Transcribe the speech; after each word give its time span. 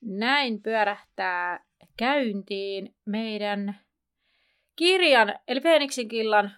Näin 0.00 0.62
pyörähtää 0.62 1.64
käyntiin 1.96 2.94
meidän 3.04 3.80
kirjan, 4.76 5.38
eli 5.48 5.60
Feeniksin 5.60 6.08
killan 6.08 6.52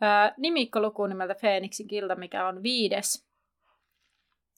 ää, 0.00 0.34
nimikkoluku 0.36 1.06
nimeltä 1.06 1.34
Feeniksin 1.34 1.88
kilta, 1.88 2.16
mikä 2.16 2.46
on 2.46 2.62
viides, 2.62 3.26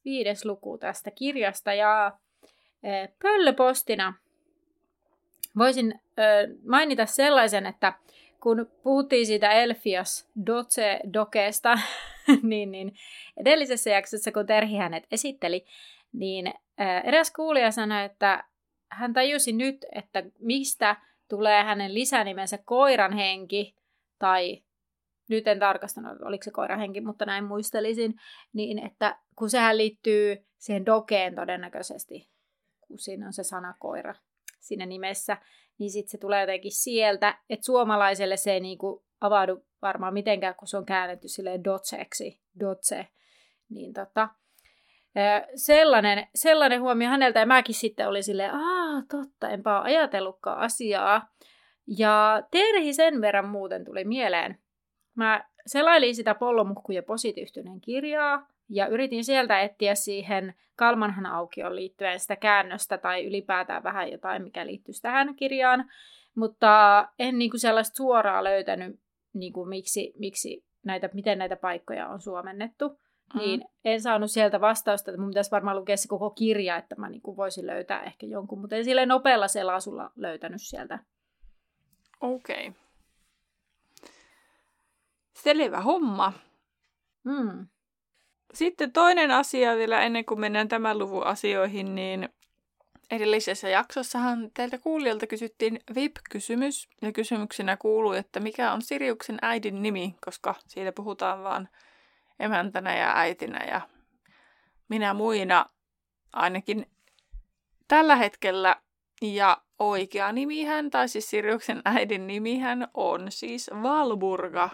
viides 0.05 0.45
luku 0.45 0.79
tästä 0.79 1.11
kirjasta. 1.11 1.75
Ja 1.75 2.19
ää, 2.85 3.09
pöllöpostina 3.23 4.15
voisin 5.59 6.01
ää, 6.17 6.27
mainita 6.67 7.07
sellaisen, 7.07 7.67
että 7.67 7.93
kun 8.41 8.71
puhuttiin 8.83 9.27
siitä 9.27 9.53
Elfias 9.53 10.29
Doce 10.47 11.01
Dokeesta, 11.13 11.79
niin, 12.43 12.73
niin 12.73 12.95
edellisessä 13.37 13.91
jaksossa, 13.91 14.33
kun 14.33 14.47
Terhi 14.47 14.77
hänet 14.77 15.05
esitteli, 15.11 15.65
niin 16.13 16.55
eräs 17.05 17.31
kuulija 17.31 17.71
sanoi, 17.71 18.05
että 18.05 18.45
hän 18.91 19.13
tajusi 19.13 19.53
nyt, 19.53 19.87
että 19.95 20.23
mistä 20.39 20.97
tulee 21.29 21.65
hänen 21.65 21.95
lisänimensä 21.95 22.59
koiran 22.65 23.13
henki, 23.13 23.77
tai 24.19 24.63
nyt 25.29 25.49
en 25.49 25.59
tarkastanut, 25.59 26.23
oliko 26.23 26.43
se 26.45 26.51
koiran 26.51 26.79
henki, 26.79 27.01
mutta 27.01 27.27
näin 27.27 27.45
muistelisin, 27.45 28.15
niin 28.53 28.87
että 28.87 29.19
kun 29.37 29.51
sehän 29.51 29.77
liittyy 29.77 30.47
siihen 30.59 30.87
dokeen 30.87 31.35
todennäköisesti, 31.35 32.31
kun 32.81 32.99
siinä 32.99 33.27
on 33.27 33.33
se 33.33 33.43
sana 33.43 33.75
koira 33.79 34.15
siinä 34.61 34.87
nimessä, 34.87 35.37
niin 35.79 35.91
sitten 35.91 36.11
se 36.11 36.19
tulee 36.19 36.41
jotenkin 36.41 36.73
sieltä, 36.73 37.39
että 37.51 37.67
suomalaiselle 37.67 38.37
se 38.37 38.53
ei 38.53 38.61
niinku 38.61 39.05
avaudu 39.21 39.67
varmaan 39.83 40.15
mitenkään, 40.15 40.55
kun 40.55 40.69
se 40.69 40.77
on 40.77 40.87
käännetty 40.87 41.29
silleen 41.29 41.65
dotseksi, 41.65 42.41
dotse, 42.61 43.07
niin 43.69 43.93
tota, 43.93 44.29
sellainen, 45.55 46.27
sellainen 46.35 46.81
huomio 46.81 47.09
häneltä, 47.09 47.41
ja 47.41 47.47
mäkin 47.47 47.75
sitten 47.75 48.09
olin 48.09 48.25
silleen, 48.25 48.55
aa, 48.55 49.03
totta, 49.11 49.49
enpä 49.49 49.81
ole 49.81 49.85
ajatellutkaan 49.87 50.59
asiaa. 50.59 51.29
Ja 51.99 52.43
Terhi 52.51 52.93
sen 52.93 53.21
verran 53.21 53.49
muuten 53.49 53.85
tuli 53.85 54.05
mieleen. 54.05 54.59
Mä 55.15 55.45
selailin 55.67 56.15
sitä 56.15 56.35
Pollomuhku 56.35 56.93
ja 56.93 57.03
positiyhtyneen 57.03 57.81
kirjaa, 57.81 58.47
ja 58.69 58.87
yritin 58.87 59.25
sieltä 59.25 59.61
etsiä 59.61 59.95
siihen 59.95 60.55
Kalmanhan 60.77 61.27
aukioon 61.27 61.77
liittyen 61.77 62.21
sitä 62.21 62.37
käännöstä 62.37 62.99
tai 62.99 63.27
ylipäätään 63.27 63.83
vähän 63.83 64.11
jotain, 64.11 64.43
mikä 64.43 64.67
liittyy 64.67 64.95
tähän 65.03 65.35
kirjaan. 65.35 65.91
Mutta 66.35 67.09
en 67.19 67.39
niin 67.39 67.51
kuin 67.51 67.61
sellaista 67.61 67.97
suoraa 67.97 68.45
löytänyt, 68.45 69.01
niin 69.33 69.53
kuin 69.53 69.69
miksi, 69.69 70.13
miksi 70.19 70.65
näitä, 70.85 71.11
miten 71.13 71.39
näitä 71.39 71.57
paikkoja 71.57 72.09
on 72.09 72.21
suomennettu. 72.21 72.99
Mm. 73.35 73.41
Niin 73.41 73.65
en 73.85 74.03
saanut 74.03 74.31
sieltä 74.31 74.61
vastausta, 74.61 75.11
että 75.11 75.21
mun 75.21 75.31
pitäisi 75.31 75.51
varmaan 75.51 75.77
lukea 75.77 75.97
se 75.97 76.09
koko 76.09 76.31
kirja, 76.31 76.77
että 76.77 76.95
mä 76.95 77.09
niin 77.09 77.23
kuin 77.23 77.37
voisin 77.37 77.67
löytää 77.67 78.03
ehkä 78.03 78.27
jonkun, 78.27 78.61
mutta 78.61 78.77
en 78.77 78.85
sille 78.85 79.07
nopealla 79.07 79.49
selasulla 79.49 80.11
löytänyt 80.17 80.63
sieltä. 80.63 80.99
Okei. 82.21 82.69
Okay. 82.69 82.81
Selvä 85.35 85.81
homma. 85.81 86.33
Mm. 87.25 87.67
Sitten 88.55 88.93
toinen 88.93 89.31
asia 89.31 89.77
vielä 89.77 90.01
ennen 90.01 90.25
kuin 90.25 90.41
mennään 90.41 90.69
tämän 90.69 90.99
luvun 90.99 91.27
asioihin, 91.27 91.95
niin 91.95 92.29
edellisessä 93.11 93.69
jaksossahan 93.69 94.51
teiltä 94.55 94.79
kuulijalta 94.79 95.27
kysyttiin 95.27 95.81
VIP-kysymys. 95.95 96.89
Ja 97.03 97.13
kysymyksenä 97.13 97.77
kuului, 97.77 98.19
että 98.19 98.41
mikä 98.41 98.73
on 98.73 98.83
Siriuksen 98.83 99.39
äidin 99.43 99.83
nimi, 99.83 100.15
koska 100.25 100.55
siitä 100.67 100.93
puhutaan 100.93 101.43
vaan 101.43 101.69
emäntänä 102.41 102.97
ja 102.97 103.13
äitinä 103.17 103.65
ja 103.65 103.81
minä 104.89 105.15
muina 105.15 105.67
ainakin 106.33 106.87
tällä 107.89 108.17
hetkellä. 108.17 108.77
Ja 109.23 109.63
oikea 109.79 110.33
nimihän, 110.33 110.91
tai 110.91 111.09
siis 111.09 111.31
Siriuksen 111.31 111.83
äidin 111.85 112.27
nimihän 112.27 112.89
on 112.95 113.33
siis 113.33 113.71
Valburga 113.83 114.71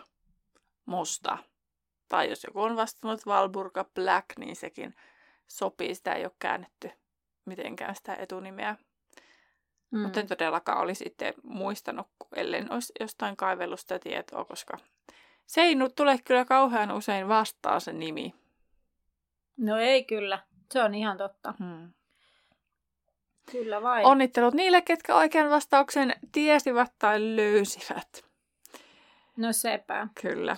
Musta. 0.87 1.39
Tai 2.09 2.31
jos 2.31 2.45
joku 2.45 2.61
on 2.63 2.77
vastannut 2.77 3.27
Valburga 3.27 3.85
Black, 3.95 4.27
niin 4.39 4.57
sekin 4.57 4.95
sopii. 5.47 5.95
Sitä 5.95 6.13
ei 6.13 6.25
ole 6.25 6.33
käännetty 6.39 6.91
mitenkään 7.45 7.95
sitä 7.95 8.15
etunimeä. 8.15 8.77
Mm. 9.91 9.99
Mutta 9.99 10.21
en 10.21 10.27
todellakaan 10.27 10.79
olisi 10.79 11.05
sitten 11.05 11.35
muistanut, 11.43 12.07
ellei 12.37 12.63
olisi 12.71 12.93
jostain 13.01 13.37
kaivellut 13.37 13.81
sitä 13.81 13.99
tietoa, 13.99 14.45
koska 14.45 14.79
se 15.47 15.61
ei 15.61 15.75
nyt 15.75 15.95
tule 15.95 16.19
kyllä 16.25 16.45
kauhean 16.45 16.93
usein 16.93 17.29
vastaan 17.29 17.81
se 17.81 17.93
nimi. 17.93 18.35
No 19.57 19.79
ei 19.79 20.05
kyllä, 20.05 20.39
se 20.73 20.83
on 20.83 20.95
ihan 20.95 21.17
totta. 21.19 21.55
Hmm. 21.59 21.93
Kyllä 23.53 23.83
vain. 23.83 24.07
Onnittelut 24.07 24.55
niille, 24.55 24.83
ketkä 24.83 25.15
oikean 25.15 25.51
vastauksen 25.51 26.15
tiesivät 26.33 26.93
tai 26.99 27.37
löysivät. 27.37 28.25
No 29.37 29.53
sepä. 29.53 30.09
Kyllä. 30.23 30.57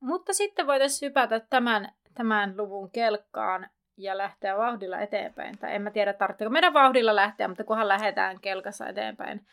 Mutta 0.00 0.32
sitten 0.32 0.66
voitaisiin 0.66 1.08
hypätä 1.08 1.40
tämän, 1.40 1.92
tämän 2.14 2.56
luvun 2.56 2.90
kelkkaan 2.90 3.70
ja 3.96 4.18
lähteä 4.18 4.56
vauhdilla 4.56 4.98
eteenpäin. 4.98 5.58
Tai 5.58 5.74
en 5.74 5.82
mä 5.82 5.90
tiedä, 5.90 6.12
tarvitseeko 6.12 6.50
meidän 6.50 6.74
vauhdilla 6.74 7.16
lähteä, 7.16 7.48
mutta 7.48 7.64
kunhan 7.64 7.88
lähdetään 7.88 8.40
kelkassa 8.40 8.86
eteenpäin. 8.86 9.46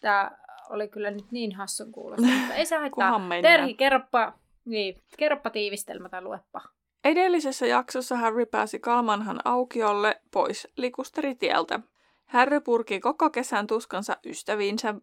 Tämä 0.00 0.30
oli 0.70 0.88
kyllä 0.88 1.10
nyt 1.10 1.32
niin 1.32 1.54
hassun 1.54 1.92
kuulosta, 1.92 2.26
mutta 2.38 2.54
ei 2.54 2.66
se 2.66 2.76
haittaa. 2.76 3.20
Terhi, 3.42 3.74
kerropa, 3.74 4.32
niin, 4.64 5.02
kerropa 5.18 5.50
tiivistelmä 5.50 6.08
tai 6.08 6.22
luepa. 6.22 6.60
Edellisessä 7.04 7.66
jaksossa 7.66 8.16
Harry 8.16 8.46
pääsi 8.46 8.78
Kalmanhan 8.78 9.40
aukiolle 9.44 10.20
pois 10.32 10.68
likusteritieltä. 10.76 11.80
Harry 12.26 12.60
purki 12.60 13.00
koko 13.00 13.30
kesän 13.30 13.66
tuskansa 13.66 14.16
ystäviinsä. 14.26 14.94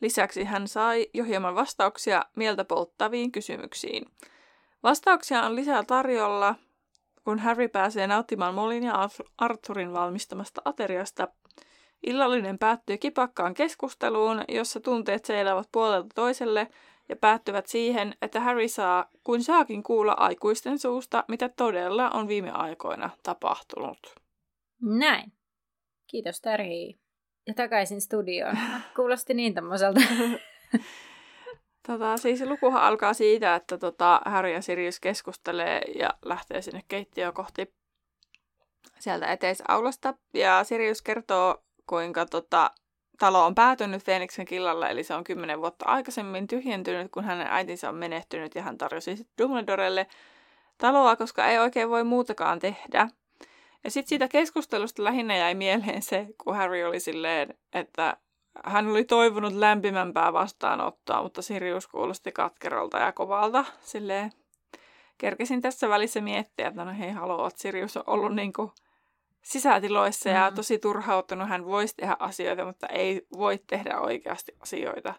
Lisäksi 0.00 0.44
hän 0.44 0.68
sai 0.68 1.06
jo 1.14 1.24
hieman 1.24 1.54
vastauksia 1.54 2.24
mieltä 2.36 2.64
polttaviin 2.64 3.32
kysymyksiin. 3.32 4.06
Vastauksia 4.82 5.42
on 5.42 5.56
lisää 5.56 5.84
tarjolla, 5.84 6.54
kun 7.24 7.38
Harry 7.38 7.68
pääsee 7.68 8.06
nauttimaan 8.06 8.54
Molin 8.54 8.82
ja 8.82 9.08
Arthurin 9.38 9.92
valmistamasta 9.92 10.62
ateriasta– 10.64 11.28
Illallinen 12.06 12.58
päättyy 12.58 12.98
kipakkaan 12.98 13.54
keskusteluun, 13.54 14.44
jossa 14.48 14.80
tunteet 14.80 15.24
seilaavat 15.24 15.68
puolelta 15.72 16.08
toiselle 16.14 16.68
ja 17.08 17.16
päättyvät 17.16 17.66
siihen, 17.66 18.14
että 18.22 18.40
Harry 18.40 18.68
saa 18.68 19.08
kuin 19.24 19.42
saakin 19.42 19.82
kuulla 19.82 20.12
aikuisten 20.12 20.78
suusta, 20.78 21.24
mitä 21.28 21.48
todella 21.48 22.10
on 22.10 22.28
viime 22.28 22.50
aikoina 22.50 23.10
tapahtunut. 23.22 24.14
Näin. 24.82 25.32
Kiitos 26.06 26.40
Terhi. 26.40 27.00
Ja 27.46 27.54
takaisin 27.54 28.00
studioon. 28.00 28.58
Kuulosti 28.96 29.34
niin 29.34 29.54
tämmöiseltä. 29.54 30.00
Tota, 31.86 32.16
siis 32.16 32.40
lukuhan 32.40 32.82
alkaa 32.82 33.14
siitä, 33.14 33.54
että 33.54 33.78
tota, 33.78 34.20
Harry 34.24 34.52
ja 34.52 34.62
Sirius 34.62 35.00
keskustelee 35.00 35.80
ja 35.80 36.10
lähtee 36.24 36.62
sinne 36.62 36.82
keittiöön 36.88 37.34
kohti 37.34 37.74
sieltä 38.98 39.26
eteisaulasta. 39.26 40.14
Ja 40.34 40.64
Sirius 40.64 41.02
kertoo 41.02 41.64
kuinka 41.90 42.26
tota, 42.26 42.70
talo 43.18 43.46
on 43.46 43.54
päätynyt 43.54 44.04
Feeniksen 44.04 44.44
killalla, 44.44 44.88
eli 44.88 45.04
se 45.04 45.14
on 45.14 45.24
kymmenen 45.24 45.60
vuotta 45.60 45.84
aikaisemmin 45.84 46.46
tyhjentynyt, 46.46 47.12
kun 47.12 47.24
hänen 47.24 47.46
äitinsä 47.50 47.88
on 47.88 47.94
menehtynyt 47.94 48.54
ja 48.54 48.62
hän 48.62 48.78
tarjosi 48.78 49.16
sitten 49.16 49.34
Dumbledorelle 49.38 50.06
taloa, 50.78 51.16
koska 51.16 51.46
ei 51.46 51.58
oikein 51.58 51.90
voi 51.90 52.04
muutakaan 52.04 52.58
tehdä. 52.58 53.08
Ja 53.84 53.90
sitten 53.90 54.08
siitä 54.08 54.28
keskustelusta 54.28 55.04
lähinnä 55.04 55.36
jäi 55.36 55.54
mieleen 55.54 56.02
se, 56.02 56.26
kun 56.38 56.56
Harry 56.56 56.84
oli 56.84 57.00
silleen, 57.00 57.54
että 57.72 58.16
hän 58.64 58.86
oli 58.86 59.04
toivonut 59.04 59.52
lämpimämpää 59.52 60.32
vastaanottoa, 60.32 61.22
mutta 61.22 61.42
Sirius 61.42 61.86
kuulosti 61.86 62.32
katkerolta 62.32 62.98
ja 62.98 63.12
kovalta. 63.12 63.64
Silleen 63.80 64.32
kerkesin 65.18 65.60
tässä 65.60 65.88
välissä 65.88 66.20
miettiä, 66.20 66.68
että 66.68 66.84
no 66.84 66.92
hei 66.98 67.08
että 67.08 67.62
Sirius 67.62 67.96
on 67.96 68.04
ollut 68.06 68.34
niinku 68.34 68.72
sisätiloissa 69.42 70.30
mm. 70.30 70.34
ja 70.36 70.52
tosi 70.52 70.78
turhautunut. 70.78 71.48
Hän 71.48 71.64
voisi 71.64 71.94
tehdä 71.96 72.16
asioita, 72.18 72.64
mutta 72.64 72.86
ei 72.86 73.26
voi 73.36 73.58
tehdä 73.66 73.98
oikeasti 73.98 74.52
asioita. 74.60 75.14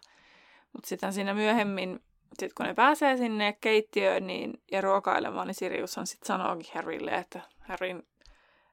Mutta 0.72 0.88
sitten 0.88 1.12
siinä 1.12 1.34
myöhemmin, 1.34 2.00
sit 2.38 2.52
kun 2.52 2.66
ne 2.66 2.74
pääsee 2.74 3.16
sinne 3.16 3.56
keittiöön 3.60 4.26
niin, 4.26 4.62
ja 4.72 4.80
ruokailemaan, 4.80 5.46
niin 5.46 5.54
Siriushan 5.54 6.06
sitten 6.06 6.26
sanookin 6.26 6.72
Harrylle, 6.74 7.10
että 7.10 7.40
Harryn, 7.58 8.02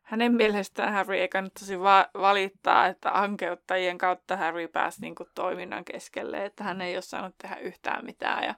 hänen 0.04 0.36
mielestään 0.36 0.94
Harry 0.94 1.18
ei 1.18 1.28
kannattaisi 1.28 1.80
va- 1.80 2.10
valittaa, 2.14 2.88
että 2.88 3.20
ankeuttajien 3.20 3.98
kautta 3.98 4.38
Harry 4.38 4.68
pääsi 4.68 5.02
niin 5.02 5.16
kuin, 5.16 5.30
toiminnan 5.36 5.86
keskelle, 5.86 6.46
että 6.46 6.64
hän 6.64 6.82
ei 6.82 6.96
ole 6.96 7.02
saanut 7.02 7.36
tehdä 7.38 7.56
yhtään 7.56 8.06
mitään. 8.06 8.44
Ja 8.44 8.56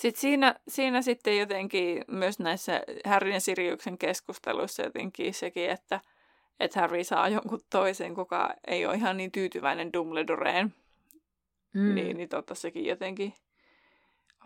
sitten 0.00 0.20
siinä, 0.20 0.54
siinä 0.68 1.02
sitten 1.02 1.38
jotenkin 1.38 2.04
myös 2.08 2.38
näissä 2.38 2.82
Harryn 3.04 3.34
ja 3.34 3.40
Siriuksen 3.40 3.98
keskusteluissa 3.98 4.82
jotenkin 4.82 5.34
sekin, 5.34 5.70
että, 5.70 6.00
että 6.60 6.80
Harry 6.80 7.04
saa 7.04 7.28
jonkun 7.28 7.60
toisen, 7.70 8.14
kuka 8.14 8.54
ei 8.66 8.86
ole 8.86 8.94
ihan 8.94 9.16
niin 9.16 9.32
tyytyväinen 9.32 9.92
Dumbledoreen. 9.92 10.74
Mm. 11.74 11.94
Niin, 11.94 12.16
niin 12.16 12.28
totta 12.28 12.54
sekin 12.54 12.86
jotenkin 12.86 13.34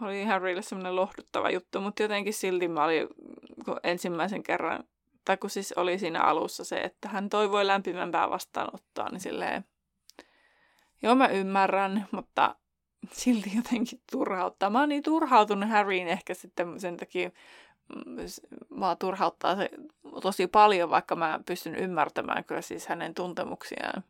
oli 0.02 0.24
Harrylle 0.24 0.62
semmoinen 0.62 0.96
lohduttava 0.96 1.50
juttu, 1.50 1.80
mutta 1.80 2.02
jotenkin 2.02 2.34
silti 2.34 2.68
mä 2.68 2.84
olin 2.84 3.08
ensimmäisen 3.82 4.42
kerran, 4.42 4.84
tai 5.24 5.36
kun 5.36 5.50
siis 5.50 5.72
oli 5.72 5.98
siinä 5.98 6.22
alussa 6.22 6.64
se, 6.64 6.76
että 6.76 7.08
hän 7.08 7.28
toivoi 7.28 7.66
lämpimämpää 7.66 8.30
vastaanottoa, 8.30 9.08
niin 9.08 9.20
silleen, 9.20 9.64
joo 11.02 11.14
mä 11.14 11.28
ymmärrän, 11.28 12.08
mutta 12.10 12.56
silti 13.22 13.56
jotenkin 13.56 14.00
turhauttaa. 14.12 14.70
Mä 14.70 14.80
oon 14.80 14.88
niin 14.88 15.02
turhautunut 15.02 15.70
Harryin 15.70 16.08
ehkä 16.08 16.34
sitten 16.34 16.80
sen 16.80 16.96
takia, 16.96 17.30
mä 18.70 18.92
mm, 18.92 18.98
turhauttaa 18.98 19.56
se 19.56 19.70
tosi 20.22 20.46
paljon, 20.46 20.90
vaikka 20.90 21.16
mä 21.16 21.40
pystyn 21.46 21.76
ymmärtämään 21.76 22.44
kyllä 22.44 22.62
siis 22.62 22.86
hänen 22.86 23.14
tuntemuksiaan. 23.14 24.04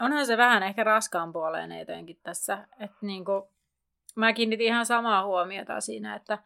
Onhan 0.00 0.26
se 0.26 0.36
vähän 0.36 0.62
ehkä 0.62 0.84
raskaan 0.84 1.32
puoleen 1.32 1.78
jotenkin 1.78 2.18
tässä, 2.22 2.68
että 2.80 2.96
niinku, 3.00 3.48
mä 4.14 4.32
kiinnitin 4.32 4.66
ihan 4.66 4.86
samaa 4.86 5.24
huomiota 5.24 5.80
siinä, 5.80 6.14
että 6.14 6.38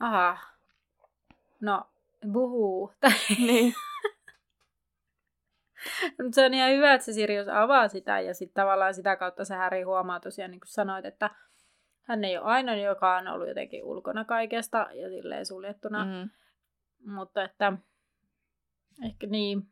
aha, 0.00 0.38
no, 1.60 1.86
buhuu. 2.32 2.92
Niin. 3.38 3.74
Mutta 6.22 6.34
se 6.34 6.44
on 6.44 6.54
ihan 6.54 6.70
hyvä, 6.70 6.94
että 6.94 7.04
se 7.04 7.12
Sirius 7.12 7.48
avaa 7.48 7.88
sitä 7.88 8.20
ja 8.20 8.34
sitten 8.34 8.62
tavallaan 8.62 8.94
sitä 8.94 9.16
kautta 9.16 9.44
se 9.44 9.54
Häri 9.54 9.82
huomaa 9.82 10.20
tosiaan, 10.20 10.50
niin 10.50 10.60
kuin 10.60 10.68
sanoit, 10.68 11.04
että 11.04 11.30
hän 12.02 12.24
ei 12.24 12.38
ole 12.38 12.46
ainoa, 12.46 12.74
joka 12.74 13.16
on 13.16 13.28
ollut 13.28 13.48
jotenkin 13.48 13.84
ulkona 13.84 14.24
kaikesta 14.24 14.78
ja 14.78 15.08
silleen 15.08 15.46
suljettuna. 15.46 16.04
Mm. 16.04 16.30
Mutta 17.12 17.44
että 17.44 17.72
ehkä 19.04 19.26
niin, 19.26 19.62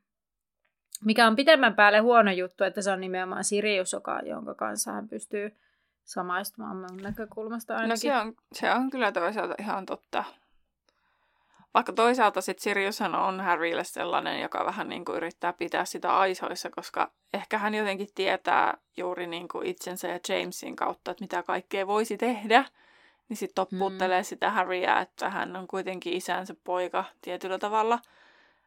mikä 1.04 1.26
on 1.26 1.36
pitemmän 1.36 1.74
päälle 1.74 1.98
huono 1.98 2.30
juttu, 2.30 2.64
että 2.64 2.82
se 2.82 2.90
on 2.90 3.00
nimenomaan 3.00 3.44
Sirius, 3.44 3.92
joka, 3.92 4.20
jonka 4.24 4.54
kanssa 4.54 4.92
hän 4.92 5.08
pystyy 5.08 5.56
samaistumaan 6.04 6.76
mun 6.76 6.96
näkökulmasta 7.02 7.76
ainakin. 7.76 7.90
No 7.90 7.96
se 7.96 8.14
on, 8.14 8.34
se 8.52 8.72
on 8.72 8.90
kyllä 8.90 9.12
toisaalta 9.12 9.54
ihan 9.58 9.86
totta. 9.86 10.24
Vaikka 11.76 11.92
toisaalta 11.92 12.40
sitten 12.40 12.62
Siriushan 12.62 13.14
on 13.14 13.40
Harrylle 13.40 13.84
sellainen, 13.84 14.40
joka 14.40 14.64
vähän 14.64 14.88
niin 14.88 15.04
kuin 15.04 15.16
yrittää 15.16 15.52
pitää 15.52 15.84
sitä 15.84 16.18
aisoissa, 16.18 16.70
koska 16.70 17.10
ehkä 17.34 17.58
hän 17.58 17.74
jotenkin 17.74 18.08
tietää 18.14 18.78
juuri 18.96 19.26
niin 19.26 19.48
kuin 19.48 19.66
itsensä 19.66 20.08
ja 20.08 20.18
Jamesin 20.28 20.76
kautta, 20.76 21.10
että 21.10 21.24
mitä 21.24 21.42
kaikkea 21.42 21.86
voisi 21.86 22.16
tehdä. 22.16 22.64
Niin 23.28 23.36
sitten 23.36 23.54
topputtelee 23.54 24.20
mm. 24.20 24.24
sitä 24.24 24.50
Harryä, 24.50 25.00
että 25.00 25.30
hän 25.30 25.56
on 25.56 25.68
kuitenkin 25.68 26.12
isänsä 26.12 26.54
poika 26.64 27.04
tietyllä 27.22 27.58
tavalla. 27.58 27.98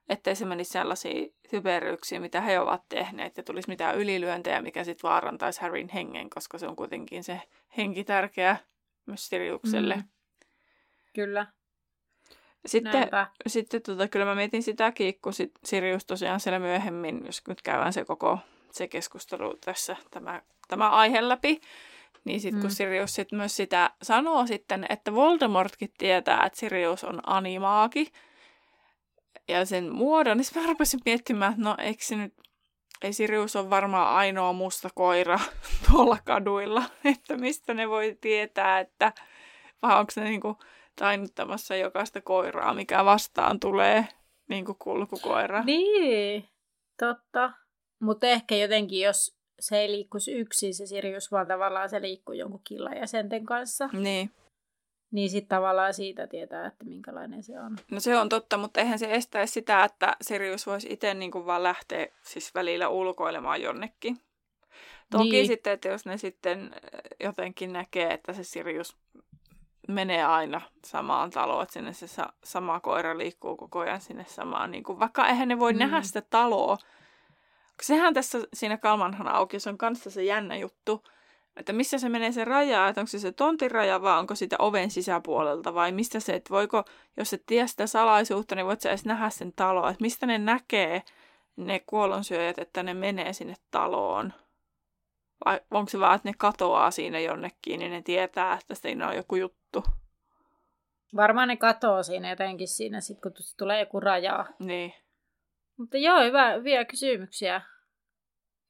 Ettei 0.10 0.36
se 0.36 0.46
menisi 0.46 0.72
sellaisiin 0.72 1.34
typeryksiin, 1.50 2.22
mitä 2.22 2.42
he 2.42 2.60
ovat 2.60 2.82
tehneet, 2.90 3.38
ja 3.38 3.44
tulisi 3.44 3.70
mitään 3.70 3.98
ylilyöntejä, 3.98 4.62
mikä 4.62 4.84
sitten 4.84 5.10
vaarantaisi 5.10 5.62
Harryn 5.62 5.90
hengen, 5.90 6.30
koska 6.30 6.58
se 6.58 6.68
on 6.68 6.76
kuitenkin 6.76 7.24
se 7.24 7.42
henki 7.78 8.04
tärkeä 8.04 8.58
myös 9.06 9.28
Siriukselle. 9.28 9.96
Mm. 9.96 10.04
Kyllä. 11.14 11.59
Sitten, 12.66 13.08
sitten 13.48 13.82
tota, 13.82 14.08
kyllä 14.08 14.26
mä 14.26 14.36
mietin 14.36 14.64
sitäkin, 14.64 15.20
kun 15.22 15.34
sit 15.34 15.52
Sirius 15.66 16.06
tosiaan 16.06 16.40
siellä 16.40 16.60
myöhemmin, 16.60 17.22
jos 17.26 17.42
nyt 17.48 17.62
käydään 17.62 17.94
se 17.94 18.06
koko 18.06 18.40
se 18.72 18.88
keskustelu 18.88 19.58
tässä, 19.66 19.96
tämä, 20.12 20.42
tämä 20.68 20.90
aihe 20.90 21.30
läpi, 21.30 21.62
niin 22.26 22.40
sitten 22.40 22.60
mm. 22.60 22.62
kun 22.62 22.72
Sirius 22.72 23.16
sit 23.16 23.32
myös 23.32 23.56
sitä 23.56 23.92
sanoo 24.02 24.48
sitten, 24.48 24.86
että 24.90 25.14
Voldemortkin 25.14 25.94
tietää, 25.98 26.46
että 26.46 26.60
Sirius 26.60 27.04
on 27.04 27.22
animaaki, 27.26 28.12
ja 29.50 29.66
sen 29.66 29.94
muodon, 29.94 30.38
niin 30.38 30.48
mä 30.56 30.68
rupesin 30.68 31.00
miettimään, 31.06 31.52
että 31.52 31.64
no 31.64 31.76
eikö 31.80 32.04
se 32.04 32.16
nyt, 32.16 32.34
ei 33.02 33.14
Sirius 33.14 33.56
ole 33.56 33.70
varmaan 33.70 34.16
ainoa 34.16 34.54
musta 34.54 34.90
koira 34.96 35.40
tuolla 35.92 36.18
kaduilla, 36.26 36.84
että 37.14 37.38
mistä 37.38 37.74
ne 37.74 37.90
voi 37.90 38.18
tietää, 38.22 38.80
että 38.80 39.14
vai 39.82 40.00
onko 40.00 40.12
ne 40.16 40.24
niinku 40.24 40.58
tainnuttamassa 41.00 41.76
jokaista 41.76 42.22
koiraa, 42.22 42.74
mikä 42.74 43.06
vastaan 43.06 43.60
tulee, 43.60 44.08
niin 44.50 44.66
kuin 44.66 44.78
kulkukoira. 44.80 45.64
Niin, 45.64 46.50
totta. 47.00 47.52
Mutta 48.02 48.28
ehkä 48.28 48.56
jotenkin, 48.56 49.02
jos 49.02 49.38
se 49.60 49.80
ei 49.80 49.92
liikkuisi 49.92 50.32
yksin, 50.32 50.74
se 50.74 50.86
Sirius, 50.86 51.32
vaan 51.32 51.48
tavallaan 51.48 51.90
se 51.90 52.02
liikkuu 52.02 52.36
jonkun 52.36 52.62
jäsenten 53.00 53.46
kanssa. 53.46 53.90
Niin. 53.94 54.32
Niin 55.12 55.30
sitten 55.30 55.50
tavallaan 55.50 55.94
siitä 55.94 56.28
tietää, 56.28 56.68
että 56.68 56.86
minkälainen 56.86 57.44
se 57.44 57.60
on. 57.60 57.78
No 57.92 58.00
se 58.00 58.18
on 58.18 58.30
totta, 58.30 58.58
mutta 58.58 58.80
eihän 58.80 59.00
se 59.00 59.14
estäisi 59.14 59.54
sitä, 59.54 59.84
että 59.84 60.16
Sirius 60.22 60.68
voisi 60.68 60.88
itse 60.94 61.14
niin 61.14 61.32
vaan 61.46 61.64
lähteä 61.64 62.08
siis 62.22 62.56
välillä 62.56 62.90
ulkoilemaan 62.90 63.62
jonnekin. 63.62 64.18
Toki 65.12 65.32
niin. 65.32 65.48
sitten, 65.48 65.74
että 65.74 65.88
jos 65.88 66.06
ne 66.06 66.18
sitten 66.18 66.76
jotenkin 67.20 67.74
näkee, 67.74 68.14
että 68.14 68.34
se 68.34 68.44
Sirius 68.44 68.98
menee 69.90 70.24
aina 70.24 70.62
samaan 70.86 71.30
taloon, 71.30 71.64
että 71.64 71.74
sinne 71.74 71.94
se 71.94 72.08
sa- 72.08 72.34
sama 72.44 72.80
koira 72.80 73.18
liikkuu 73.18 73.58
koko 73.58 73.80
ajan 73.80 74.02
sinne 74.02 74.26
samaan. 74.28 74.72
Niin 74.72 74.84
kuin, 74.84 75.00
vaikka 75.00 75.28
eihän 75.28 75.48
ne 75.48 75.60
voi 75.60 75.74
mm. 75.74 75.80
nähdä 75.80 76.02
sitä 76.02 76.22
taloa. 76.22 76.78
Sehän 77.82 78.14
tässä 78.14 78.40
siinä 78.54 78.78
Kalmanhan 78.78 79.28
auki, 79.28 79.60
se 79.60 79.70
on 79.70 79.78
kanssa 79.78 80.10
se 80.10 80.24
jännä 80.24 80.56
juttu, 80.56 81.04
että 81.56 81.74
missä 81.74 81.98
se 81.98 82.10
menee 82.10 82.32
se 82.32 82.46
raja, 82.46 82.88
että 82.88 83.02
onko 83.02 83.10
se 83.10 83.20
se 83.20 83.32
tontin 83.32 83.72
raja 83.72 84.02
vai 84.02 84.20
onko 84.20 84.36
sitä 84.36 84.56
oven 84.60 84.92
sisäpuolelta 84.92 85.74
vai 85.74 85.92
mistä 85.92 86.20
se, 86.20 86.34
että 86.34 86.50
voiko, 86.50 86.84
jos 87.18 87.34
et 87.34 87.44
tiedä 87.46 87.68
sitä 87.68 87.88
salaisuutta, 87.88 88.56
niin 88.56 88.66
voit 88.66 88.82
sä 88.82 88.90
edes 88.90 89.06
nähdä 89.06 89.30
sen 89.30 89.54
taloa, 89.56 89.90
että 89.90 90.02
mistä 90.02 90.26
ne 90.26 90.38
näkee 90.38 91.04
ne 91.56 91.80
kuolonsyöjät, 91.80 92.60
että 92.60 92.84
ne 92.84 92.94
menee 92.94 93.34
sinne 93.34 93.56
taloon. 93.72 94.34
Vai 95.46 95.60
onko 95.72 95.90
se 95.90 96.00
vaan, 96.00 96.16
että 96.16 96.30
ne 96.30 96.34
katoaa 96.38 96.92
siinä 96.92 97.20
jonnekin, 97.20 97.80
niin 97.80 97.92
ne 97.92 98.02
tietää, 98.02 98.54
että 98.62 98.76
siinä 98.76 99.08
on 99.08 99.16
joku 99.16 99.36
juttu. 99.36 99.84
Varmaan 101.16 101.48
ne 101.48 101.58
katoaa 101.58 102.04
siinä 102.04 102.30
jotenkin 102.30 102.68
siinä, 102.68 103.02
sit 103.02 103.22
kun 103.22 103.32
tulee 103.58 103.80
joku 103.80 104.00
raja. 104.00 104.46
Niin. 104.60 104.94
Mutta 105.78 105.98
joo, 105.98 106.24
hyvä, 106.24 106.54
hyviä 106.54 106.86
kysymyksiä. 106.86 107.62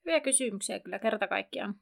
Hyviä 0.06 0.20
kysymyksiä 0.20 0.80
kyllä 0.80 1.00
kerta 1.00 1.28
kaikkiaan. 1.28 1.76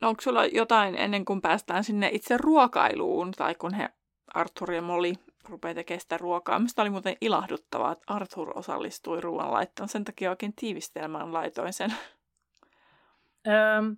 No 0.00 0.08
onko 0.08 0.20
sulla 0.20 0.46
jotain 0.46 0.94
ennen 0.94 1.24
kuin 1.24 1.40
päästään 1.40 1.84
sinne 1.84 2.08
itse 2.12 2.36
ruokailuun, 2.36 3.30
tai 3.30 3.54
kun 3.54 3.74
he, 3.74 3.88
Arthur 4.34 4.72
ja 4.72 4.82
Molly, 4.82 5.12
rupeaa 5.48 5.74
tekemään 5.74 6.00
sitä 6.00 6.18
ruokaa. 6.18 6.58
Mistä 6.58 6.82
oli 6.82 6.90
muuten 6.90 7.16
ilahduttavaa, 7.20 7.92
että 7.92 8.04
Arthur 8.06 8.58
osallistui 8.58 9.20
ruoanlaittoon. 9.20 9.88
Sen 9.88 10.04
takia 10.04 10.30
oikein 10.30 10.52
tiivistelmään 10.56 11.32
laitoin 11.32 11.72
sen. 11.72 11.94
Öm, 13.46 13.96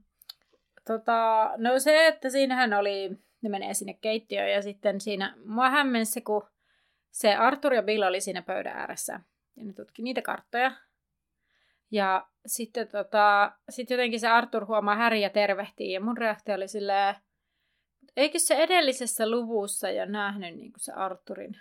tota, 0.87 1.51
no 1.57 1.79
se, 1.79 2.07
että 2.07 2.31
siinähän 2.31 2.73
oli, 2.73 3.11
ne 3.41 3.49
menee 3.49 3.75
sinne 3.75 3.95
keittiöön 3.95 4.53
ja 4.53 4.63
sitten 4.63 5.01
siinä, 5.01 5.35
mua 5.45 5.71
hämmensi 5.71 6.13
se, 6.13 6.21
kun 6.21 6.49
se 7.11 7.35
Arthur 7.35 7.75
ja 7.75 7.83
Bill 7.83 8.03
oli 8.03 8.21
siinä 8.21 8.43
pöydän 8.43 8.77
ääressä 8.77 9.21
ja 9.57 9.65
ne 9.65 9.73
tutki 9.73 10.03
niitä 10.03 10.23
karttoja. 10.23 10.73
Ja 11.91 12.29
sitten 12.47 12.89
tota, 12.89 13.53
sit 13.71 13.91
jotenkin 13.91 14.21
se 14.21 14.29
Arthur 14.29 14.67
huomaa 14.67 14.97
Häri 14.97 15.23
ja 15.23 15.31
tervehtii 15.31 15.93
ja 15.93 16.01
mun 16.01 16.19
reaktio 16.19 16.55
oli 16.55 16.69
silleen, 16.69 17.15
eikö 18.17 18.39
se 18.39 18.55
edellisessä 18.55 19.31
luvussa 19.31 19.91
jo 19.91 20.05
nähnyt 20.05 20.57
niin 20.57 20.73
se 20.77 20.93
Arthurin? 20.93 21.61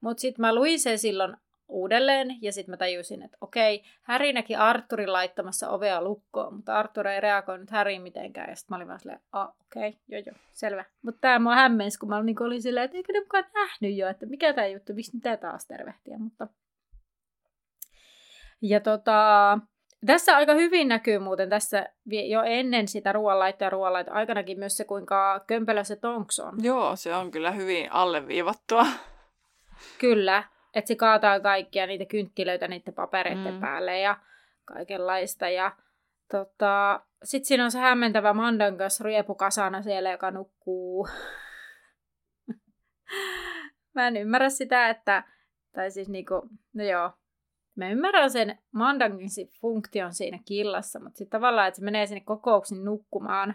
Mutta 0.00 0.20
sitten 0.20 0.40
mä 0.40 0.54
luin 0.54 0.80
sen 0.80 0.98
silloin 0.98 1.36
uudelleen 1.68 2.36
ja 2.42 2.52
sitten 2.52 2.72
mä 2.72 2.76
tajusin, 2.76 3.22
että 3.22 3.38
okei, 3.40 3.82
Häri 4.02 4.32
näki 4.32 4.56
Arturin 4.56 5.12
laittamassa 5.12 5.70
ovea 5.70 6.02
lukkoon, 6.02 6.54
mutta 6.54 6.78
Artur 6.78 7.06
ei 7.06 7.20
reagoinut 7.20 7.70
Häriin 7.70 8.02
mitenkään 8.02 8.50
ja 8.50 8.56
sitten 8.56 8.74
mä 8.74 8.76
olin 8.76 8.88
vaan 8.88 9.00
silleen, 9.00 9.20
ah, 9.32 9.48
okei, 9.48 9.88
okay, 9.88 10.00
joo 10.08 10.22
joo, 10.26 10.36
selvä. 10.52 10.84
Mutta 11.02 11.20
tämä 11.20 11.38
mua 11.38 11.54
hämmensi, 11.54 11.98
kun 11.98 12.08
mä 12.08 12.16
olin, 12.16 12.26
niin 12.26 12.42
olin 12.42 12.62
silleen, 12.62 12.84
että 12.84 12.96
eikö 12.96 13.12
ne 13.12 13.20
mukaan 13.20 13.44
nähnyt 13.54 13.96
jo, 13.96 14.08
että 14.08 14.26
mikä 14.26 14.52
tämä 14.52 14.66
juttu, 14.66 14.94
miksi 14.94 15.12
niitä 15.12 15.36
taas 15.36 15.66
tervehtiä, 15.66 16.18
mutta... 16.18 16.46
Ja 18.62 18.80
tota, 18.80 19.58
tässä 20.06 20.36
aika 20.36 20.54
hyvin 20.54 20.88
näkyy 20.88 21.18
muuten 21.18 21.48
tässä 21.48 21.86
jo 22.28 22.42
ennen 22.42 22.88
sitä 22.88 23.12
ruoanlaittoa 23.12 23.66
ja 23.66 23.70
ruoanlaittoa 23.70 24.14
aikanakin 24.14 24.58
myös 24.58 24.76
se, 24.76 24.84
kuinka 24.84 25.44
kömpelö 25.46 25.84
se 25.84 25.96
Tonks 25.96 26.40
on. 26.40 26.54
Joo, 26.62 26.96
se 26.96 27.14
on 27.14 27.30
kyllä 27.30 27.50
hyvin 27.50 27.92
alleviivattua. 27.92 28.86
Kyllä, 29.98 30.44
että 30.76 30.88
se 30.88 30.96
kaataa 30.96 31.40
kaikkia 31.40 31.86
niitä 31.86 32.04
kynttilöitä 32.04 32.68
niiden 32.68 32.94
papereiden 32.94 33.54
mm. 33.54 33.60
päälle 33.60 34.00
ja 34.00 34.16
kaikenlaista. 34.64 35.48
Ja 35.48 35.76
tota, 36.30 37.00
sitten 37.22 37.46
siinä 37.46 37.64
on 37.64 37.70
se 37.70 37.78
hämmentävä 37.78 38.32
Mandan 38.32 38.76
kanssa 38.76 39.04
riepukasana 39.04 39.82
siellä, 39.82 40.10
joka 40.10 40.30
nukkuu. 40.30 41.08
Mä 43.94 44.08
en 44.08 44.16
ymmärrä 44.16 44.48
sitä, 44.48 44.88
että 44.88 45.22
Tai 45.76 45.90
siis 45.90 46.08
niinku, 46.08 46.48
no 46.74 46.84
joo. 46.84 47.12
Mä 47.74 47.90
ymmärrän 47.90 48.30
sen 48.30 48.58
Mandangin 48.72 49.28
funktion 49.60 50.14
siinä 50.14 50.38
killassa, 50.44 51.00
mutta 51.00 51.18
sitten 51.18 51.40
tavallaan, 51.40 51.68
että 51.68 51.78
se 51.78 51.84
menee 51.84 52.06
sinne 52.06 52.20
kokouksiin 52.20 52.84
nukkumaan, 52.84 53.54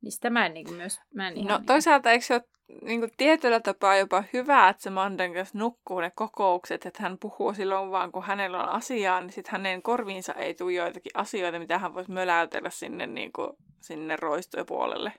niin 0.00 0.12
sitä 0.12 0.30
mä 0.30 0.46
en 0.46 0.54
niinku 0.54 0.72
myös... 0.72 1.00
Mä 1.14 1.28
en 1.28 1.34
No 1.34 1.40
ihan 1.40 1.66
toisaalta 1.66 2.10
eikö 2.10 2.24
se 2.24 2.34
ole 2.34 2.42
niin 2.82 3.00
kuin 3.00 3.12
tietyllä 3.16 3.60
tapaa 3.60 3.96
jopa 3.96 4.24
hyvä, 4.32 4.68
että 4.68 4.82
se 4.82 4.90
Mandan 4.90 5.34
kanssa 5.34 5.58
nukkuu 5.58 6.00
ne 6.00 6.10
kokoukset, 6.14 6.86
että 6.86 7.02
hän 7.02 7.18
puhuu 7.18 7.54
silloin 7.54 7.90
vaan, 7.90 8.12
kun 8.12 8.22
hänellä 8.22 8.62
on 8.62 8.68
asiaa, 8.68 9.20
niin 9.20 9.32
sitten 9.32 9.52
hänen 9.52 9.82
korviinsa 9.82 10.34
ei 10.34 10.54
tule 10.54 10.72
joitakin 10.72 11.12
asioita, 11.14 11.58
mitä 11.58 11.78
hän 11.78 11.94
voisi 11.94 12.10
möläytellä 12.10 12.70
sinne, 12.70 13.06
niin 13.06 13.32
kuin, 13.32 13.50
sinne 13.80 14.16
roistopuolelle. 14.16 15.12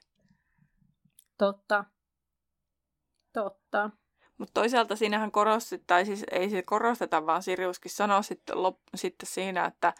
Totta. 1.37 1.85
Totta. 3.33 3.89
Mutta 4.37 4.61
toisaalta 4.61 4.95
siinähän 4.95 5.31
korostit, 5.31 5.83
tai 5.87 6.05
siis 6.05 6.25
ei 6.31 6.49
se 6.49 6.61
korosteta, 6.61 7.25
vaan 7.25 7.43
Siriuskin 7.43 7.91
sanoi 7.91 8.23
sitten, 8.23 8.63
lop, 8.63 8.77
sitten 8.95 9.27
siinä, 9.27 9.65
että, 9.65 9.93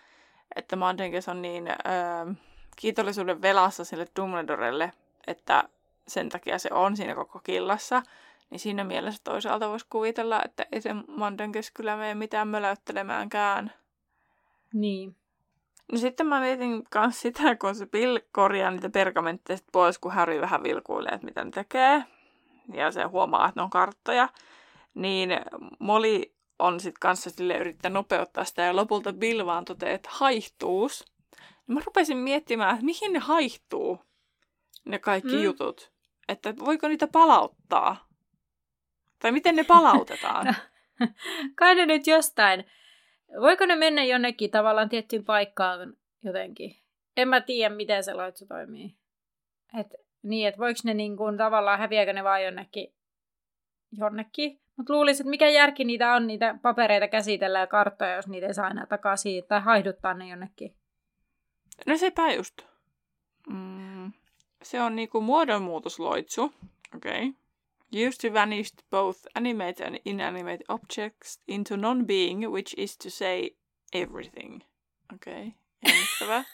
että 0.56 0.76
Mandenkes 0.76 1.30
on 1.30 1.42
niin 1.42 1.68
öö, 1.68 2.34
kiitollisuuden 2.76 3.42
velassa 3.42 3.86
sille 3.86 4.06
Dumbledorelle, 4.20 4.92
että 5.28 5.64
sen 6.08 6.30
takia 6.30 6.60
se 6.60 6.70
on 6.72 6.98
siinä 6.98 7.16
koko 7.16 7.40
killassa. 7.40 8.04
Niin 8.50 8.60
siinä 8.60 8.84
mielessä 8.84 9.22
toisaalta 9.24 9.70
voisi 9.70 9.86
kuvitella, 9.90 10.42
että 10.46 10.66
ei 10.72 10.82
se 10.82 10.90
Mandenkes 11.08 11.72
kyllä 11.72 11.98
mene 11.98 12.16
mitään 12.16 12.48
möläyttelemäänkään. 12.48 13.72
Niin. 14.74 15.16
No 15.92 15.98
sitten 15.98 16.28
mä 16.28 16.40
mietin 16.40 16.84
myös 16.96 17.22
sitä, 17.22 17.56
kun 17.56 17.76
se 17.76 17.86
Bill 17.86 18.20
korjaa 18.32 18.72
niitä 18.72 18.90
pergamentteja 18.90 19.60
pois, 19.72 20.00
kun 20.00 20.12
Harry 20.12 20.42
vähän 20.42 20.64
vilkuilee, 20.64 21.12
että 21.12 21.26
mitä 21.26 21.44
ne 21.44 21.52
tekee. 21.52 22.04
Ja 22.74 22.92
se 22.92 23.04
huomaa, 23.04 23.48
että 23.48 23.60
ne 23.60 23.64
on 23.64 23.70
karttoja. 23.70 24.30
Niin 24.94 25.30
Molly 25.80 26.22
on 26.60 26.80
sitten 26.80 27.00
kanssa 27.00 27.30
sille 27.30 27.58
yrittää 27.58 27.92
nopeuttaa 27.92 28.44
sitä 28.44 28.62
ja 28.62 28.76
lopulta 28.76 29.14
Bill 29.14 29.46
vaan 29.46 29.66
toteaa, 29.66 29.92
että 29.92 30.10
haihtuus. 30.12 31.06
Mä 31.68 31.82
rupesin 31.86 32.18
miettimään, 32.18 32.74
että 32.74 32.86
mihin 32.86 33.14
ne 33.14 33.20
haihtuu, 33.20 34.00
ne 34.86 35.00
kaikki 35.00 35.36
mm. 35.36 35.44
jutut. 35.44 35.93
Että 36.28 36.54
voiko 36.60 36.88
niitä 36.88 37.08
palauttaa? 37.08 38.08
Tai 39.20 39.32
miten 39.32 39.56
ne 39.56 39.64
palautetaan? 39.64 40.56
Kai 41.60 41.76
ne 41.76 41.86
nyt 41.86 42.08
jostain. 42.08 42.66
Voiko 43.42 43.66
ne 43.66 43.76
mennä 43.76 44.04
jonnekin 44.04 44.52
tavallaan 44.52 44.90
tiettyyn 44.90 45.26
paikkaan 45.26 45.94
jotenkin? 46.24 46.76
En 47.18 47.28
mä 47.28 47.42
tiedä, 47.42 47.76
miten 47.76 48.04
se 48.04 48.14
loitsu 48.14 48.46
toimii. 48.46 48.96
Et, 49.80 49.88
niin, 50.24 50.48
että 50.48 50.60
voiko 50.60 50.80
ne 50.84 50.94
niin 50.94 51.18
kuin, 51.18 51.38
tavallaan, 51.38 51.80
häviääkö 51.80 52.14
ne 52.14 52.24
vaan 52.24 52.44
jonnekin, 52.44 52.94
jonnekin. 53.92 54.62
Mutta 54.78 54.94
luulisin, 54.94 55.24
että 55.24 55.30
mikä 55.30 55.50
järki 55.50 55.84
niitä 55.84 56.14
on, 56.14 56.28
niitä 56.28 56.60
papereita 56.62 57.08
käsitellä 57.08 57.60
ja 57.60 57.68
karttoja, 57.68 58.16
jos 58.16 58.28
niitä 58.28 58.48
ei 58.48 58.54
saa 58.54 58.70
enää 58.70 58.86
takaisin, 58.86 59.44
tai 59.48 59.62
haihduttaa 59.62 60.14
ne 60.14 60.28
jonnekin. 60.28 60.76
No 61.86 61.98
sepä 61.98 62.32
just. 62.34 62.73
Se 64.64 64.82
on 64.82 64.96
niinku 64.96 65.22
muodonmuutosloitsu. 65.22 66.54
Okay. 66.96 67.34
Used 68.08 68.22
to 68.22 68.34
vanish 68.34 68.72
both 68.92 69.20
animate 69.36 69.86
and 69.86 69.98
inanimate 70.06 70.64
objects 70.68 71.40
into 71.48 71.78
non-being, 71.78 72.52
which 72.52 72.74
is 72.78 72.98
to 72.98 73.10
say 73.10 73.50
everything. 73.94 74.62
Okei, 75.14 75.54
okay. 76.22 76.44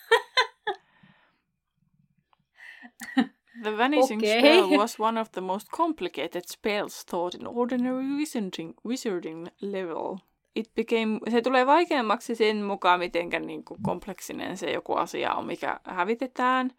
The 3.64 3.78
vanishing 3.78 4.20
Okay. 4.20 4.40
spell 4.40 4.70
was 4.70 5.00
one 5.00 5.18
of 5.18 5.32
the 5.32 5.42
most 5.42 5.68
complicated 5.72 6.44
spells 6.48 7.04
taught 7.06 7.36
in 7.36 7.48
ordinary 7.48 8.06
wizarding, 8.06 8.74
wizarding 8.84 9.48
level. 9.62 10.18
It 10.56 10.76
became, 10.76 11.20
se 11.30 11.42
tulee 11.42 11.66
vaikeammaksi 11.66 12.36
sen 12.36 12.64
mukaan, 12.64 13.00
miten 13.00 13.30
niin 13.30 13.64
kompleksinen 13.82 14.58
se 14.58 14.72
joku 14.72 14.94
asia 14.94 15.34
on, 15.34 15.46
mikä 15.46 15.80
hävitetään. 15.84 16.72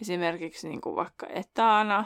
Esimerkiksi 0.00 0.68
niin 0.68 0.80
kuin 0.80 0.96
vaikka 0.96 1.26
etana 1.26 2.04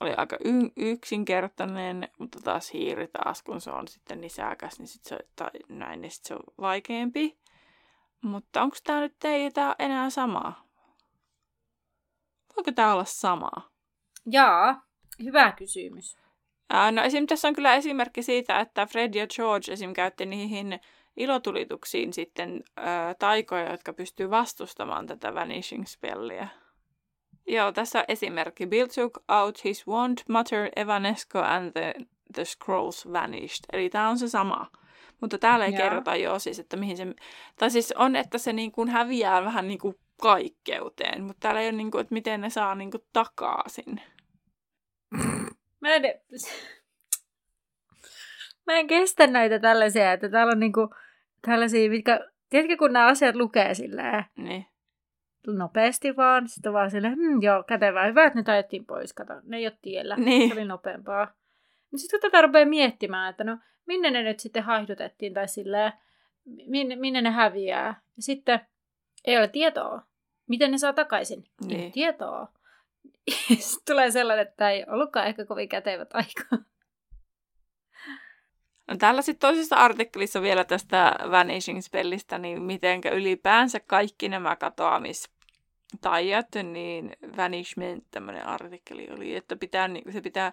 oli 0.00 0.14
aika 0.14 0.36
y- 0.44 0.90
yksinkertainen, 0.90 2.08
mutta 2.18 2.38
taas 2.44 2.72
hiiri 2.72 3.08
taas, 3.08 3.42
kun 3.42 3.60
se 3.60 3.70
on 3.70 3.88
sitten 3.88 4.20
nisäkäs, 4.20 4.78
niin 4.78 4.88
sit 4.88 5.04
se, 5.04 5.18
tai 5.36 5.50
näin, 5.68 6.00
niin 6.00 6.10
sit 6.10 6.24
se 6.24 6.34
on 6.34 6.42
vaikeampi. 6.60 7.38
Mutta 8.22 8.62
onko 8.62 8.76
tämä 8.84 9.00
nyt 9.00 9.24
ei 9.24 9.50
tää 9.50 9.74
enää 9.78 10.10
sama? 10.10 10.68
Voiko 12.56 12.72
tämä 12.72 12.92
olla 12.92 13.04
sama? 13.04 13.50
Jaa, 14.26 14.86
hyvä 15.22 15.52
kysymys. 15.52 16.16
Ää, 16.70 16.92
no 16.92 17.02
esim. 17.02 17.26
tässä 17.26 17.48
on 17.48 17.54
kyllä 17.54 17.74
esimerkki 17.74 18.22
siitä, 18.22 18.60
että 18.60 18.86
Fred 18.86 19.14
ja 19.14 19.26
George 19.26 19.72
esim. 19.72 19.92
käytti 19.92 20.26
niihin 20.26 20.80
ilotulituksiin 21.16 22.12
sitten 22.12 22.62
ää, 22.76 23.14
taikoja, 23.14 23.70
jotka 23.70 23.92
pystyy 23.92 24.30
vastustamaan 24.30 25.06
tätä 25.06 25.34
vanishing 25.34 25.86
spelliä. 25.86 26.48
Joo, 27.46 27.72
tässä 27.72 27.98
on 27.98 28.04
esimerkki. 28.08 28.66
Bill 28.66 28.86
took 28.86 29.22
out 29.28 29.64
his 29.64 29.86
wand, 29.86 30.18
Mother 30.28 30.70
Evanesco 30.76 31.38
and 31.38 31.72
the, 31.72 31.94
the 32.34 32.44
scrolls 32.44 33.12
vanished. 33.12 33.64
Eli 33.72 33.90
tämä 33.90 34.08
on 34.08 34.18
se 34.18 34.28
sama. 34.28 34.70
Mutta 35.20 35.38
täällä 35.38 35.64
ei 35.64 35.72
Joo. 35.72 35.82
kerrota 35.82 36.16
jo 36.16 36.38
siis, 36.38 36.58
että 36.58 36.76
mihin 36.76 36.96
se... 36.96 37.06
Tai 37.58 37.70
siis 37.70 37.92
on, 37.96 38.16
että 38.16 38.38
se 38.38 38.52
niin 38.52 38.72
kuin 38.72 38.88
häviää 38.88 39.44
vähän 39.44 39.68
niin 39.68 39.78
kuin 39.78 39.94
kaikkeuteen, 40.22 41.22
mutta 41.22 41.40
täällä 41.40 41.60
ei 41.60 41.68
ole 41.68 41.76
niin 41.76 41.90
kuin, 41.90 42.00
että 42.00 42.14
miten 42.14 42.40
ne 42.40 42.50
saa 42.50 42.74
niin 42.74 42.90
kuin 42.90 43.04
takaisin. 43.12 44.00
Mä 45.80 45.94
en, 45.94 46.02
mä 48.66 48.78
en 48.78 48.86
kestä 48.86 49.26
näitä 49.26 49.58
tällaisia, 49.58 50.12
että 50.12 50.28
täällä 50.28 50.50
on 50.50 50.60
niinku 50.60 50.94
tällaisia, 51.46 51.90
mitkä, 51.90 52.20
tiedätkö 52.50 52.76
kun 52.76 52.92
nämä 52.92 53.06
asiat 53.06 53.36
lukee 53.36 53.74
silleen 53.74 54.24
Niin. 54.36 54.66
Nopeasti 55.46 56.16
vaan, 56.16 56.48
sitten 56.48 56.72
vaan 56.72 56.90
silleen, 56.90 57.16
hm, 57.16 57.42
joo, 57.42 57.62
kätevää, 57.62 58.06
hyvä, 58.06 58.24
että 58.24 58.42
ne 58.42 58.52
ajettiin 58.52 58.86
pois, 58.86 59.12
kato, 59.12 59.34
ne 59.42 59.56
ei 59.56 59.66
ole 59.66 59.78
tiellä, 59.82 60.16
Niin. 60.16 60.48
se 60.48 60.54
oli 60.54 60.64
nopeampaa. 60.64 61.32
Niin 61.92 61.98
sitten 61.98 62.20
kun 62.20 62.30
tätä 62.30 62.42
rupeaa 62.42 62.66
miettimään, 62.66 63.30
että 63.30 63.44
no, 63.44 63.58
minne 63.86 64.10
ne 64.10 64.22
nyt 64.22 64.40
sitten 64.40 64.62
haihdutettiin, 64.62 65.34
tai 65.34 65.48
silleen, 65.48 65.92
minne, 66.66 66.96
minne 66.96 67.22
ne 67.22 67.30
häviää, 67.30 67.86
ja 68.16 68.22
sitten 68.22 68.60
ei 69.24 69.38
ole 69.38 69.48
tietoa, 69.48 70.02
miten 70.48 70.70
ne 70.70 70.78
saa 70.78 70.92
takaisin, 70.92 71.38
ei 71.38 71.66
ole 71.74 71.76
Niin. 71.76 71.92
tietoa. 71.92 72.48
Sitten 73.58 73.94
tulee 73.94 74.10
sellainen, 74.10 74.42
että 74.42 74.54
tämä 74.56 74.70
ei 74.70 74.84
ollutkaan 74.88 75.26
ehkä 75.26 75.44
kovin 75.46 75.68
kätevä 75.68 76.04
taika. 76.04 76.64
No, 78.92 78.98
täällä 78.98 79.22
sitten 79.22 79.48
toisessa 79.48 79.76
artikkelissa 79.76 80.42
vielä 80.42 80.64
tästä 80.64 81.16
Vanishing 81.30 81.80
Spellistä, 81.80 82.38
niin 82.38 82.62
mitenkä 82.62 83.10
ylipäänsä 83.10 83.80
kaikki 83.80 84.28
nämä 84.28 84.56
katoamistaijat, 84.56 86.46
niin 86.62 87.16
Vanishment 87.36 88.04
tämmöinen 88.10 88.46
artikkeli 88.46 89.08
oli, 89.10 89.36
että 89.36 89.56
pitää, 89.56 89.88
niin 89.88 90.12
se 90.12 90.20
pitää, 90.20 90.52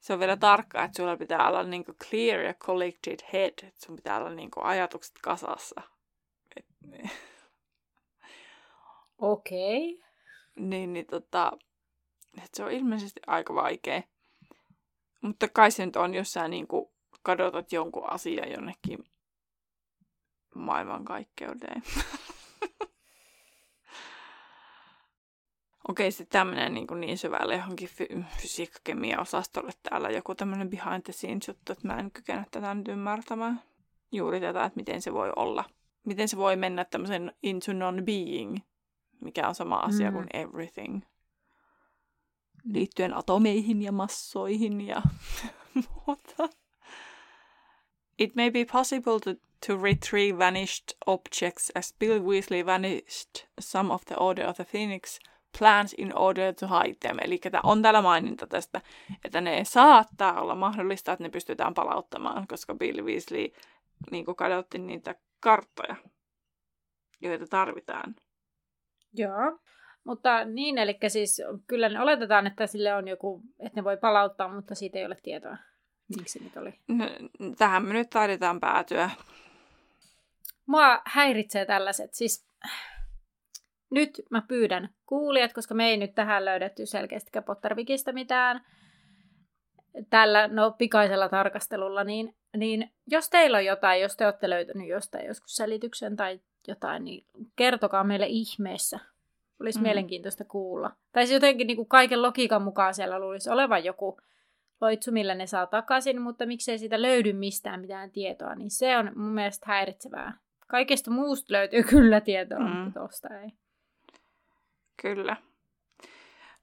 se 0.00 0.12
on 0.12 0.20
vielä 0.20 0.36
tarkkaa, 0.36 0.84
että 0.84 0.96
sulla 0.96 1.16
pitää 1.16 1.48
olla 1.48 1.62
niin 1.62 1.84
clear 1.84 2.40
ja 2.40 2.54
collected 2.54 3.18
head, 3.32 3.52
että 3.62 3.86
sun 3.86 3.96
pitää 3.96 4.18
olla 4.18 4.30
niin 4.30 4.50
ajatukset 4.56 5.14
kasassa. 5.22 5.80
Okei. 9.18 9.94
Okay. 9.94 10.08
niin, 10.56 10.92
niin 10.92 11.06
tota, 11.06 11.52
että 12.36 12.48
se 12.56 12.64
on 12.64 12.72
ilmeisesti 12.72 13.20
aika 13.26 13.54
vaikea. 13.54 14.02
Mutta 15.20 15.48
kai 15.48 15.70
se 15.70 15.86
nyt 15.86 15.96
on, 15.96 16.14
jos 16.14 16.32
sä 16.32 16.48
niin 16.48 16.66
kadotat 17.22 17.72
jonkun 17.72 18.10
asian 18.12 18.50
jonnekin 18.50 19.04
maailmankaikkeuteen. 20.54 21.82
Okei, 25.88 26.10
sitten 26.12 26.38
tämmöinen 26.38 26.74
niin, 26.74 26.86
niin 27.00 27.18
syvälle 27.18 27.54
johonkin 27.56 27.88
fy- 27.88 28.24
fysiikka-kemia-osastolle 28.38 29.72
täällä 29.82 30.10
joku 30.10 30.34
tämmöinen 30.34 30.70
behind 30.70 31.02
the 31.02 31.12
scenes 31.12 31.48
juttu, 31.48 31.72
että 31.72 31.86
mä 31.88 31.96
en 31.98 32.10
kykene 32.10 32.46
tätä 32.50 32.74
nyt 32.74 32.88
ymmärtämään. 32.88 33.62
Juuri 34.12 34.40
tätä, 34.40 34.64
että 34.64 34.76
miten 34.76 35.02
se 35.02 35.12
voi 35.12 35.32
olla. 35.36 35.64
Miten 36.06 36.28
se 36.28 36.36
voi 36.36 36.56
mennä 36.56 36.84
tämmöisen 36.84 37.32
into 37.42 37.72
non-being, 37.72 38.58
mikä 39.20 39.48
on 39.48 39.54
sama 39.54 39.76
asia 39.76 40.10
Mm. 40.10 40.14
kuin 40.16 40.26
everything. 40.32 41.02
Liittyen 42.64 43.14
atomeihin 43.16 43.82
ja 43.82 43.92
massoihin 43.92 44.80
ja 44.80 45.02
muuta. 46.06 46.48
It 48.18 48.34
may 48.34 48.50
be 48.50 48.64
possible 48.64 49.20
to, 49.20 49.34
to 49.66 49.76
retrieve 49.76 50.38
vanished 50.38 50.96
objects 51.06 51.70
as 51.74 51.94
Bill 51.98 52.20
Weasley 52.20 52.66
vanished 52.66 53.46
some 53.60 53.94
of 53.94 54.04
the 54.06 54.16
Order 54.16 54.46
of 54.48 54.56
the 54.56 54.64
Phoenix 54.64 55.18
plans 55.58 55.94
in 55.98 56.12
order 56.16 56.52
to 56.52 56.66
hide 56.66 56.96
them. 57.00 57.18
Eli 57.22 57.40
on 57.62 57.82
täällä 57.82 58.02
maininta 58.02 58.46
tästä, 58.46 58.80
että 59.24 59.40
ne 59.40 59.64
saattaa 59.64 60.40
olla 60.40 60.54
mahdollista, 60.54 61.12
että 61.12 61.22
ne 61.22 61.30
pystytään 61.30 61.74
palauttamaan, 61.74 62.46
koska 62.48 62.74
Bill 62.74 63.04
Weasley 63.04 63.48
niin 64.10 64.24
kadotti 64.36 64.78
niitä 64.78 65.14
karttoja, 65.40 65.96
joita 67.20 67.46
tarvitaan. 67.46 68.14
Joo. 69.12 69.58
Mutta 70.04 70.44
niin, 70.44 70.78
eli 70.78 70.98
siis 71.08 71.42
kyllä 71.66 71.88
ne 71.88 72.00
oletetaan, 72.00 72.46
että 72.46 72.66
sille 72.66 72.94
on 72.94 73.08
joku, 73.08 73.42
että 73.58 73.80
ne 73.80 73.84
voi 73.84 73.96
palauttaa, 73.96 74.54
mutta 74.54 74.74
siitä 74.74 74.98
ei 74.98 75.06
ole 75.06 75.16
tietoa. 75.22 75.56
Miksi 76.16 76.44
nyt 76.44 76.56
oli? 76.56 76.74
No, 76.88 77.04
tähän 77.58 77.84
me 77.84 77.92
nyt 77.92 78.10
taidetaan 78.10 78.60
päätyä. 78.60 79.10
Mua 80.66 81.02
häiritsee 81.04 81.66
tällaiset, 81.66 82.14
siis 82.14 82.46
nyt 83.90 84.22
mä 84.30 84.42
pyydän 84.48 84.88
kuulijat, 85.06 85.52
koska 85.52 85.74
me 85.74 85.88
ei 85.88 85.96
nyt 85.96 86.14
tähän 86.14 86.44
löydetty 86.44 86.86
selkeästi 86.86 87.30
Pottervikistä 87.46 88.12
mitään 88.12 88.60
tällä 90.10 90.48
no, 90.48 90.70
pikaisella 90.70 91.28
tarkastelulla, 91.28 92.04
niin, 92.04 92.34
niin 92.56 92.90
jos 93.06 93.30
teillä 93.30 93.58
on 93.58 93.64
jotain, 93.64 94.00
jos 94.00 94.16
te 94.16 94.26
olette 94.26 94.50
löytänyt 94.50 94.88
jostain 94.88 95.26
joskus 95.26 95.56
selityksen 95.56 96.16
tai 96.16 96.40
jotain, 96.68 97.04
niin 97.04 97.26
kertokaa 97.56 98.04
meille 98.04 98.26
ihmeessä. 98.26 98.98
Olisi 99.60 99.78
mm. 99.78 99.82
mielenkiintoista 99.82 100.44
kuulla. 100.44 100.90
Tai 101.12 101.26
siis 101.26 101.34
jotenkin 101.34 101.66
niin 101.66 101.76
kuin 101.76 101.88
kaiken 101.88 102.22
logiikan 102.22 102.62
mukaan 102.62 102.94
siellä 102.94 103.18
luulisi 103.18 103.50
olevan 103.50 103.84
joku 103.84 104.20
loitsu, 104.80 105.12
millä 105.12 105.34
ne 105.34 105.46
saa 105.46 105.66
takaisin, 105.66 106.20
mutta 106.20 106.46
miksei 106.46 106.78
siitä 106.78 107.02
löydy 107.02 107.32
mistään 107.32 107.80
mitään 107.80 108.10
tietoa, 108.10 108.54
niin 108.54 108.70
se 108.70 108.98
on 108.98 109.12
mun 109.16 109.32
mielestä 109.32 109.66
häiritsevää. 109.68 110.38
Kaikesta 110.66 111.10
muusta 111.10 111.52
löytyy 111.52 111.82
kyllä 111.82 112.20
tietoa, 112.20 112.58
mm. 112.58 112.76
mutta 112.76 113.00
tosta 113.00 113.28
ei. 113.28 113.50
Kyllä. 115.02 115.36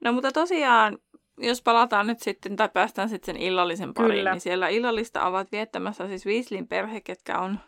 No 0.03 0.13
mutta 0.13 0.31
tosiaan, 0.31 0.97
jos 1.37 1.61
palataan 1.61 2.07
nyt 2.07 2.19
sitten, 2.19 2.55
tai 2.55 2.69
päästään 2.69 3.09
sitten 3.09 3.35
sen 3.35 3.43
illallisen 3.43 3.93
pariin, 3.93 4.19
Kyllä. 4.19 4.31
niin 4.31 4.41
siellä 4.41 4.67
illallista 4.67 5.25
ovat 5.25 5.51
viettämässä 5.51 6.07
siis 6.07 6.25
Weasleyn 6.25 6.67
perhe, 6.67 7.01
ketkä 7.01 7.39
on 7.39 7.59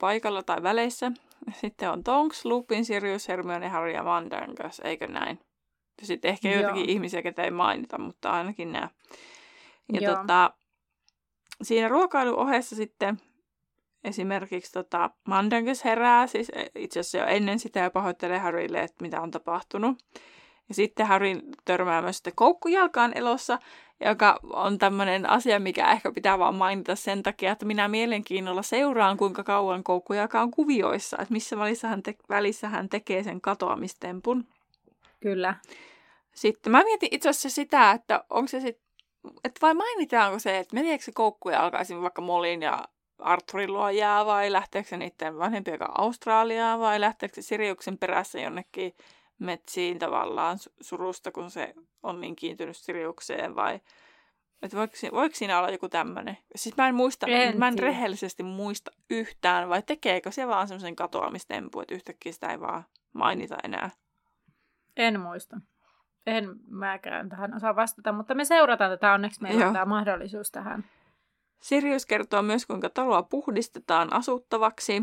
paikalla 0.00 0.42
tai 0.42 0.62
väleissä. 0.62 1.12
Sitten 1.52 1.90
on 1.90 2.04
Tonks, 2.04 2.44
Lupin, 2.44 2.84
Sirius, 2.84 3.28
Hermione, 3.28 3.68
Harry 3.68 3.90
ja 3.90 4.04
Vandangas, 4.04 4.80
eikö 4.84 5.06
näin? 5.06 5.38
Ja 6.00 6.06
sitten 6.06 6.28
ehkä 6.28 6.48
Joo. 6.48 6.60
joitakin 6.60 6.90
ihmisiä, 6.90 7.22
ketä 7.22 7.42
ei 7.42 7.50
mainita, 7.50 7.98
mutta 7.98 8.30
ainakin 8.30 8.72
nämä. 8.72 8.88
Ja 9.92 10.16
tota, 10.16 10.50
siinä 11.62 11.88
ruokailuohessa 11.88 12.76
sitten 12.76 13.20
esimerkiksi 14.04 14.72
tota, 14.72 15.10
Mandangas 15.28 15.84
herää, 15.84 16.26
siis 16.26 16.50
e, 16.50 16.66
itse 16.74 17.00
asiassa 17.00 17.18
jo 17.18 17.26
ennen 17.26 17.58
sitä 17.58 17.80
ja 17.80 17.90
pahoittelee 17.90 18.38
Harrylle, 18.38 18.80
että 18.80 19.02
mitä 19.02 19.20
on 19.20 19.30
tapahtunut. 19.30 19.98
Ja 20.68 20.74
sitten 20.74 21.06
Harry 21.06 21.40
törmää 21.64 22.02
myös 22.02 22.16
sitten 22.16 22.32
koukkujalkaan 22.36 23.12
elossa, 23.14 23.58
joka 24.04 24.40
on 24.42 24.78
tämmöinen 24.78 25.30
asia, 25.30 25.60
mikä 25.60 25.92
ehkä 25.92 26.12
pitää 26.12 26.38
vaan 26.38 26.54
mainita 26.54 26.96
sen 26.96 27.22
takia, 27.22 27.52
että 27.52 27.66
minä 27.66 27.88
mielenkiinnolla 27.88 28.62
seuraan, 28.62 29.16
kuinka 29.16 29.44
kauan 29.44 29.84
koukkujalka 29.84 30.40
on 30.40 30.50
kuvioissa, 30.50 31.16
että 31.20 31.32
missä 31.32 31.58
välissä 31.58 31.88
hän, 31.88 32.02
te- 32.02 32.16
välissä 32.28 32.68
hän 32.68 32.88
tekee 32.88 33.22
sen 33.22 33.40
katoamistempun. 33.40 34.46
Kyllä. 35.20 35.54
Sitten 36.34 36.70
mä 36.70 36.82
mietin 36.84 37.08
itse 37.12 37.28
asiassa 37.28 37.50
sitä, 37.50 37.90
että 37.90 38.24
onko 38.30 38.48
se 38.48 38.60
sitten, 38.60 38.81
että 39.44 39.58
vai 39.62 39.74
mainitaanko 39.74 40.38
se, 40.38 40.58
että 40.58 40.74
meneekö 40.74 41.04
se 41.04 41.12
koukkujalka 41.12 41.80
esimerkiksi 41.80 42.02
vaikka 42.02 42.22
Molin 42.22 42.62
ja 42.62 42.84
Arthurin 43.18 43.72
luo 43.72 43.90
jää 43.90 44.26
vai 44.26 44.52
lähteekö 44.52 44.88
se 44.88 44.96
niiden 44.96 45.38
vanhempien 45.38 45.78
Australiaan 45.98 46.80
vai 46.80 47.00
lähteekö 47.00 47.34
se 47.34 47.42
Siriuksen 47.42 47.98
perässä 47.98 48.40
jonnekin 48.40 48.94
metsiin 49.38 49.98
tavallaan 49.98 50.58
surusta, 50.80 51.32
kun 51.32 51.50
se 51.50 51.74
on 52.02 52.20
niin 52.20 52.36
kiintynyt 52.36 52.76
Siriukseen 52.76 53.56
vai 53.56 53.80
että 54.62 54.76
voiko, 54.76 54.94
voiko 55.12 55.34
siinä 55.34 55.58
olla 55.58 55.70
joku 55.70 55.88
tämmöinen? 55.88 56.38
Siis 56.56 56.76
mä 56.76 56.88
en 56.88 56.94
muista, 56.94 57.26
en 57.26 57.58
mä 57.58 57.68
en 57.68 57.78
rehellisesti 57.78 58.42
muista 58.42 58.90
yhtään, 59.10 59.68
vai 59.68 59.82
tekeekö 59.82 60.30
se 60.30 60.48
vaan 60.48 60.68
semmoisen 60.68 60.96
katoamistempu, 60.96 61.80
että 61.80 61.94
yhtäkkiä 61.94 62.32
sitä 62.32 62.50
ei 62.50 62.60
vaan 62.60 62.84
mainita 63.12 63.56
enää? 63.64 63.90
En 64.96 65.20
muista. 65.20 65.60
En 66.26 66.48
mäkään 66.68 67.28
tähän 67.28 67.54
osaa 67.54 67.76
vastata, 67.76 68.12
mutta 68.12 68.34
me 68.34 68.44
seurataan 68.44 68.90
tätä. 68.90 69.12
Onneksi 69.12 69.42
meillä 69.42 69.60
Joo. 69.60 69.68
on 69.68 69.74
tämä 69.74 69.84
mahdollisuus 69.84 70.50
tähän. 70.50 70.84
Sirius 71.60 72.06
kertoo 72.06 72.42
myös, 72.42 72.66
kuinka 72.66 72.90
taloa 72.90 73.22
puhdistetaan 73.22 74.12
asuttavaksi. 74.12 75.02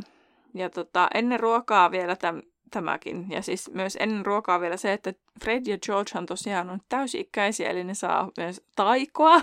Ja 0.54 0.70
tota, 0.70 1.08
ennen 1.14 1.40
ruokaa 1.40 1.92
vielä 1.92 2.16
täm, 2.16 2.42
tämäkin. 2.72 3.26
Ja 3.30 3.42
siis 3.42 3.72
myös 3.74 3.98
ennen 4.00 4.26
ruokaa 4.26 4.62
vielä 4.62 4.78
se, 4.78 4.94
että 4.94 5.14
Fred 5.44 5.62
ja 5.66 5.78
George 5.86 6.12
on 6.18 6.26
tosiaan 6.26 6.70
on 6.70 6.80
täysi-ikäisiä, 6.90 7.70
eli 7.70 7.84
ne 7.84 7.94
saa 7.94 8.32
myös 8.38 8.62
taikoa. 8.76 9.42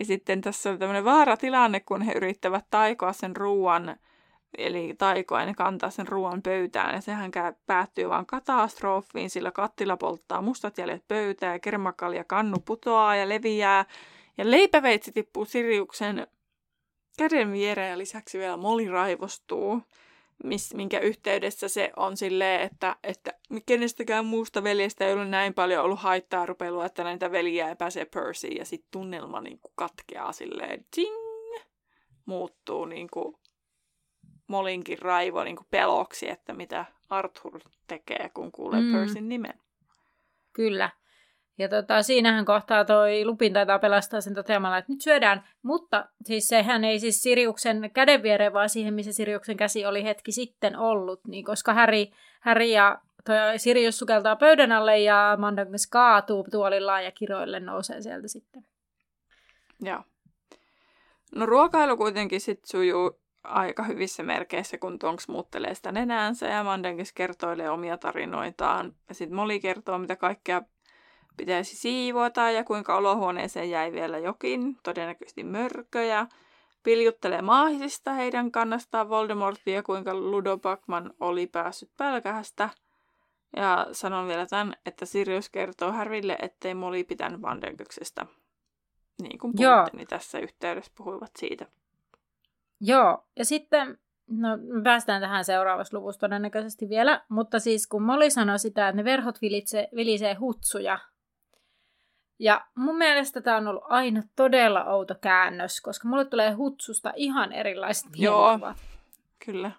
Ja 0.00 0.04
sitten 0.10 0.40
tässä 0.40 0.70
on 0.70 0.78
tämmöinen 0.78 1.04
vaaratilanne, 1.04 1.80
kun 1.80 2.02
he 2.02 2.12
yrittävät 2.12 2.64
taikoa 2.70 3.12
sen 3.12 3.36
ruoan, 3.36 3.96
eli 4.58 4.94
taikoa 4.98 5.40
ja 5.40 5.46
ne 5.46 5.54
kantaa 5.54 5.90
sen 5.90 6.08
ruoan 6.08 6.42
pöytään. 6.42 6.94
Ja 6.94 7.00
sehän 7.00 7.30
käy, 7.30 7.52
päättyy 7.66 8.08
vaan 8.08 8.26
katastrofiin, 8.26 9.30
sillä 9.30 9.50
kattila 9.50 9.96
polttaa 9.96 10.42
mustat 10.42 10.78
jäljet 10.78 11.08
pöytään 11.08 11.54
ja 11.54 11.58
kermakalja 11.58 12.24
kannu 12.24 12.56
putoaa 12.64 13.16
ja 13.16 13.28
leviää. 13.28 13.84
Ja 14.38 14.50
leipäveitsi 14.50 15.12
tippuu 15.12 15.44
Siriuksen 15.44 16.26
käden 17.18 17.52
viereen 17.52 17.90
ja 17.90 17.98
lisäksi 17.98 18.38
vielä 18.38 18.56
moli 18.56 18.88
raivostuu 18.88 19.82
miss, 20.44 20.74
minkä 20.74 20.98
yhteydessä 20.98 21.68
se 21.68 21.92
on 21.96 22.16
silleen, 22.16 22.60
että, 22.60 22.96
että 23.02 23.32
kenestäkään 23.66 24.24
muusta 24.24 24.62
veljestä 24.64 25.06
ei 25.06 25.12
ole 25.12 25.24
näin 25.24 25.54
paljon 25.54 25.84
ollut 25.84 26.00
haittaa 26.00 26.46
rupelua, 26.46 26.86
että 26.86 27.04
näitä 27.04 27.32
veljiä 27.32 27.68
ei 27.68 27.76
pääse 27.76 28.04
Percyin 28.04 28.56
ja 28.56 28.64
sitten 28.64 28.88
tunnelma 28.90 29.40
niin 29.40 29.60
katkeaa 29.74 30.32
silleen, 30.32 30.86
ting, 30.94 31.16
muuttuu 32.26 32.84
niin 32.84 33.08
kuin 33.10 33.34
Molinkin 34.52 34.98
raivo 34.98 35.44
niin 35.44 35.56
kuin 35.56 35.66
peloksi, 35.70 36.30
että 36.30 36.52
mitä 36.52 36.84
Arthur 37.10 37.60
tekee, 37.86 38.30
kun 38.34 38.52
kuulee 38.52 38.80
mm. 38.80 38.92
Percyn 38.92 39.28
nimen. 39.28 39.54
Kyllä. 40.52 40.90
Ja 41.58 41.68
tota, 41.68 42.02
siinähän 42.02 42.44
kohtaa 42.44 42.84
toi 42.84 43.24
Lupin 43.24 43.52
taitaa 43.52 43.78
pelastaa 43.78 44.20
sen 44.20 44.34
toteamalla, 44.34 44.78
että 44.78 44.92
nyt 44.92 45.00
syödään. 45.00 45.44
Mutta 45.62 46.08
siis 46.24 46.48
sehän 46.48 46.84
ei 46.84 46.98
siis 46.98 47.22
Siriuksen 47.22 47.90
käden 47.94 48.22
viereen, 48.22 48.52
vaan 48.52 48.68
siihen, 48.68 48.94
missä 48.94 49.12
Siriuksen 49.12 49.56
käsi 49.56 49.86
oli 49.86 50.04
hetki 50.04 50.32
sitten 50.32 50.76
ollut. 50.76 51.20
Niin 51.26 51.44
koska 51.44 51.74
Harry, 51.74 52.06
Harry 52.40 52.64
ja 52.64 52.98
toi 53.24 53.58
Sirius 53.58 53.98
sukeltaa 53.98 54.36
pöydän 54.36 54.72
alle 54.72 54.98
ja 54.98 55.36
Mandangas 55.40 55.86
kaatuu 55.86 56.46
tuolillaan 56.50 57.04
ja 57.04 57.12
kiroille 57.12 57.60
nousee 57.60 58.02
sieltä 58.02 58.28
sitten. 58.28 58.64
Joo. 59.80 60.02
No 61.34 61.46
ruokailu 61.46 61.96
kuitenkin 61.96 62.40
sitten 62.40 62.68
sujuu 62.68 63.21
aika 63.44 63.82
hyvissä 63.82 64.22
merkeissä, 64.22 64.78
kun 64.78 64.98
Tonks 64.98 65.28
muuttelee 65.28 65.74
sitä 65.74 65.92
nenäänsä 65.92 66.46
ja 66.46 66.64
Mandengis 66.64 67.12
kertoilee 67.12 67.70
omia 67.70 67.98
tarinoitaan. 67.98 68.94
Ja 69.08 69.14
sitten 69.14 69.36
Molly 69.36 69.60
kertoo, 69.60 69.98
mitä 69.98 70.16
kaikkea 70.16 70.62
pitäisi 71.36 71.76
siivota 71.76 72.50
ja 72.50 72.64
kuinka 72.64 72.96
olohuoneeseen 72.96 73.70
jäi 73.70 73.92
vielä 73.92 74.18
jokin, 74.18 74.76
todennäköisesti 74.82 75.44
mörköjä. 75.44 76.26
Piljuttelee 76.82 77.42
maahisista 77.42 78.12
heidän 78.12 78.52
kannastaan 78.52 79.08
Voldemortia, 79.08 79.82
kuinka 79.82 80.14
Ludo 80.14 80.58
Backman 80.58 81.14
oli 81.20 81.46
päässyt 81.46 81.90
pälkähästä. 81.96 82.68
Ja 83.56 83.86
sanon 83.92 84.28
vielä 84.28 84.46
tämän, 84.46 84.74
että 84.86 85.06
Sirius 85.06 85.48
kertoo 85.48 85.92
Harrylle, 85.92 86.38
ettei 86.42 86.74
Molly 86.74 87.04
pitänyt 87.04 87.42
Vandenkyksestä. 87.42 88.26
Niin 89.22 89.38
kuin 89.38 89.52
puhutte, 89.56 89.96
niin 89.96 90.08
tässä 90.08 90.38
yhteydessä 90.38 90.92
puhuivat 90.96 91.30
siitä. 91.38 91.66
Joo, 92.82 93.26
ja 93.36 93.44
sitten 93.44 93.98
No, 94.26 94.48
päästään 94.84 95.20
tähän 95.20 95.44
seuraavassa 95.44 95.98
luvussa 95.98 96.20
todennäköisesti 96.20 96.88
vielä, 96.88 97.24
mutta 97.28 97.58
siis 97.58 97.86
kun 97.86 98.02
Molly 98.02 98.30
sanoi 98.30 98.58
sitä, 98.58 98.88
että 98.88 98.96
ne 98.96 99.04
verhot 99.04 99.42
vilitse, 99.42 99.88
vilisee 99.96 100.34
hutsuja, 100.34 100.98
ja 102.38 102.66
mun 102.74 102.96
mielestä 102.96 103.40
tämä 103.40 103.56
on 103.56 103.68
ollut 103.68 103.84
aina 103.86 104.22
todella 104.36 104.84
outo 104.84 105.14
käännös, 105.14 105.80
koska 105.80 106.08
mulle 106.08 106.24
tulee 106.24 106.50
hutsusta 106.50 107.12
ihan 107.16 107.52
erilaiset 107.52 108.10
mielikuvat. 108.10 108.60
Joo, 108.60 108.74
kyllä. 109.44 109.70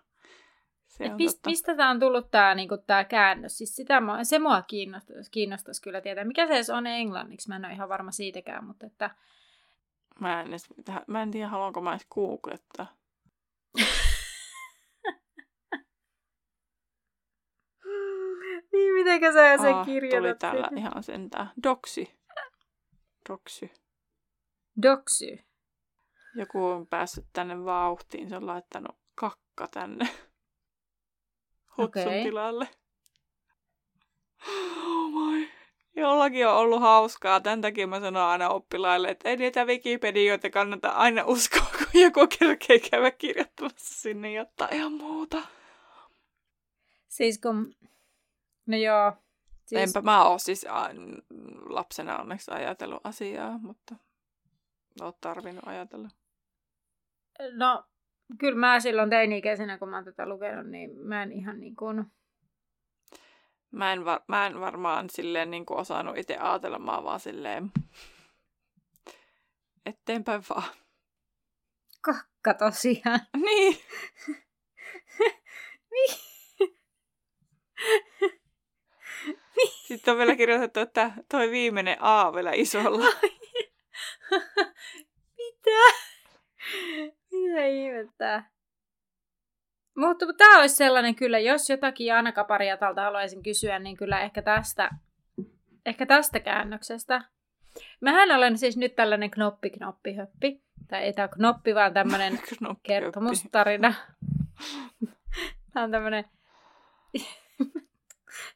Se 0.87 1.03
on 1.03 1.15
mist, 1.15 1.39
mistä 1.45 1.75
tämä 1.75 1.89
on 1.89 1.99
tullut 1.99 2.31
tämä 2.31 2.55
niinku, 2.55 2.77
tää 2.77 3.03
käännös? 3.03 3.57
Siis 3.57 3.75
sitä, 3.75 4.01
se 4.23 4.39
mua 4.39 4.61
kiinnostaisi, 4.61 5.31
kiinnostaisi 5.31 5.81
kyllä 5.81 6.01
tietää. 6.01 6.23
Mikä 6.23 6.47
se 6.47 6.53
edes 6.53 6.69
on 6.69 6.87
englanniksi? 6.87 7.49
Mä 7.49 7.55
en 7.55 7.65
ole 7.65 7.73
ihan 7.73 7.89
varma 7.89 8.11
siitäkään, 8.11 8.65
mutta 8.65 8.85
että... 8.85 9.09
Mä 10.19 10.41
en, 10.41 10.47
edes, 10.47 10.67
mä 11.07 11.21
en 11.21 11.31
tiedä, 11.31 11.47
haluanko 11.47 11.81
mä 11.81 11.91
edes 11.91 12.07
googlettaa. 12.13 12.87
niin, 18.73 18.93
mitenkä 18.93 19.33
sä 19.33 19.57
sen 19.57 19.75
oh, 19.75 19.85
kirjoitat? 19.85 20.51
Tuli 20.51 20.61
täällä 20.61 20.69
ihan 20.77 21.03
sentään. 21.03 21.51
Doksi. 21.63 22.19
Doksy. 23.29 23.69
Doksy. 24.81 25.37
Joku 26.35 26.65
on 26.65 26.87
päässyt 26.87 27.25
tänne 27.33 27.65
vauhtiin, 27.65 28.29
se 28.29 28.35
on 28.35 28.47
laittanut 28.47 28.97
kakka 29.15 29.67
tänne 29.67 30.05
hutsun 31.77 32.01
okay. 32.01 32.23
tilalle. 32.23 32.69
Oh 34.85 35.11
my. 35.11 35.52
Jollakin 35.95 36.47
on 36.47 36.55
ollut 36.55 36.81
hauskaa. 36.81 37.41
Tämän 37.41 37.61
takia 37.61 37.87
mä 37.87 37.99
sanon 37.99 38.23
aina 38.23 38.49
oppilaille, 38.49 39.09
että 39.09 39.29
ei 39.29 39.37
niitä 39.37 39.65
Wikipedioita 39.65 40.49
kannata 40.49 40.89
aina 40.89 41.23
uskoa, 41.25 41.67
kun 41.77 42.01
joku 42.01 42.27
kerkee 42.39 42.79
käydä 42.79 43.11
kirjoittamassa 43.11 44.01
sinne 44.01 44.31
jotain 44.31 44.73
ihan 44.73 44.91
muuta. 44.91 45.41
Siis 47.07 47.41
kun... 47.41 47.75
No 48.65 48.77
joo, 48.77 49.13
Siis... 49.65 49.81
Enpä 49.81 50.01
mä 50.01 50.23
oo 50.23 50.39
siis 50.39 50.65
lapsena 51.69 52.17
onneksi 52.17 52.51
ajatellut 52.51 53.05
asiaa, 53.05 53.57
mutta 53.57 53.95
oot 55.01 55.21
tarvinnut 55.21 55.67
ajatella. 55.67 56.09
no 57.53 57.83
kyllä 58.39 58.59
mä 58.59 58.79
silloin 58.79 59.09
teini-ikäisenä, 59.09 59.77
kun 59.77 59.89
mä 59.89 59.95
oon 59.95 60.05
tätä 60.05 60.29
lukenut, 60.29 60.67
niin 60.67 60.97
mä 60.97 61.23
en 61.23 61.31
ihan 61.31 61.59
niin 61.59 61.75
kuin... 61.75 62.05
Mä 63.73 63.93
en, 63.93 64.05
var, 64.05 64.21
mä 64.27 64.45
en 64.45 64.59
varmaan 64.59 65.09
silleen 65.09 65.51
niin 65.51 65.65
kuin 65.65 65.79
osannut 65.79 66.17
itse 66.17 66.37
ajatella, 66.37 67.03
vaan 67.03 67.19
silleen 67.19 67.71
eteenpäin 69.85 70.43
vaan. 70.49 70.69
Kakka 72.01 72.53
tosiaan. 72.53 73.19
Niin. 73.45 73.77
niin. 75.91 76.19
Sitten 79.87 80.11
on 80.11 80.17
vielä 80.17 80.35
kirjoitettu, 80.35 80.79
että 80.79 81.11
toi 81.29 81.51
viimeinen 81.51 81.97
A 81.99 82.33
vielä 82.33 82.51
isolla. 82.53 83.05
Mitä? 85.37 85.97
Mitä 87.31 87.65
ihmettä? 87.65 88.43
Mutta 89.95 90.25
tämä 90.37 90.59
olisi 90.59 90.75
sellainen 90.75 91.15
kyllä, 91.15 91.39
jos 91.39 91.69
jotakin 91.69 92.07
Jaana 92.07 92.31
Kapariatalta 92.31 93.01
haluaisin 93.01 93.43
kysyä, 93.43 93.79
niin 93.79 93.97
kyllä 93.97 94.21
ehkä 94.21 94.41
tästä, 94.41 94.89
ehkä 95.85 96.05
tästä 96.05 96.39
käännöksestä. 96.39 97.21
Mähän 98.01 98.31
olen 98.31 98.57
siis 98.57 98.77
nyt 98.77 98.95
tällainen 98.95 99.31
knoppi 99.31 99.69
knoppi 99.69 100.15
höppi. 100.15 100.61
Tai 100.87 101.03
ei 101.03 101.13
tämä 101.13 101.27
knoppi, 101.27 101.75
vaan 101.75 101.93
tämmöinen 101.93 102.39
kertomustarina. 102.87 103.93
tämä 105.73 105.83
on 105.83 105.91
tämmöinen... 105.91 106.25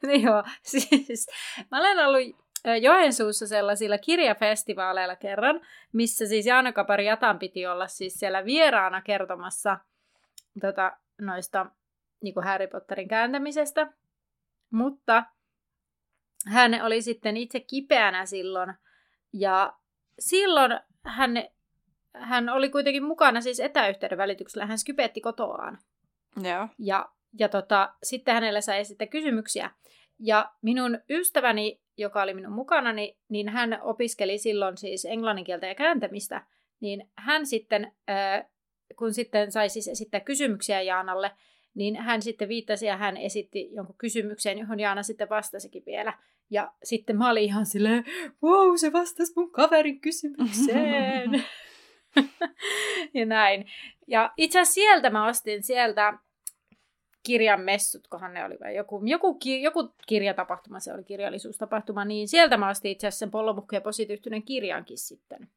niin 0.04 0.22
joo, 0.28 0.44
siis 0.64 1.28
mä 1.72 1.80
olen 1.80 2.06
ollut 2.06 2.48
Joensuussa 2.82 3.48
sellaisilla 3.48 3.98
kirjafestivaaleilla 3.98 5.16
kerran, 5.16 5.62
missä 5.94 6.26
siis 6.26 6.46
Jaana 6.46 6.74
Kapari 6.74 7.06
Jatan 7.06 7.40
piti 7.40 7.68
olla 7.68 7.88
siis 7.88 8.14
siellä 8.14 8.46
vieraana 8.46 9.02
kertomassa 9.02 9.78
tota, 10.62 10.98
noista 11.22 11.66
niin 12.22 12.34
kuin 12.34 12.44
Harry 12.44 12.68
Potterin 12.68 13.08
kääntämisestä. 13.08 13.94
Mutta 14.72 15.24
hän 16.48 16.82
oli 16.84 17.02
sitten 17.02 17.38
itse 17.38 17.60
kipeänä 17.60 18.26
silloin 18.26 18.74
ja 19.34 19.74
silloin 20.20 20.80
hän, 21.06 21.32
hän 22.16 22.50
oli 22.50 22.70
kuitenkin 22.70 23.04
mukana 23.04 23.42
siis 23.42 23.60
etäyhteyden 23.60 24.18
välityksellä. 24.18 24.66
Hän 24.66 24.78
skypetti 24.78 25.22
kotoaan. 25.22 25.78
Joo. 26.44 26.68
Ja, 26.80 27.10
ja 27.40 27.50
tota, 27.50 27.94
sitten 28.04 28.34
hänelle 28.34 28.62
sai 28.62 28.80
esittää 28.80 29.08
kysymyksiä. 29.08 29.72
Ja 30.20 30.52
minun 30.62 31.00
ystäväni, 31.10 31.82
joka 31.98 32.22
oli 32.22 32.34
minun 32.34 32.54
mukanani, 32.54 33.18
niin 33.30 33.50
hän 33.50 33.80
opiskeli 33.82 34.38
silloin 34.38 34.78
siis 34.78 35.06
englannin 35.06 35.46
kieltä 35.46 35.68
ja 35.68 35.76
kääntämistä. 35.76 36.46
Niin 36.80 37.12
hän 37.18 37.46
sitten, 37.46 37.92
kun 38.96 39.14
sitten 39.14 39.52
sai 39.52 39.70
siis 39.70 39.88
esittää 39.88 40.20
kysymyksiä 40.20 40.82
Jaanalle, 40.82 41.32
niin 41.76 41.96
hän 41.96 42.22
sitten 42.22 42.50
viittasi 42.50 42.86
ja 42.86 42.98
hän 42.98 43.18
esitti 43.18 43.70
jonkun 43.74 43.96
kysymyksen, 43.98 44.58
johon 44.58 44.80
Jaana 44.80 45.04
sitten 45.04 45.30
vastasikin 45.30 45.84
vielä. 45.86 46.14
Ja 46.50 46.72
sitten 46.84 47.18
mä 47.18 47.30
olin 47.30 47.44
ihan 47.44 47.66
silleen, 47.66 48.06
wow, 48.44 48.76
se 48.76 48.94
vastasi 48.94 49.34
mun 49.36 49.52
kaverin 49.52 50.02
kysymykseen. 50.02 51.44
ja 53.14 53.26
näin. 53.26 53.66
Ja 54.08 54.34
itse 54.38 54.60
asiassa 54.60 54.74
sieltä 54.74 55.10
mä 55.10 55.28
ostin 55.28 55.64
sieltä 55.64 56.18
kirjan 57.24 57.62
messutkohan 57.62 58.34
ne 58.34 58.46
oli, 58.46 58.58
vai 58.64 58.76
joku, 58.76 59.02
joku, 59.06 59.40
joku 59.62 59.94
kirjatapahtuma, 60.08 60.80
se 60.80 60.94
oli 60.94 61.04
kirjallisuustapahtuma, 61.04 62.06
niin 62.06 62.28
sieltä 62.28 62.58
mä 62.58 62.70
ostin 62.70 62.92
itse 62.92 63.08
asiassa 63.08 63.20
sen 63.20 63.32
Pollomukki 63.32 63.76
ja 63.76 63.82
positiivinen 63.82 64.44
kirjankin 64.44 64.98
sitten. 64.98 65.50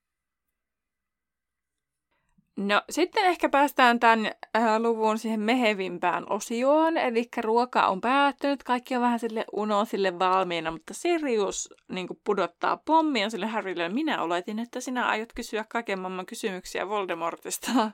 No 2.60 2.82
sitten 2.90 3.24
ehkä 3.24 3.48
päästään 3.48 4.00
tämän 4.00 4.26
äh, 4.56 4.78
luvun 4.78 5.18
siihen 5.18 5.40
mehevimpään 5.40 6.32
osioon, 6.32 6.96
eli 6.96 7.28
ruoka 7.36 7.86
on 7.86 8.00
päättynyt, 8.00 8.62
kaikki 8.62 8.96
on 8.96 9.02
vähän 9.02 9.18
sille 9.18 9.44
uno 9.52 9.84
sille 9.84 10.18
valmiina, 10.18 10.70
mutta 10.70 10.94
Sirius 10.94 11.74
niin 11.88 12.08
pudottaa 12.24 12.76
pommia 12.76 13.30
sille 13.30 13.46
Harrylle. 13.46 13.88
Minä 13.88 14.22
oletin, 14.22 14.58
että 14.58 14.80
sinä 14.80 15.06
aiot 15.06 15.32
kysyä 15.32 15.64
kaiken 15.68 16.00
maailman 16.00 16.26
kysymyksiä 16.26 16.88
Voldemortista. 16.88 17.90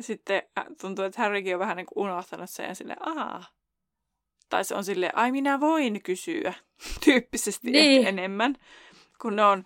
Sitten 0.00 0.42
äh, 0.58 0.64
tuntuu, 0.80 1.04
että 1.04 1.22
Harrykin 1.22 1.54
on 1.54 1.60
vähän 1.60 1.76
niin 1.76 1.86
unohtanut 1.96 2.50
sen 2.50 2.76
sille, 2.76 2.96
aa. 3.00 3.44
Tai 4.48 4.64
se 4.64 4.74
on 4.74 4.84
sille, 4.84 5.10
ai 5.14 5.32
minä 5.32 5.60
voin 5.60 6.02
kysyä, 6.02 6.54
tyyppisesti 7.04 7.70
niin. 7.70 7.96
ehkä 7.96 8.08
enemmän, 8.08 8.54
kun 9.22 9.36
ne 9.36 9.44
on 9.44 9.64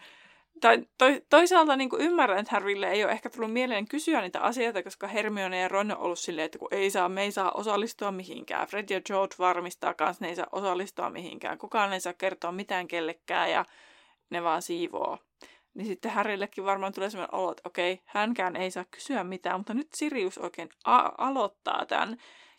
tai 0.61 0.87
to, 0.99 1.05
toisaalta 1.31 1.77
niin 1.77 1.91
kuin 1.91 2.03
ymmärrän, 2.03 2.39
että 2.39 2.53
Harrylle 2.53 2.91
ei 2.91 3.05
ole 3.05 3.13
ehkä 3.13 3.31
tullut 3.31 3.53
mieleen 3.53 3.89
kysyä 3.89 4.21
niitä 4.21 4.41
asioita, 4.41 4.83
koska 4.83 5.07
Hermione 5.07 5.61
ja 5.61 5.69
Ron 5.69 5.91
on 5.91 5.99
ollut 5.99 6.19
silleen, 6.19 6.47
että 6.47 6.59
kun 6.59 6.69
ei 6.71 6.91
saa, 6.91 7.09
me 7.09 7.23
ei 7.23 7.33
saa 7.33 7.53
osallistua 7.53 8.13
mihinkään. 8.13 8.69
Fred 8.69 8.91
ja 8.91 9.01
George 9.01 9.35
varmistaa 9.39 9.95
kanssa, 9.95 10.25
ne 10.25 10.29
ei 10.29 10.37
saa 10.37 10.47
osallistua 10.53 11.11
mihinkään. 11.11 11.59
Kukaan 11.59 11.93
ei 11.93 12.01
saa 12.01 12.13
kertoa 12.13 12.53
mitään 12.53 12.89
kellekään 12.89 13.51
ja 13.51 13.65
ne 14.31 14.43
vaan 14.43 14.63
siivoo. 14.63 15.19
Niin 15.75 15.87
sitten 15.87 16.11
Harryllekin 16.11 16.65
varmaan 16.65 16.93
tulee 16.93 17.11
sellainen 17.11 17.35
olo, 17.35 17.51
että 17.51 17.63
okei, 17.67 18.01
hänkään 18.05 18.57
ei 18.57 18.71
saa 18.71 18.85
kysyä 18.91 19.25
mitään, 19.25 19.61
mutta 19.61 19.75
nyt 19.75 19.89
Sirius 19.95 20.39
oikein 20.39 20.69
a- 20.85 21.13
aloittaa 21.19 21.87
tämän. 21.87 22.17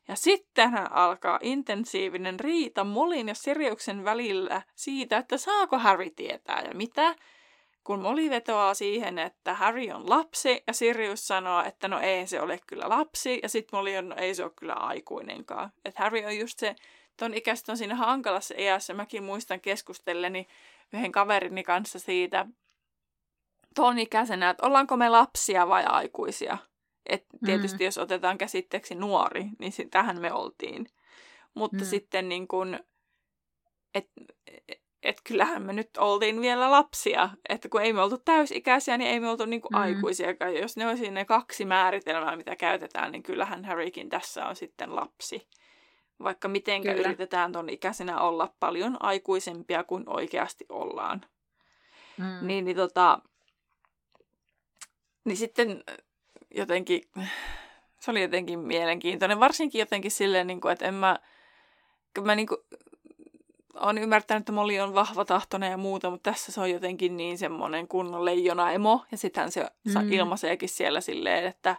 Ja 0.07 0.15
sitten 0.15 0.71
hän 0.71 0.91
alkaa 0.91 1.39
intensiivinen 1.41 2.39
riita 2.39 2.83
Molin 2.83 3.27
ja 3.27 3.35
Siriuksen 3.35 4.03
välillä 4.03 4.61
siitä, 4.75 5.17
että 5.17 5.37
saako 5.37 5.77
Harry 5.77 6.09
tietää 6.09 6.61
ja 6.61 6.73
mitä 6.73 7.15
kun 7.87 8.01
Molly 8.01 8.29
vetoaa 8.29 8.73
siihen, 8.73 9.19
että 9.19 9.53
Harry 9.53 9.91
on 9.91 10.09
lapsi, 10.09 10.63
ja 10.67 10.73
Sirius 10.73 11.27
sanoo, 11.27 11.63
että 11.63 11.87
no 11.87 11.99
ei 11.99 12.27
se 12.27 12.41
ole 12.41 12.59
kyllä 12.67 12.89
lapsi, 12.89 13.39
ja 13.43 13.49
sitten 13.49 13.77
Molly 13.77 13.97
on, 13.97 14.09
no 14.09 14.15
ei 14.15 14.35
se 14.35 14.43
ole 14.43 14.51
kyllä 14.55 14.73
aikuinenkaan. 14.73 15.71
Että 15.85 16.03
Harry 16.03 16.25
on 16.25 16.37
just 16.37 16.59
se, 16.59 16.75
ton 17.17 17.33
ikäistä 17.33 17.71
on 17.71 17.77
siinä 17.77 17.95
hankalassa 17.95 18.55
iässä. 18.57 18.93
Mäkin 18.93 19.23
muistan 19.23 19.61
keskustelleni 19.61 20.47
yhden 20.93 21.11
kaverini 21.11 21.63
kanssa 21.63 21.99
siitä 21.99 22.45
ton 23.75 23.99
ikäisenä, 23.99 24.49
että 24.49 24.65
ollaanko 24.65 24.97
me 24.97 25.09
lapsia 25.09 25.67
vai 25.67 25.83
aikuisia. 25.85 26.57
Et 27.05 27.25
tietysti 27.45 27.83
mm. 27.83 27.85
jos 27.85 27.97
otetaan 27.97 28.37
käsitteeksi 28.37 28.95
nuori, 28.95 29.45
niin 29.59 29.73
tähän 29.91 30.21
me 30.21 30.33
oltiin. 30.33 30.87
Mutta 31.53 31.77
mm. 31.77 31.85
sitten 31.85 32.29
niin 32.29 32.47
kun, 32.47 32.79
et, 33.95 34.09
että 35.07 35.21
kyllähän 35.23 35.61
me 35.61 35.73
nyt 35.73 35.89
oltiin 35.97 36.41
vielä 36.41 36.71
lapsia. 36.71 37.29
Että 37.49 37.69
kun 37.69 37.81
ei 37.81 37.93
me 37.93 38.01
oltu 38.01 38.17
täysikäisiä, 38.17 38.97
niin 38.97 39.09
ei 39.09 39.19
me 39.19 39.29
oltu 39.29 39.45
niinku 39.45 39.69
mm. 39.71 39.77
aikuisiakaan. 39.79 40.53
Ja 40.53 40.61
jos 40.61 40.77
ne 40.77 40.87
olisi 40.87 41.11
ne 41.11 41.25
kaksi 41.25 41.65
määritelmää, 41.65 42.35
mitä 42.35 42.55
käytetään, 42.55 43.11
niin 43.11 43.23
kyllähän 43.23 43.65
Harrykin 43.65 44.09
tässä 44.09 44.45
on 44.45 44.55
sitten 44.55 44.95
lapsi. 44.95 45.47
Vaikka 46.23 46.47
miten 46.47 46.83
yritetään 46.99 47.51
ton 47.51 47.69
ikäisenä 47.69 48.19
olla 48.21 48.53
paljon 48.59 48.97
aikuisempia 48.99 49.83
kuin 49.83 50.03
oikeasti 50.07 50.65
ollaan. 50.69 51.25
Mm. 52.17 52.47
Niin, 52.47 52.65
niin, 52.65 52.77
tota, 52.77 53.19
niin 55.25 55.37
sitten 55.37 55.83
jotenkin, 56.55 57.01
se 57.99 58.11
oli 58.11 58.21
jotenkin 58.21 58.59
mielenkiintoinen. 58.59 59.39
Varsinkin 59.39 59.79
jotenkin 59.79 60.11
silleen, 60.11 60.47
niin 60.47 60.61
kuin, 60.61 60.71
että 60.71 60.85
en 60.85 60.93
mä, 60.93 61.19
mä 62.21 62.35
niin 62.35 62.47
kuin, 62.47 62.59
on 63.79 63.97
ymmärtänyt, 63.97 64.41
että 64.41 64.51
Molly 64.51 64.79
on 64.79 64.93
vahva 64.93 65.25
tahtoinen 65.25 65.71
ja 65.71 65.77
muuta, 65.77 66.09
mutta 66.09 66.31
tässä 66.31 66.51
se 66.51 66.61
on 66.61 66.71
jotenkin 66.71 67.17
niin 67.17 67.37
semmoinen 67.37 67.87
kunnon 67.87 68.27
emo. 68.73 69.05
Ja 69.11 69.17
sittenhän 69.17 69.51
se 69.51 69.67
mm. 69.85 70.11
ilmaiseekin 70.11 70.69
siellä 70.69 71.01
silleen, 71.01 71.45
että, 71.45 71.75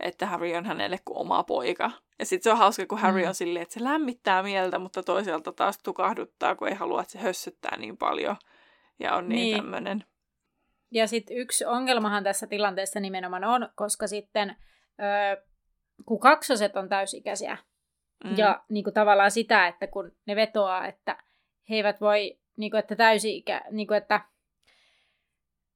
että 0.00 0.26
Harry 0.26 0.54
on 0.54 0.66
hänelle 0.66 0.98
kuin 1.04 1.18
oma 1.18 1.42
poika. 1.42 1.90
Ja 2.18 2.26
sitten 2.26 2.44
se 2.44 2.52
on 2.52 2.58
hauska, 2.58 2.86
kun 2.86 2.98
Harry 2.98 3.22
mm. 3.22 3.28
on 3.28 3.34
silleen, 3.34 3.62
että 3.62 3.74
se 3.74 3.84
lämmittää 3.84 4.42
mieltä, 4.42 4.78
mutta 4.78 5.02
toisaalta 5.02 5.52
taas 5.52 5.78
tukahduttaa, 5.78 6.54
kun 6.54 6.68
ei 6.68 6.74
halua, 6.74 7.00
että 7.00 7.12
se 7.12 7.18
hössyttää 7.18 7.76
niin 7.76 7.96
paljon. 7.96 8.36
Ja 8.98 9.14
on 9.14 9.28
niin, 9.28 9.38
niin. 9.38 9.56
tämmöinen. 9.56 10.04
Ja 10.90 11.06
sitten 11.06 11.36
yksi 11.36 11.64
ongelmahan 11.64 12.24
tässä 12.24 12.46
tilanteessa 12.46 13.00
nimenomaan 13.00 13.44
on, 13.44 13.68
koska 13.74 14.06
sitten 14.06 14.56
ö, 15.00 15.42
kun 16.06 16.20
kaksoset 16.20 16.76
on 16.76 16.88
täysikäisiä, 16.88 17.58
mm. 18.24 18.36
ja 18.36 18.64
niin 18.68 18.84
kuin 18.84 18.94
tavallaan 18.94 19.30
sitä, 19.30 19.66
että 19.66 19.86
kun 19.86 20.12
ne 20.26 20.36
vetoaa, 20.36 20.86
että 20.86 21.16
he 21.70 21.76
eivät 21.76 22.00
voi, 22.00 22.38
niin 22.56 22.70
kuin, 22.70 22.78
että 22.78 22.96
täysi-ikä, 22.96 23.64
niin 23.70 23.86
kuin, 23.86 23.96
että, 23.96 24.20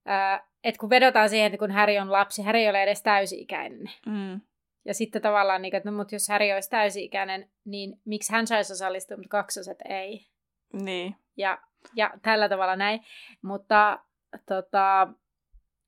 ää, 0.07 0.46
että 0.64 0.78
kun 0.78 0.90
vedotaan 0.90 1.28
siihen, 1.28 1.46
että 1.46 1.59
kun 1.59 1.70
Häri 1.70 1.98
on 1.98 2.12
lapsi, 2.12 2.42
Häri 2.42 2.62
ei 2.62 2.70
ole 2.70 2.83
edes 2.83 3.02
täysi-ikäinen. 3.02 3.90
Mm. 4.07 4.40
Ja 4.85 4.94
sitten 4.94 5.22
tavallaan, 5.22 5.62
niin 5.62 5.72
kuin, 5.72 5.78
että 5.78 5.90
no, 5.90 5.96
mutta 5.96 6.14
jos 6.14 6.28
Häri 6.28 6.52
olisi 6.52 6.70
täysi-ikäinen, 6.70 7.50
niin 7.64 8.00
miksi 8.05 8.33
hän 8.33 8.46
saisi 8.46 8.72
osallistua, 8.72 9.16
mutta 9.16 9.28
kaksoset 9.28 9.78
ei. 9.88 10.26
Niin. 10.72 11.16
Ja, 11.37 11.59
ja 11.96 12.11
tällä 12.22 12.48
tavalla 12.48 12.76
näin. 12.76 13.00
Mutta 13.42 13.98
tota, 14.46 15.09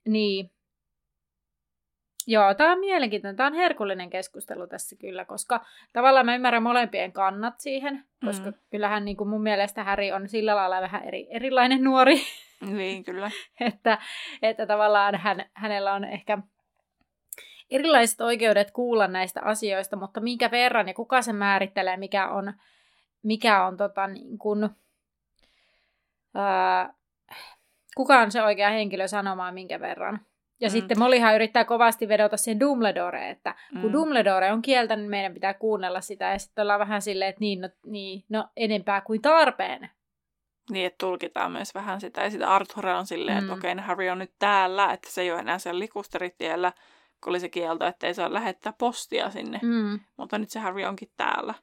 niin, 0.08 0.50
Joo, 2.26 2.54
tämä 2.54 2.72
on 2.72 2.80
mielenkiintoinen. 2.80 3.36
Tämä 3.36 3.46
on 3.46 3.54
herkullinen 3.54 4.10
keskustelu 4.10 4.66
tässä 4.66 4.96
kyllä, 4.96 5.24
koska 5.24 5.66
tavallaan 5.92 6.26
mä 6.26 6.34
ymmärrän 6.34 6.62
molempien 6.62 7.12
kannat 7.12 7.54
siihen, 7.60 8.04
koska 8.24 8.50
mm. 8.50 8.56
kyllähän 8.70 9.04
niin 9.04 9.16
kuin 9.16 9.28
mun 9.28 9.42
mielestä 9.42 9.84
Häri 9.84 10.12
on 10.12 10.28
sillä 10.28 10.56
lailla 10.56 10.80
vähän 10.80 11.04
eri, 11.04 11.26
erilainen 11.30 11.84
nuori. 11.84 12.20
Niin, 12.60 13.04
kyllä. 13.04 13.30
että, 13.60 13.98
että 14.42 14.66
tavallaan 14.66 15.14
hän, 15.14 15.44
hänellä 15.54 15.94
on 15.94 16.04
ehkä 16.04 16.38
erilaiset 17.70 18.20
oikeudet 18.20 18.70
kuulla 18.70 19.06
näistä 19.08 19.40
asioista, 19.42 19.96
mutta 19.96 20.20
minkä 20.20 20.50
verran 20.50 20.88
ja 20.88 20.94
kuka 20.94 21.22
se 21.22 21.32
määrittelee, 21.32 21.96
mikä 21.96 22.28
on, 22.28 22.52
mikä 23.22 23.66
on 23.66 23.76
tota, 23.76 24.06
niin 24.06 24.38
kuin, 24.38 24.68
ää, 26.34 26.94
kuka 27.96 28.18
on 28.18 28.30
se 28.30 28.42
oikea 28.42 28.70
henkilö 28.70 29.08
sanomaan 29.08 29.54
minkä 29.54 29.80
verran. 29.80 30.20
Ja 30.64 30.70
mm. 30.70 30.72
sitten 30.72 30.98
Mollyhan 30.98 31.34
yrittää 31.34 31.64
kovasti 31.64 32.08
vedota 32.08 32.36
siihen 32.36 32.60
Dumbledoreen, 32.60 33.30
että 33.30 33.54
kun 33.80 33.90
mm. 33.90 33.92
Dumbledore 33.92 34.52
on 34.52 34.62
kieltänyt, 34.62 35.02
niin 35.02 35.10
meidän 35.10 35.34
pitää 35.34 35.54
kuunnella 35.54 36.00
sitä. 36.00 36.24
Ja 36.24 36.38
sitten 36.38 36.62
ollaan 36.62 36.80
vähän 36.80 37.02
silleen, 37.02 37.28
että 37.28 37.40
niin, 37.40 37.60
no, 37.60 37.68
niin, 37.86 38.24
no 38.28 38.48
enempää 38.56 39.00
kuin 39.00 39.22
tarpeen. 39.22 39.90
Niin, 40.70 40.86
että 40.86 41.06
tulkitaan 41.06 41.52
myös 41.52 41.74
vähän 41.74 42.00
sitä. 42.00 42.22
Ja 42.22 42.30
sitten 42.30 42.48
Arthur 42.48 42.86
on 42.86 43.06
silleen, 43.06 43.36
mm. 43.36 43.42
että 43.42 43.52
okei, 43.52 43.72
okay, 43.72 43.84
Harry 43.84 44.08
on 44.08 44.18
nyt 44.18 44.32
täällä, 44.38 44.92
että 44.92 45.10
se 45.10 45.22
ei 45.22 45.32
ole 45.32 45.40
enää 45.40 45.58
siellä 45.58 45.78
likusteritiellä, 45.78 46.72
kun 47.24 47.30
oli 47.30 47.40
se 47.40 47.48
kielto, 47.48 47.86
että 47.86 48.06
ei 48.06 48.14
saa 48.14 48.32
lähettää 48.32 48.72
postia 48.78 49.30
sinne. 49.30 49.60
Mm. 49.62 50.00
Mutta 50.16 50.38
nyt 50.38 50.50
se 50.50 50.58
Harry 50.58 50.84
onkin 50.84 51.10
täällä 51.16 51.54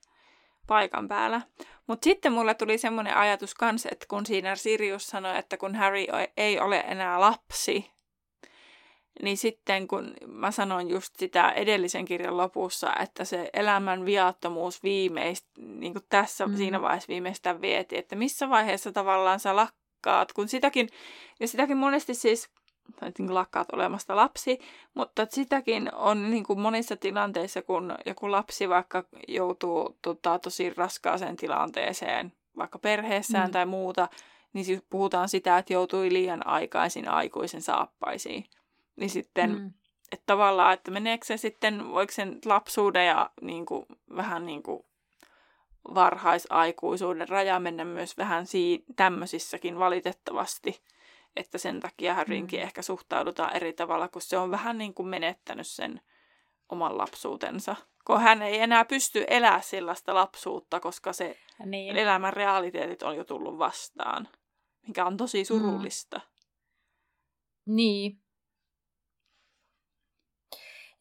paikan 0.67 1.07
päällä. 1.07 1.41
Mutta 1.87 2.03
sitten 2.03 2.33
mulle 2.33 2.53
tuli 2.53 2.77
semmoinen 2.77 3.17
ajatus 3.17 3.55
kanssa, 3.55 3.89
että 3.91 4.05
kun 4.09 4.25
siinä 4.25 4.55
Sirius 4.55 5.07
sanoi, 5.07 5.37
että 5.37 5.57
kun 5.57 5.75
Harry 5.75 6.05
ei 6.37 6.59
ole 6.59 6.79
enää 6.87 7.19
lapsi, 7.19 7.91
niin 9.21 9.37
sitten 9.37 9.87
kun 9.87 10.13
mä 10.27 10.51
sanoin 10.51 10.89
just 10.89 11.15
sitä 11.15 11.49
edellisen 11.49 12.05
kirjan 12.05 12.37
lopussa, 12.37 12.93
että 12.99 13.25
se 13.25 13.49
elämän 13.53 14.05
viattomuus 14.05 14.83
viimeist, 14.83 15.45
niin 15.57 15.93
kuin 15.93 16.05
tässä 16.09 16.47
mm. 16.47 16.55
siinä 16.57 16.81
vaiheessa 16.81 17.07
viimeistään 17.07 17.61
vieti, 17.61 17.97
että 17.97 18.15
missä 18.15 18.49
vaiheessa 18.49 18.91
tavallaan 18.91 19.39
sä 19.39 19.55
lakkaat, 19.55 20.33
kun 20.33 20.47
sitäkin, 20.47 20.89
ja 21.39 21.47
sitäkin 21.47 21.77
monesti 21.77 22.13
siis 22.13 22.49
niin 23.19 23.33
lakkaat 23.33 23.67
olemasta 23.73 24.15
lapsi, 24.15 24.59
mutta 24.93 25.27
sitäkin 25.29 25.95
on 25.95 26.31
niin 26.31 26.43
kuin 26.43 26.59
monissa 26.59 26.95
tilanteissa, 26.95 27.61
kun 27.61 27.95
joku 28.05 28.31
lapsi 28.31 28.69
vaikka 28.69 29.03
joutuu 29.27 29.97
tota, 30.01 30.39
tosi 30.39 30.73
raskaaseen 30.73 31.35
tilanteeseen, 31.35 32.33
vaikka 32.57 32.79
perheessään 32.79 33.49
mm. 33.49 33.51
tai 33.51 33.65
muuta, 33.65 34.07
niin 34.53 34.65
siis 34.65 34.83
puhutaan 34.89 35.29
sitä, 35.29 35.57
että 35.57 35.73
joutui 35.73 36.13
liian 36.13 36.47
aikaisin 36.47 37.09
aikuisen 37.09 37.61
saappaisiin. 37.61 38.45
Niin 39.01 39.09
sitten, 39.09 39.49
mm. 39.49 39.73
että 40.11 40.23
tavallaan, 40.25 40.73
että 40.73 40.91
meneekö 40.91 41.25
se 41.25 41.37
sitten, 41.37 41.89
voiko 41.89 42.11
sen 42.11 42.39
lapsuuden 42.45 43.07
ja 43.07 43.29
niin 43.41 43.65
kuin, 43.65 43.85
vähän 44.15 44.45
niin 44.45 44.63
kuin 44.63 44.85
varhaisaikuisuuden 45.95 47.29
raja 47.29 47.59
mennä 47.59 47.85
myös 47.85 48.17
vähän 48.17 48.45
siinä, 48.47 48.83
tämmöisissäkin 48.95 49.79
valitettavasti. 49.79 50.83
Että 51.35 51.57
sen 51.57 51.79
takia 51.79 52.13
Harrynkin 52.13 52.59
mm. 52.59 52.63
ehkä 52.63 52.81
suhtaudutaan 52.81 53.55
eri 53.55 53.73
tavalla, 53.73 54.07
kun 54.07 54.21
se 54.21 54.37
on 54.37 54.51
vähän 54.51 54.77
niin 54.77 54.93
kuin 54.93 55.07
menettänyt 55.07 55.67
sen 55.67 56.01
oman 56.69 56.97
lapsuutensa. 56.97 57.75
Kun 58.05 58.21
hän 58.21 58.41
ei 58.41 58.59
enää 58.59 58.85
pysty 58.85 59.25
elämään 59.27 59.63
sellaista 59.63 60.13
lapsuutta, 60.13 60.79
koska 60.79 61.13
se 61.13 61.37
niin. 61.65 61.97
elämän 61.97 62.33
realiteetit 62.33 63.03
on 63.03 63.15
jo 63.15 63.23
tullut 63.23 63.57
vastaan, 63.57 64.27
mikä 64.87 65.05
on 65.05 65.17
tosi 65.17 65.45
surullista. 65.45 66.17
Mm. 66.17 67.75
Niin, 67.75 68.21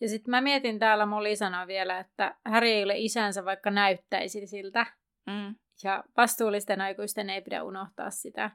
ja 0.01 0.09
sitten 0.09 0.31
mä 0.31 0.41
mietin 0.41 0.79
täällä, 0.79 1.07
Molly 1.07 1.37
sanoi 1.37 1.67
vielä, 1.67 1.99
että 1.99 2.37
Harry 2.45 2.69
ei 2.69 2.85
ole 2.85 2.99
isänsä, 2.99 3.45
vaikka 3.45 3.71
näyttäisi 3.71 4.47
siltä. 4.47 4.87
Mm. 5.27 5.55
Ja 5.85 6.05
vastuullisten 6.17 6.81
aikuisten 6.81 7.31
ei 7.31 7.43
pidä 7.43 7.63
unohtaa 7.63 8.11
sitä. 8.11 8.51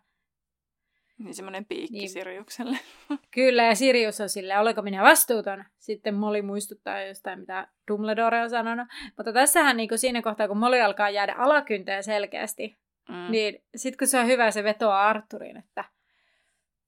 Niin 1.17 1.33
semmoinen 1.33 1.65
piikki 1.65 1.97
niin. 1.97 2.09
Siriukselle. 2.09 2.77
Kyllä, 3.35 3.63
ja 3.63 3.75
Sirius 3.75 4.21
on 4.21 4.29
silleen, 4.29 4.59
olenko 4.59 4.81
minä 4.81 5.03
vastuuton? 5.03 5.63
Sitten 5.79 6.15
Molly 6.15 6.41
muistuttaa 6.41 7.01
jostain, 7.01 7.39
mitä 7.39 7.67
Dumbledore 7.87 8.41
on 8.41 8.49
sanonut. 8.49 8.87
Mutta 9.17 9.33
tässähän 9.33 9.77
niin 9.77 9.89
siinä 9.99 10.21
kohtaa, 10.21 10.47
kun 10.47 10.57
Molly 10.57 10.81
alkaa 10.81 11.09
jäädä 11.09 11.35
alakynteen 11.37 12.03
selkeästi, 12.03 12.77
mm. 13.09 13.31
niin 13.31 13.63
sitten 13.75 13.97
kun 13.97 14.07
se 14.07 14.19
on 14.19 14.27
hyvä, 14.27 14.51
se 14.51 14.63
vetoaa 14.63 15.07
Arturin, 15.07 15.57
että, 15.57 15.83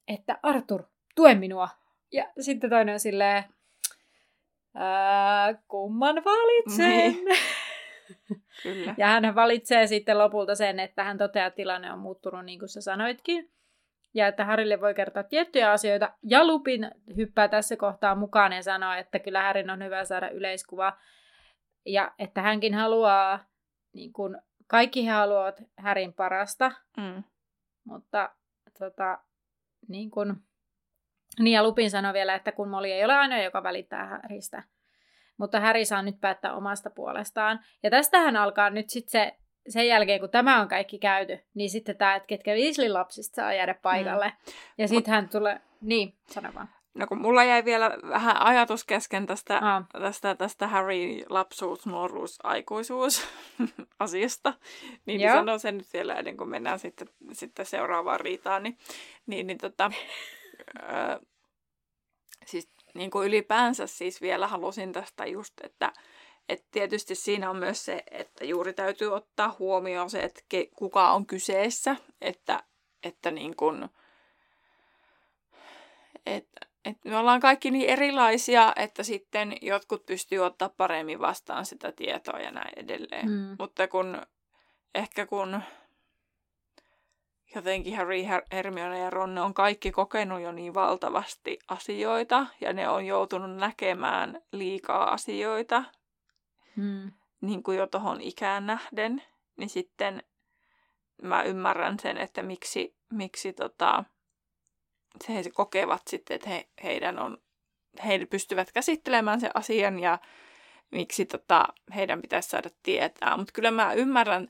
että 0.07 0.39
Artur, 0.43 0.83
tue 1.15 1.35
minua. 1.35 1.69
Ja 2.11 2.31
sitten 2.39 2.69
toinen 2.69 2.93
on 2.93 2.99
silleen, 2.99 3.43
ää, 4.77 5.53
kumman 5.67 6.15
valitsen? 6.25 6.87
Niin. 6.87 7.17
Kyllä. 8.63 8.95
Ja 8.97 9.07
hän 9.07 9.35
valitsee 9.35 9.87
sitten 9.87 10.17
lopulta 10.17 10.55
sen, 10.55 10.79
että 10.79 11.03
hän 11.03 11.17
toteaa, 11.17 11.47
että 11.47 11.55
tilanne 11.55 11.93
on 11.93 11.99
muuttunut 11.99 12.45
niin 12.45 12.59
kuin 12.59 12.69
sä 12.69 12.81
sanoitkin. 12.81 13.51
Ja 14.13 14.27
että 14.27 14.45
Harille 14.45 14.81
voi 14.81 14.93
kertoa 14.93 15.23
tiettyjä 15.23 15.71
asioita. 15.71 16.13
Ja 16.23 16.47
Lupin 16.47 16.91
hyppää 17.17 17.47
tässä 17.47 17.77
kohtaa 17.77 18.15
mukaan 18.15 18.53
ja 18.53 18.63
sanoo, 18.63 18.93
että 18.93 19.19
kyllä 19.19 19.41
Härin 19.41 19.69
on 19.69 19.83
hyvä 19.83 20.05
saada 20.05 20.29
yleiskuva. 20.29 20.97
Ja 21.85 22.11
että 22.19 22.41
hänkin 22.41 22.73
haluaa, 22.73 23.39
niin 23.93 24.13
kuin, 24.13 24.37
kaikki 24.67 25.05
he 25.05 25.11
haluavat 25.11 25.63
Härin 25.77 26.13
parasta. 26.13 26.71
Mm. 26.97 27.23
Mutta 27.83 28.29
tota, 28.79 29.19
niin 29.87 30.11
kuin, 30.11 30.35
niin 31.39 31.53
ja 31.53 31.63
Lupin 31.63 31.91
sanoi 31.91 32.13
vielä, 32.13 32.35
että 32.35 32.51
kun 32.51 32.69
Molly 32.69 32.87
ei 32.87 33.05
ole 33.05 33.13
ainoa, 33.13 33.37
joka 33.37 33.63
välittää 33.63 34.05
Häristä. 34.05 34.63
Mutta 35.37 35.59
Häri 35.59 35.85
saa 35.85 36.01
nyt 36.01 36.21
päättää 36.21 36.53
omasta 36.53 36.89
puolestaan. 36.89 37.59
Ja 37.83 37.89
tästähän 37.89 38.35
alkaa 38.35 38.69
nyt 38.69 38.89
sitten 38.89 39.11
se, 39.11 39.37
sen 39.69 39.87
jälkeen, 39.87 40.19
kun 40.19 40.29
tämä 40.29 40.61
on 40.61 40.67
kaikki 40.67 40.99
käyty, 40.99 41.39
niin 41.53 41.69
sitten 41.69 41.97
tämä, 41.97 42.15
että 42.15 42.27
ketkä 42.27 42.51
Weasley 42.51 42.89
lapsista 42.89 43.35
saa 43.35 43.53
jäädä 43.53 43.73
paikalle. 43.73 44.27
Mm. 44.27 44.53
Ja 44.77 44.87
sitten 44.87 45.13
hän 45.13 45.29
tulee... 45.29 45.61
Niin, 45.81 46.13
sano 46.27 46.49
vaan. 46.55 46.69
No 46.97 47.07
kun 47.07 47.21
mulla 47.21 47.43
jäi 47.43 47.65
vielä 47.65 47.97
vähän 48.09 48.41
ajatus 48.41 48.83
kesken 48.83 49.25
tästä, 49.25 49.57
ah. 49.57 49.83
tästä, 50.01 50.35
tästä 50.35 50.67
Harry 50.67 51.23
lapsuus, 51.29 51.85
nuoruus, 51.85 52.39
aikuisuus 52.43 53.27
asiasta, 53.99 54.53
niin, 55.05 55.17
niin 55.17 55.31
sanon 55.31 55.59
sen 55.59 55.77
nyt 55.77 55.93
vielä 55.93 56.13
ennen 56.13 56.37
kuin 56.37 56.49
mennään 56.49 56.79
sitten, 56.79 57.07
sitten 57.31 57.65
seuraavaan 57.65 58.19
riitaan, 58.19 58.63
niin, 58.63 58.77
niin, 59.25 59.47
niin 59.47 59.57
tota, 59.57 59.91
Öö, 60.83 61.19
siis 62.45 62.69
niin 62.93 63.11
kuin 63.11 63.27
ylipäänsä 63.27 63.87
siis 63.87 64.21
vielä 64.21 64.47
halusin 64.47 64.93
tästä 64.93 65.25
just, 65.25 65.53
että 65.63 65.93
et 66.49 66.65
tietysti 66.71 67.15
siinä 67.15 67.49
on 67.49 67.57
myös 67.57 67.85
se, 67.85 68.03
että 68.11 68.45
juuri 68.45 68.73
täytyy 68.73 69.13
ottaa 69.13 69.55
huomioon 69.59 70.09
se, 70.09 70.19
että 70.19 70.41
ke, 70.49 70.69
kuka 70.75 71.11
on 71.11 71.25
kyseessä, 71.25 71.95
että, 72.21 72.63
että 73.03 73.31
niin 73.31 73.55
kuin, 73.55 73.89
että, 76.25 76.67
että 76.85 77.09
me 77.09 77.17
ollaan 77.17 77.39
kaikki 77.39 77.71
niin 77.71 77.89
erilaisia, 77.89 78.73
että 78.75 79.03
sitten 79.03 79.57
jotkut 79.61 80.05
pystyy 80.05 80.39
ottaa 80.39 80.69
paremmin 80.69 81.19
vastaan 81.19 81.65
sitä 81.65 81.91
tietoa 81.91 82.39
ja 82.39 82.51
näin 82.51 82.79
edelleen. 82.79 83.29
Mm. 83.29 83.55
Mutta 83.59 83.87
kun 83.87 84.21
ehkä 84.95 85.25
kun 85.25 85.61
jotenkin 87.55 87.97
Harry, 87.97 88.23
Hermione 88.51 88.99
ja 88.99 89.09
Ronne 89.09 89.41
on 89.41 89.53
kaikki 89.53 89.91
kokenut 89.91 90.41
jo 90.41 90.51
niin 90.51 90.73
valtavasti 90.73 91.59
asioita 91.67 92.47
ja 92.61 92.73
ne 92.73 92.89
on 92.89 93.05
joutunut 93.05 93.57
näkemään 93.57 94.41
liikaa 94.51 95.13
asioita 95.13 95.83
hmm. 96.75 97.11
niin 97.41 97.63
kuin 97.63 97.77
jo 97.77 97.87
tuohon 97.87 98.21
ikään 98.21 98.65
nähden, 98.65 99.23
niin 99.57 99.69
sitten 99.69 100.23
mä 101.21 101.43
ymmärrän 101.43 101.99
sen, 101.99 102.17
että 102.17 102.43
miksi, 102.43 102.95
miksi 103.09 103.53
tota, 103.53 104.03
he 105.29 105.43
kokevat 105.53 106.01
sitten, 106.07 106.35
että 106.35 106.49
he, 106.49 106.67
heidän 106.83 107.19
on, 107.19 107.37
he 108.05 108.25
pystyvät 108.29 108.71
käsittelemään 108.71 109.39
sen 109.39 109.51
asian 109.53 109.99
ja 109.99 110.19
miksi 110.91 111.25
tota, 111.25 111.67
heidän 111.95 112.21
pitäisi 112.21 112.49
saada 112.49 112.69
tietää. 112.83 113.37
Mutta 113.37 113.53
kyllä 113.53 113.71
mä 113.71 113.93
ymmärrän 113.93 114.47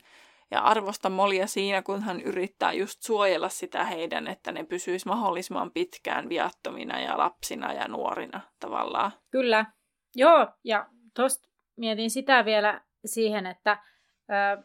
ja 0.50 0.60
arvosta 0.60 1.10
Molia 1.10 1.46
siinä, 1.46 1.82
kun 1.82 2.02
hän 2.02 2.20
yrittää 2.20 2.72
just 2.72 3.02
suojella 3.02 3.48
sitä 3.48 3.84
heidän, 3.84 4.28
että 4.28 4.52
ne 4.52 4.64
pysyisi 4.64 5.08
mahdollisimman 5.08 5.70
pitkään 5.70 6.28
viattomina 6.28 7.00
ja 7.00 7.18
lapsina 7.18 7.72
ja 7.72 7.88
nuorina 7.88 8.40
tavallaan. 8.60 9.12
Kyllä, 9.30 9.66
joo, 10.14 10.46
ja 10.64 10.86
tuosta 11.14 11.48
mietin 11.76 12.10
sitä 12.10 12.44
vielä 12.44 12.80
siihen, 13.04 13.46
että 13.46 13.78
ö, 14.30 14.62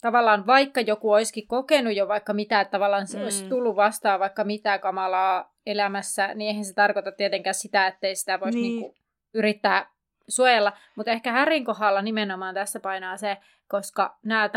tavallaan 0.00 0.46
vaikka 0.46 0.80
joku 0.80 1.12
olisikin 1.12 1.48
kokenut 1.48 1.96
jo 1.96 2.08
vaikka 2.08 2.32
mitä, 2.32 2.60
että 2.60 2.70
tavallaan 2.70 3.06
se 3.06 3.18
mm. 3.18 3.22
olisi 3.22 3.48
tullut 3.48 3.76
vastaan 3.76 4.20
vaikka 4.20 4.44
mitä 4.44 4.78
kamalaa 4.78 5.52
elämässä, 5.66 6.34
niin 6.34 6.48
eihän 6.48 6.64
se 6.64 6.74
tarkoita 6.74 7.12
tietenkään 7.12 7.54
sitä, 7.54 7.86
ettei 7.86 8.16
sitä 8.16 8.40
voisi 8.40 8.58
niin. 8.60 8.80
niinku 8.80 8.96
yrittää 9.34 9.90
suojella. 10.28 10.72
Mutta 10.96 11.10
ehkä 11.10 11.32
Härin 11.32 11.64
kohdalla 11.64 12.02
nimenomaan 12.02 12.54
tässä 12.54 12.80
painaa 12.80 13.16
se, 13.16 13.36
koska 13.68 14.18
nämä 14.24 14.48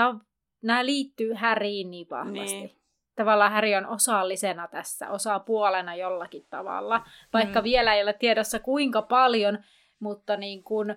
nämä 0.65 0.86
liittyy 0.86 1.34
Häriin 1.34 1.91
niin 1.91 2.08
vahvasti. 2.10 2.60
Niin. 2.60 2.75
Tavallaan 3.15 3.51
Häri 3.51 3.75
on 3.75 3.86
osallisena 3.86 4.67
tässä, 4.67 5.10
osaa 5.10 5.39
puolena 5.39 5.95
jollakin 5.95 6.45
tavalla. 6.49 7.06
Vaikka 7.34 7.60
mm. 7.60 7.63
vielä 7.63 7.93
ei 7.93 8.04
ole 8.04 8.13
tiedossa 8.13 8.60
kuinka 8.60 9.01
paljon, 9.01 9.60
mutta 9.99 10.38
niin 10.38 10.63
kun, 10.63 10.95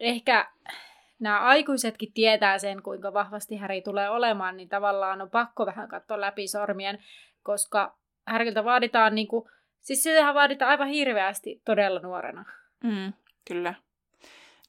ehkä 0.00 0.48
nämä 1.18 1.40
aikuisetkin 1.40 2.12
tietää 2.12 2.58
sen, 2.58 2.82
kuinka 2.82 3.12
vahvasti 3.12 3.56
Häri 3.56 3.82
tulee 3.82 4.10
olemaan, 4.10 4.56
niin 4.56 4.68
tavallaan 4.68 5.22
on 5.22 5.30
pakko 5.30 5.66
vähän 5.66 5.88
katsoa 5.88 6.20
läpi 6.20 6.48
sormien, 6.48 6.98
koska 7.42 7.96
Häriltä 8.26 8.64
vaaditaan, 8.64 9.14
niin 9.14 9.28
kuin, 9.28 9.50
siis 9.80 10.02
sitähän 10.02 10.34
vaaditaan 10.34 10.70
aivan 10.70 10.88
hirveästi 10.88 11.62
todella 11.64 12.00
nuorena. 12.00 12.44
Mm, 12.84 13.12
Kyllä. 13.48 13.74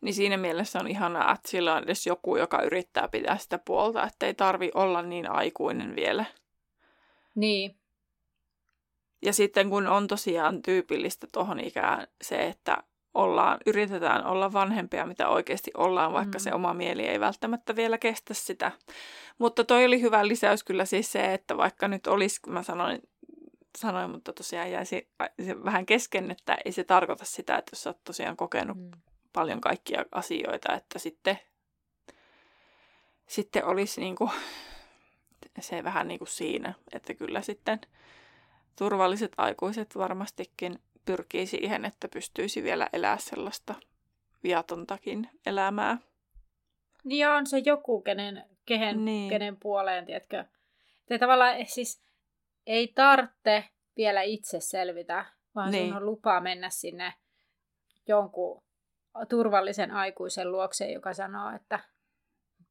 Niin 0.02 0.14
siinä 0.14 0.38
mielessä 0.38 0.80
on 0.80 0.88
ihanaa, 0.88 1.32
että 1.34 1.50
sillä 1.50 1.76
on 1.76 1.84
edes 1.84 2.08
joku, 2.08 2.36
joka 2.36 2.62
yrittää 2.62 3.08
pitää 3.08 3.38
sitä 3.38 3.60
puolta, 3.66 4.04
että 4.04 4.26
ei 4.26 4.34
tarvi 4.34 4.72
olla 4.74 5.02
niin 5.02 5.32
aikuinen 5.32 5.96
vielä. 5.96 6.26
Niin. 7.36 7.76
Ja 9.22 9.34
sitten 9.34 9.70
kun 9.70 9.88
on 9.88 10.08
tosiaan 10.08 10.62
tyypillistä 10.62 11.28
tuohon 11.32 11.60
ikään 11.60 12.08
se, 12.22 12.48
että 12.48 12.78
ollaan, 13.14 13.58
yritetään 13.66 14.26
olla 14.26 14.54
vanhempia, 14.54 15.06
mitä 15.06 15.30
oikeasti 15.30 15.72
ollaan, 15.78 16.14
vaikka 16.14 16.38
mm. 16.38 16.44
se 16.44 16.54
oma 16.54 16.74
mieli 16.74 17.08
ei 17.08 17.20
välttämättä 17.20 17.76
vielä 17.76 17.98
kestä 17.98 18.34
sitä. 18.34 18.72
Mutta 19.38 19.64
toi 19.64 19.86
oli 19.86 20.02
hyvä 20.02 20.28
lisäys 20.28 20.64
kyllä 20.64 20.86
siis 20.86 21.12
se, 21.12 21.34
että 21.34 21.58
vaikka 21.58 21.88
nyt 21.88 22.08
olisi, 22.08 22.40
mä 22.48 22.64
sanoin, 22.64 23.02
sanoin 23.78 24.12
mutta 24.12 24.34
tosiaan 24.34 24.72
jäisi 24.72 25.10
vähän 25.66 25.86
kesken, 25.86 26.32
että 26.32 26.58
ei 26.66 26.72
se 26.72 26.84
tarkoita 26.84 27.26
sitä, 27.26 27.58
että 27.58 27.72
jos 27.72 27.84
sä 27.84 27.90
oot 27.90 28.04
tosiaan 28.04 28.38
kokenut 28.38 28.78
mm. 28.78 28.92
Paljon 29.34 29.62
kaikkia 29.62 30.06
asioita, 30.12 30.74
että 30.74 31.00
sitten, 31.00 31.40
sitten 33.28 33.66
olisi 33.66 34.02
niin 34.02 34.16
kuin, 34.16 34.32
se 35.60 35.84
vähän 35.84 36.08
niin 36.08 36.20
kuin 36.20 36.28
siinä, 36.28 36.74
että 36.94 37.14
kyllä 37.14 37.42
sitten 37.42 37.82
turvalliset 38.76 39.32
aikuiset 39.38 39.98
varmastikin 39.98 40.80
pyrkii 41.06 41.46
siihen, 41.46 41.86
että 41.86 42.08
pystyisi 42.08 42.64
vielä 42.64 42.90
elää 42.94 43.18
sellaista 43.18 43.76
viatontakin 44.44 45.30
elämää. 45.46 45.98
Niin 47.04 47.20
ja 47.20 47.34
on 47.34 47.48
se 47.48 47.58
joku, 47.58 48.02
kenen, 48.02 48.46
kehen, 48.66 49.06
niin. 49.06 49.30
kenen 49.30 49.58
puoleen, 49.58 50.06
tiedätkö? 50.06 50.46
Te 51.06 51.18
tavallaan 51.18 51.56
siis 51.66 52.02
ei 52.68 52.88
tarvitse 52.88 53.64
vielä 53.98 54.22
itse 54.22 54.60
selvitä, 54.60 55.26
vaan 55.56 55.72
niin. 55.72 55.88
sun 55.88 55.98
on 55.98 56.06
lupa 56.06 56.42
mennä 56.42 56.70
sinne 56.70 57.14
jonkun 58.08 58.64
turvallisen 59.26 59.92
aikuisen 59.92 60.52
luokse, 60.52 60.92
joka 60.92 61.14
sanoo, 61.14 61.56
että 61.56 61.80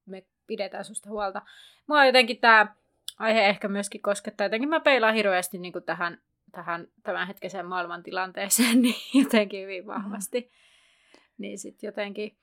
me 0.06 0.24
pidetään 0.46 0.84
susta 0.84 1.11
huolta. 1.11 1.42
Mua 1.87 2.06
jotenkin 2.06 2.38
tämä 2.40 2.74
aihe 3.18 3.48
ehkä 3.48 3.68
myöskin 3.68 4.02
koskettaa. 4.02 4.44
Jotenkin 4.44 4.68
mä 4.68 4.80
peilaan 4.80 5.14
hirveästi 5.14 5.58
niin 5.58 5.72
kuin 5.72 5.84
tähän 5.84 6.18
tähän 6.52 6.88
tämänhetkiseen 7.02 7.66
maailmantilanteeseen 7.66 8.82
niin 8.82 8.94
jotenkin 9.14 9.62
hyvin 9.62 9.87
mm-hmm. 9.87 10.02
vahvasti. 10.02 10.40
Mm. 10.40 11.18
Niin 11.38 11.58
sitten 11.58 11.88
jotenkin, 11.88 12.37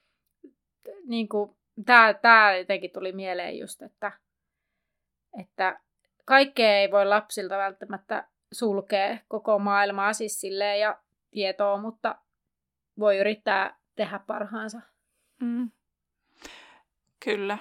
niin 1.05 1.29
kuin, 1.29 1.55
tämä, 1.85 2.13
tämä 2.13 2.55
jotenkin 2.55 2.91
tuli 2.91 3.11
mieleen 3.11 3.57
just, 3.57 3.81
että, 3.81 4.11
että 5.39 5.79
kaikkea 6.25 6.77
ei 6.77 6.91
voi 6.91 7.05
lapsilta 7.05 7.57
välttämättä 7.57 8.27
sulkea 8.51 9.17
koko 9.27 9.59
maailmaa 9.59 10.13
siis 10.13 10.41
silleen 10.41 10.79
ja 10.79 10.99
tietoa, 11.31 11.77
mutta 11.77 12.15
voi 12.99 13.17
yrittää 13.17 13.77
tehdä 13.95 14.19
parhaansa. 14.19 14.81
Mm. 15.41 15.71
Kyllä. 17.19 17.58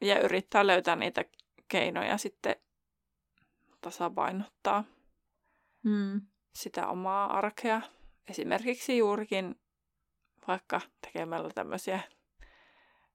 Ja 0.00 0.20
yrittää 0.20 0.66
löytää 0.66 0.96
niitä 0.96 1.24
keinoja 1.68 2.18
sitten 2.18 2.56
tasapainottaa 3.80 4.84
mm. 5.82 6.20
sitä 6.54 6.86
omaa 6.86 7.38
arkea. 7.38 7.80
Esimerkiksi 8.30 8.98
juurikin 8.98 9.60
vaikka 10.48 10.80
tekemällä 11.06 11.50
tämmöisiä 11.54 12.00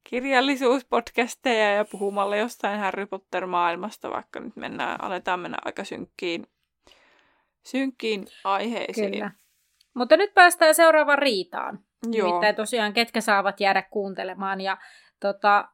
kirjallisuuspodcasteja 0.04 1.74
ja 1.74 1.86
puhumalla 1.86 2.36
jostain 2.36 2.80
Harry 2.80 3.06
Potter-maailmasta, 3.06 4.10
vaikka 4.10 4.40
nyt 4.40 4.56
mennään, 4.56 5.04
aletaan 5.04 5.40
mennä 5.40 5.58
aika 5.66 5.84
synkkiin, 5.84 6.48
synkkiin 7.64 8.28
aiheisiin. 8.44 9.12
Kyllä. 9.12 9.32
Mutta 9.94 10.18
nyt 10.18 10.34
päästään 10.34 10.76
seuraavaan 10.76 11.20
riitaan. 11.20 11.80
Joo. 12.12 12.28
Nimittäin 12.28 12.56
tosiaan 12.56 12.94
ketkä 12.94 13.22
saavat 13.22 13.60
jäädä 13.60 13.82
kuuntelemaan. 13.82 14.62
Ja 14.62 14.78
tota, 15.20 15.68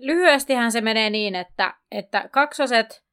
lyhyestihän 0.00 0.72
se 0.72 0.80
menee 0.80 1.10
niin, 1.10 1.34
että, 1.34 1.74
että 1.90 2.28
kaksoset 2.32 3.04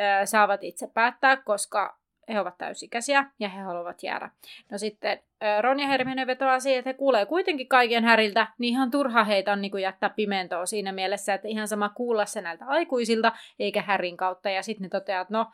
ö, 0.00 0.26
saavat 0.26 0.64
itse 0.64 0.86
päättää, 0.94 1.36
koska 1.36 2.00
he 2.32 2.40
ovat 2.40 2.58
täysikäisiä 2.58 3.24
ja 3.40 3.48
he 3.48 3.60
haluavat 3.60 4.02
jäädä. 4.02 4.30
No 4.70 4.78
sitten 4.78 5.18
Ron 5.60 5.80
ja 5.80 5.86
Hermione 5.86 6.26
vetoaa 6.26 6.60
siihen, 6.60 6.78
että 6.78 6.88
he 6.88 6.94
kuulee 6.94 7.26
kuitenkin 7.26 7.68
kaiken 7.68 8.04
Häriltä, 8.04 8.46
niin 8.58 8.72
ihan 8.72 8.90
turha 8.90 9.24
heitä 9.24 9.52
on 9.52 9.62
niin 9.62 9.70
kuin 9.70 9.82
jättää 9.82 10.10
pimentoa 10.10 10.66
siinä 10.66 10.92
mielessä, 10.92 11.34
että 11.34 11.48
ihan 11.48 11.68
sama 11.68 11.88
kuulla 11.88 12.26
se 12.26 12.40
näiltä 12.40 12.64
aikuisilta 12.66 13.32
eikä 13.58 13.82
Härin 13.82 14.16
kautta. 14.16 14.50
Ja 14.50 14.62
sitten 14.62 14.82
ne 14.82 14.88
toteaa, 14.88 15.20
että 15.20 15.34
no, 15.34 15.52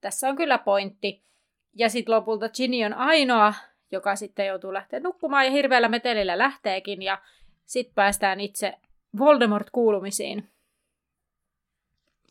tässä 0.00 0.28
on 0.28 0.36
kyllä 0.36 0.58
pointti. 0.58 1.24
Ja 1.76 1.88
sitten 1.88 2.14
lopulta 2.14 2.48
Ginny 2.48 2.84
on 2.84 2.94
ainoa, 2.94 3.54
joka 3.92 4.16
sitten 4.16 4.46
joutuu 4.46 4.72
lähteä 4.72 5.00
nukkumaan 5.00 5.44
ja 5.44 5.50
hirveällä 5.50 5.88
metelillä 5.88 6.38
lähteekin. 6.38 7.02
Ja 7.02 7.18
sitten 7.66 7.94
päästään 7.94 8.40
itse 8.40 8.74
Voldemort-kuulumisiin. 9.18 10.50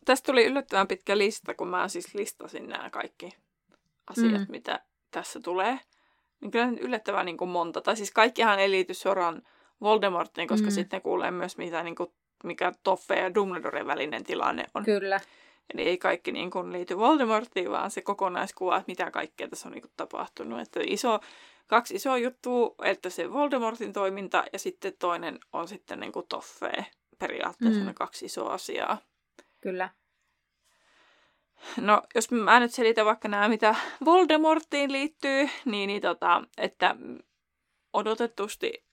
Tästä 0.04 0.26
tuli 0.26 0.44
yllättävän 0.44 0.88
pitkä 0.88 1.18
lista, 1.18 1.54
kun 1.54 1.68
mä 1.68 1.88
siis 1.88 2.14
listasin 2.14 2.68
nämä 2.68 2.90
kaikki 2.90 3.36
asiat, 4.06 4.40
mm. 4.40 4.46
mitä 4.48 4.80
tässä 5.10 5.40
tulee. 5.40 5.78
Niin 6.40 6.50
kyllä 6.50 6.72
yllättävän 6.80 7.26
niin 7.26 7.36
kuin 7.36 7.50
monta. 7.50 7.80
Tai 7.80 7.96
siis 7.96 8.12
kaikkihan 8.12 8.58
ei 8.58 8.70
liity 8.70 8.94
suoraan 8.94 9.42
Voldemortiin, 9.80 10.48
koska 10.48 10.66
mm. 10.66 10.70
sitten 10.70 11.02
kuulee 11.02 11.30
myös, 11.30 11.56
mitä, 11.56 11.82
niin 11.82 11.94
kuin, 11.94 12.12
mikä 12.44 12.72
Toffe 12.82 13.14
ja 13.14 13.34
Dumbledoren 13.34 13.86
välinen 13.86 14.24
tilanne 14.24 14.64
on. 14.74 14.84
Kyllä. 14.84 15.20
Eli 15.74 15.82
ei 15.82 15.98
kaikki 15.98 16.32
niin 16.32 16.50
kuin 16.50 16.72
liity 16.72 16.98
Voldemortiin, 16.98 17.70
vaan 17.70 17.90
se 17.90 18.02
kokonaiskuva, 18.02 18.76
että 18.76 18.90
mitä 18.92 19.10
kaikkea 19.10 19.48
tässä 19.48 19.68
on 19.68 19.72
niin 19.72 19.82
kuin 19.82 19.92
tapahtunut. 19.96 20.60
Että 20.60 20.80
iso, 20.82 21.20
kaksi 21.66 21.94
isoa 21.94 22.18
juttua, 22.18 22.74
että 22.84 23.10
se 23.10 23.32
Voldemortin 23.32 23.92
toiminta 23.92 24.44
ja 24.52 24.58
sitten 24.58 24.92
toinen 24.98 25.38
on 25.52 25.68
sitten 25.68 26.00
niin 26.00 26.12
kuin 26.12 26.26
Toffe. 26.28 26.86
Periaatteessa 27.18 27.80
mm. 27.80 27.86
ne 27.86 27.94
kaksi 27.94 28.26
isoa 28.26 28.52
asiaa. 28.52 28.98
Kyllä. 29.60 29.90
No, 31.80 32.02
jos 32.14 32.30
mä 32.30 32.60
nyt 32.60 32.74
selitän 32.74 33.06
vaikka 33.06 33.28
nämä, 33.28 33.48
mitä 33.48 33.74
Voldemortiin 34.04 34.92
liittyy, 34.92 35.48
niin, 35.64 35.86
niin 35.86 36.02
tota, 36.02 36.42
että 36.58 36.96
odotetusti, 37.92 38.84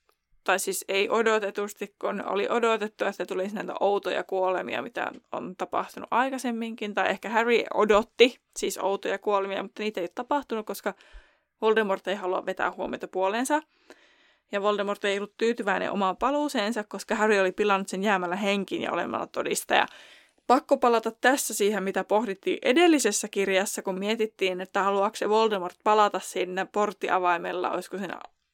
tai 0.44 0.58
siis 0.58 0.84
ei 0.88 1.10
odotetusti, 1.10 1.94
kun 1.98 2.24
oli 2.26 2.48
odotettu, 2.50 3.04
että 3.04 3.26
tulisi 3.26 3.54
näitä 3.54 3.74
outoja 3.80 4.24
kuolemia, 4.24 4.82
mitä 4.82 5.12
on 5.32 5.56
tapahtunut 5.56 6.08
aikaisemminkin, 6.10 6.94
tai 6.94 7.10
ehkä 7.10 7.28
Harry 7.28 7.62
odotti 7.74 8.40
siis 8.56 8.78
outoja 8.78 9.18
kuolemia, 9.18 9.62
mutta 9.62 9.82
niitä 9.82 10.00
ei 10.00 10.04
ole 10.04 10.12
tapahtunut, 10.14 10.66
koska 10.66 10.94
Voldemort 11.60 12.08
ei 12.08 12.14
halua 12.14 12.46
vetää 12.46 12.70
huomiota 12.70 13.08
puoleensa. 13.08 13.62
Ja 14.52 14.62
Voldemort 14.62 15.04
ei 15.04 15.18
ollut 15.18 15.36
tyytyväinen 15.38 15.92
omaan 15.92 16.16
paluuseensa, 16.16 16.84
koska 16.84 17.14
Harry 17.14 17.38
oli 17.38 17.52
pilannut 17.52 17.88
sen 17.88 18.02
jäämällä 18.02 18.36
henkiin 18.36 18.82
ja 18.82 18.92
olemalla 18.92 19.26
todistaja 19.26 19.86
pakko 20.46 20.76
palata 20.76 21.10
tässä 21.10 21.54
siihen, 21.54 21.82
mitä 21.82 22.04
pohdittiin 22.04 22.58
edellisessä 22.62 23.28
kirjassa, 23.28 23.82
kun 23.82 23.98
mietittiin, 23.98 24.60
että 24.60 24.82
haluaako 24.82 25.16
se 25.16 25.28
Voldemort 25.28 25.76
palata 25.84 26.20
sinne 26.20 26.66
porttiavaimella, 26.72 27.70
olisiko 27.70 27.98
sen 27.98 28.10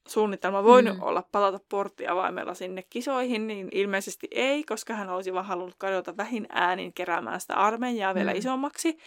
suunnitelma 0.09 0.65
voinut 0.65 0.97
mm. 0.97 1.03
olla 1.03 1.23
palata 1.33 1.61
porttiavaimella 1.69 2.55
sinne 2.55 2.83
kisoihin, 2.83 3.47
niin 3.47 3.69
ilmeisesti 3.73 4.29
ei, 4.31 4.65
koska 4.65 4.95
hän 4.95 5.11
olisi 5.11 5.33
vaan 5.35 5.45
halunnut 5.45 5.75
kadota 5.79 6.17
vähin 6.17 6.47
äänin 6.51 6.93
keräämään 6.93 7.41
sitä 7.41 7.55
armeijaa 7.55 8.15
vielä 8.15 8.33
mm. 8.33 8.39
isommaksi. 8.39 8.99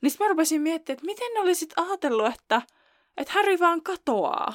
Niin 0.00 0.10
sitten 0.10 0.26
mä 0.26 0.28
rupesin 0.28 0.62
miettimään, 0.62 0.96
että 0.96 1.06
miten 1.06 1.34
ne 1.34 1.40
olisit 1.40 1.72
ajatellut, 1.76 2.34
että, 2.34 2.62
että 3.16 3.32
Harry 3.32 3.58
vaan 3.60 3.82
katoaa. 3.82 4.54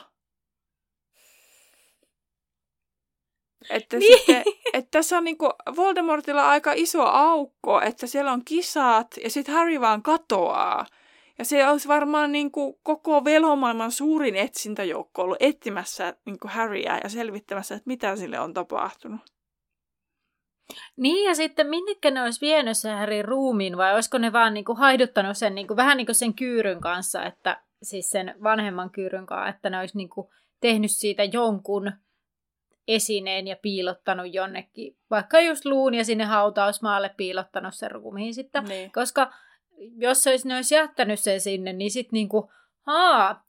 Että, 3.69 3.97
niin. 3.97 4.17
sitten, 4.17 4.43
että 4.73 4.91
tässä 4.91 5.17
on 5.17 5.23
niinku 5.23 5.49
Voldemortilla 5.75 6.49
aika 6.49 6.73
iso 6.75 7.01
aukko, 7.03 7.81
että 7.81 8.07
siellä 8.07 8.31
on 8.31 8.45
kisat 8.45 9.07
ja 9.23 9.29
sitten 9.29 9.55
Harry 9.55 9.81
vaan 9.81 10.03
katoaa. 10.03 10.85
Ja 11.39 11.45
se 11.45 11.67
olisi 11.67 11.87
varmaan 11.87 12.31
niinku 12.31 12.79
koko 12.83 13.23
velhomaailman 13.23 13.91
suurin 13.91 14.35
etsintäjoukko 14.35 15.21
ollut 15.21 15.37
etsimässä 15.39 16.13
niinku 16.25 16.47
Harryä 16.51 16.99
ja 17.03 17.09
selvittämässä, 17.09 17.75
että 17.75 17.87
mitä 17.87 18.15
sille 18.15 18.39
on 18.39 18.53
tapahtunut. 18.53 19.21
Niin, 20.97 21.27
ja 21.27 21.35
sitten 21.35 21.67
minnekä 21.67 22.11
ne 22.11 22.23
olisi 22.23 22.41
vienyt 22.41 22.77
sen 22.77 22.97
Harryn 22.97 23.25
ruumiin, 23.25 23.77
vai 23.77 23.93
olisiko 23.93 24.17
ne 24.17 24.33
vaan 24.33 24.53
niinku 24.53 24.75
haiduttanut 24.75 25.37
sen 25.37 25.55
niinku, 25.55 25.75
vähän 25.75 25.97
niin 25.97 26.05
kuin 26.05 26.15
sen 26.15 26.33
kyyryn 26.33 26.81
kanssa, 26.81 27.23
että 27.23 27.61
siis 27.83 28.09
sen 28.09 28.35
vanhemman 28.43 28.89
kyyryn 28.89 29.25
kanssa, 29.25 29.49
että 29.49 29.69
ne 29.69 29.79
olisi 29.79 29.97
niinku 29.97 30.31
tehnyt 30.61 30.91
siitä 30.91 31.23
jonkun 31.23 31.91
esineen 32.87 33.47
ja 33.47 33.55
piilottanut 33.61 34.33
jonnekin, 34.33 34.97
vaikka 35.09 35.39
just 35.39 35.65
luun 35.65 35.93
ja 35.93 36.05
sinne 36.05 36.25
hautausmaalle 36.25 37.13
piilottanut 37.17 37.73
sen 37.73 37.91
ruumiin 37.91 38.33
sitten. 38.33 38.63
Niin. 38.63 38.91
Koska 38.91 39.33
jos 39.77 40.23
se 40.23 40.29
olisi, 40.29 40.47
ne 40.47 40.55
olisi 40.55 40.75
jättänyt 40.75 41.19
sen 41.19 41.41
sinne, 41.41 41.73
niin 41.73 41.91
sitten 41.91 42.13
niinku, 42.13 42.51
haa, 42.81 43.43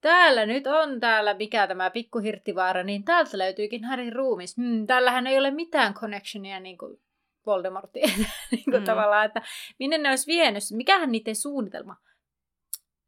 täällä 0.00 0.46
nyt 0.46 0.66
on 0.66 1.00
täällä, 1.00 1.34
mikä 1.34 1.66
tämä 1.66 1.90
pikkuhirttivaara, 1.90 2.82
niin 2.82 3.04
täältä 3.04 3.38
löytyykin 3.38 3.84
Harryn 3.84 4.12
ruumis. 4.12 4.56
Hmm, 4.56 4.86
täällähän 4.86 5.26
ei 5.26 5.38
ole 5.38 5.50
mitään 5.50 5.94
connectionia 5.94 6.60
niin 6.60 6.78
kuin 6.78 7.00
Voldemortiin 7.46 8.26
niin 8.50 8.64
kuin 8.64 8.80
mm. 8.80 8.84
tavallaan, 8.84 9.26
että 9.26 9.42
minne 9.78 9.98
ne 9.98 10.08
olisi 10.08 10.26
vienyt, 10.26 10.62
mikähän 10.72 11.12
niiden 11.12 11.36
suunnitelma. 11.36 11.96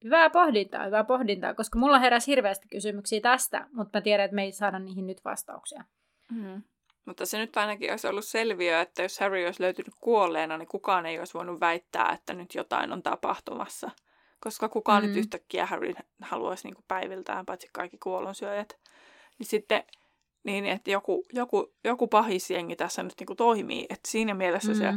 Hyvää 0.04 0.30
pohdintaa, 0.30 0.84
hyvää 0.84 1.04
pohdintaa, 1.04 1.54
koska 1.54 1.78
mulla 1.78 1.98
heräsi 1.98 2.30
hirveästi 2.30 2.68
kysymyksiä 2.68 3.20
tästä, 3.20 3.66
mutta 3.72 3.98
mä 3.98 4.02
tiedän, 4.02 4.24
että 4.24 4.34
me 4.34 4.42
ei 4.42 4.52
saada 4.52 4.78
niihin 4.78 5.06
nyt 5.06 5.24
vastauksia. 5.24 5.84
Mm. 6.32 6.62
Mutta 7.04 7.26
se 7.26 7.38
nyt 7.38 7.56
ainakin 7.56 7.90
olisi 7.90 8.06
ollut 8.08 8.24
selviö, 8.24 8.80
että 8.80 9.02
jos 9.02 9.20
Harry 9.20 9.44
olisi 9.44 9.62
löytynyt 9.62 9.94
kuolleena, 10.00 10.58
niin 10.58 10.68
kukaan 10.68 11.06
ei 11.06 11.18
olisi 11.18 11.34
voinut 11.34 11.60
väittää, 11.60 12.12
että 12.12 12.34
nyt 12.34 12.54
jotain 12.54 12.92
on 12.92 13.02
tapahtumassa. 13.02 13.90
Koska 14.40 14.68
kukaan 14.68 15.02
mm. 15.02 15.08
nyt 15.08 15.16
yhtäkkiä 15.16 15.66
Harry 15.66 15.92
haluaisi 16.22 16.66
niin 16.66 16.74
kuin 16.74 16.84
päiviltään, 16.88 17.46
paitsi 17.46 17.68
kaikki 17.72 17.98
kuollonsyöjät. 17.98 18.78
Niin 19.38 19.46
sitten 19.46 19.84
niin, 20.44 20.66
että 20.66 20.90
joku, 20.90 21.24
joku, 21.32 21.74
joku 21.84 22.08
pahisjengi 22.08 22.76
tässä 22.76 23.02
nyt 23.02 23.14
niin 23.18 23.26
kuin 23.26 23.36
toimii. 23.36 23.86
Että 23.90 24.10
siinä 24.10 24.34
mielessä 24.34 24.72
mm. 24.72 24.78
se 24.78 24.94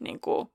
niin 0.00 0.20
kuin, 0.20 0.48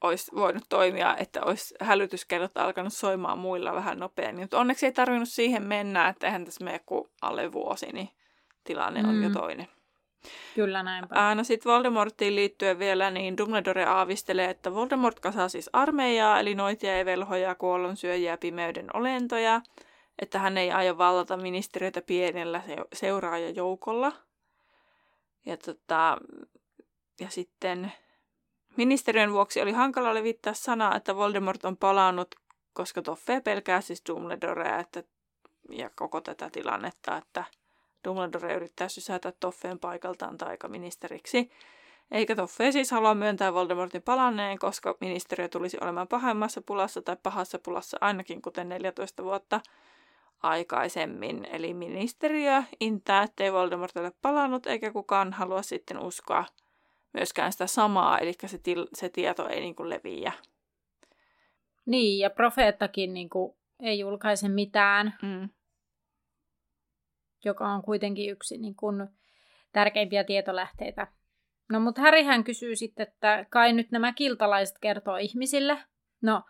olisi 0.00 0.30
voinut 0.34 0.64
toimia, 0.68 1.16
että 1.16 1.42
olisi 1.42 1.74
hälytyskellot 1.80 2.56
alkanut 2.56 2.92
soimaan 2.92 3.38
muilla 3.38 3.74
vähän 3.74 3.98
nopeammin. 3.98 4.44
Mutta 4.44 4.58
onneksi 4.58 4.86
ei 4.86 4.92
tarvinnut 4.92 5.28
siihen 5.28 5.62
mennä, 5.62 6.08
että 6.08 6.26
eihän 6.26 6.44
tässä 6.44 6.64
mene 6.64 6.78
kuin 6.78 7.10
alle 7.22 7.52
vuosi, 7.52 7.86
niin 7.86 8.08
tilanne 8.64 9.00
on 9.00 9.14
mm. 9.14 9.22
jo 9.22 9.30
toinen. 9.30 9.68
Kyllä 10.54 10.82
näinpä. 10.82 11.14
Ää, 11.18 11.34
no 11.34 11.44
sitten 11.44 11.72
Voldemortiin 11.72 12.36
liittyen 12.36 12.78
vielä, 12.78 13.10
niin 13.10 13.36
Dumbledore 13.36 13.84
aavistelee, 13.84 14.50
että 14.50 14.74
Voldemort 14.74 15.20
kasaa 15.20 15.48
siis 15.48 15.70
armeijaa, 15.72 16.40
eli 16.40 16.54
noitia 16.54 16.98
ja 16.98 17.04
velhoja, 17.04 17.54
kuollonsyöjiä 17.54 18.32
ja 18.32 18.38
pimeyden 18.38 18.96
olentoja, 18.96 19.60
että 20.18 20.38
hän 20.38 20.58
ei 20.58 20.72
aio 20.72 20.98
vallata 20.98 21.36
ministeriötä 21.36 22.02
pienellä 22.02 22.62
seuraajajoukolla. 22.92 24.12
Ja, 25.46 25.56
tota, 25.56 26.18
ja 27.20 27.30
sitten 27.30 27.92
ministeriön 28.76 29.32
vuoksi 29.32 29.60
oli 29.60 29.72
hankala 29.72 30.14
levittää 30.14 30.54
sanaa, 30.54 30.96
että 30.96 31.16
Voldemort 31.16 31.64
on 31.64 31.76
palannut, 31.76 32.34
koska 32.72 33.02
Toffe 33.02 33.40
pelkää 33.40 33.80
siis 33.80 34.02
Dumbledorea 34.08 34.78
että, 34.78 35.02
ja 35.70 35.90
koko 35.94 36.20
tätä 36.20 36.50
tilannetta, 36.50 37.16
että– 37.16 37.44
Dumbledore 38.04 38.54
yrittää 38.54 38.88
sysätä 38.88 39.32
Toffeen 39.40 39.78
paikaltaan 39.78 40.38
taikaministeriksi. 40.38 41.50
Eikä 42.10 42.36
Toffe 42.36 42.72
siis 42.72 42.90
halua 42.90 43.14
myöntää 43.14 43.54
Voldemortin 43.54 44.02
palanneen, 44.02 44.58
koska 44.58 44.96
ministeriö 45.00 45.48
tulisi 45.48 45.78
olemaan 45.80 46.08
pahemmassa 46.08 46.62
pulassa 46.62 47.02
tai 47.02 47.16
pahassa 47.22 47.58
pulassa 47.58 47.98
ainakin 48.00 48.42
kuten 48.42 48.68
14 48.68 49.24
vuotta 49.24 49.60
aikaisemmin. 50.42 51.44
Eli 51.44 51.74
ministeriö 51.74 52.62
intää, 52.80 53.22
ettei 53.22 53.52
Voldemort 53.52 53.96
ole 53.96 54.12
palannut, 54.22 54.66
eikä 54.66 54.92
kukaan 54.92 55.32
halua 55.32 55.62
sitten 55.62 55.98
uskoa 55.98 56.44
myöskään 57.12 57.52
sitä 57.52 57.66
samaa, 57.66 58.18
eli 58.18 58.32
se, 58.46 58.58
til- 58.58 58.88
se 58.94 59.08
tieto 59.08 59.48
ei 59.48 59.60
niin 59.60 59.76
kuin 59.76 59.90
leviä. 59.90 60.32
Niin, 61.86 62.18
ja 62.18 62.30
profeettakin 62.30 63.14
niin 63.14 63.30
kuin, 63.30 63.56
ei 63.80 63.98
julkaise 63.98 64.48
mitään. 64.48 65.14
Mm 65.22 65.48
joka 67.44 67.68
on 67.68 67.82
kuitenkin 67.82 68.30
yksi 68.30 68.58
niin 68.58 68.74
kuin, 68.74 69.08
tärkeimpiä 69.72 70.24
tietolähteitä. 70.24 71.06
No, 71.72 71.80
mutta 71.80 72.00
Härihän 72.00 72.44
kysyy 72.44 72.76
sitten, 72.76 73.06
että 73.08 73.46
kai 73.50 73.72
nyt 73.72 73.90
nämä 73.90 74.12
kiltalaiset 74.12 74.76
kertoo 74.80 75.16
ihmisille. 75.16 75.78
No, 76.22 76.42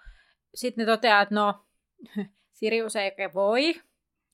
sitten 0.55 0.87
ne 0.87 0.93
toteaa, 0.93 1.23
että 1.23 1.35
no, 1.35 1.67
Sirius 2.59 2.97
ei 2.97 3.05
oikein 3.05 3.35
voi. 3.35 3.75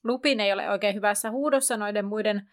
Lupin 0.05 0.41
ei 0.41 0.53
ole 0.53 0.71
oikein 0.71 0.95
hyvässä 0.95 1.31
huudossa 1.31 1.77
noiden 1.77 2.05
muiden 2.05 2.51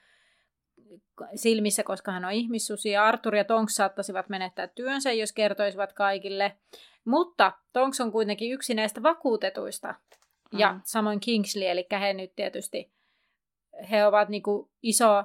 silmissä, 1.36 1.84
koska 1.84 2.12
hän 2.12 2.26
on 2.26 2.32
ihmissusi, 2.32 2.90
ja 2.90 3.06
Arthur 3.06 3.36
ja 3.36 3.44
Tonks 3.44 3.76
saattaisivat 3.76 4.30
menettää 4.30 4.68
työnsä, 4.68 5.12
jos 5.12 5.34
kertoisivat 5.34 5.94
kaikille. 5.94 6.58
Mutta 7.06 7.52
Tonks 7.74 8.02
on 8.02 8.12
kuitenkin 8.12 8.52
yksi 8.52 8.74
näistä 8.74 9.04
vakuutetuista, 9.04 9.96
ja 10.52 10.74
mm. 10.74 10.82
samoin 10.84 11.20
Kingsley, 11.20 11.68
eli 11.68 11.88
he 12.00 12.14
nyt 12.14 12.36
tietysti 12.36 12.92
he 13.92 14.06
ovat 14.06 14.30
niin 14.30 14.44
kuin 14.44 14.70
iso, 14.82 15.24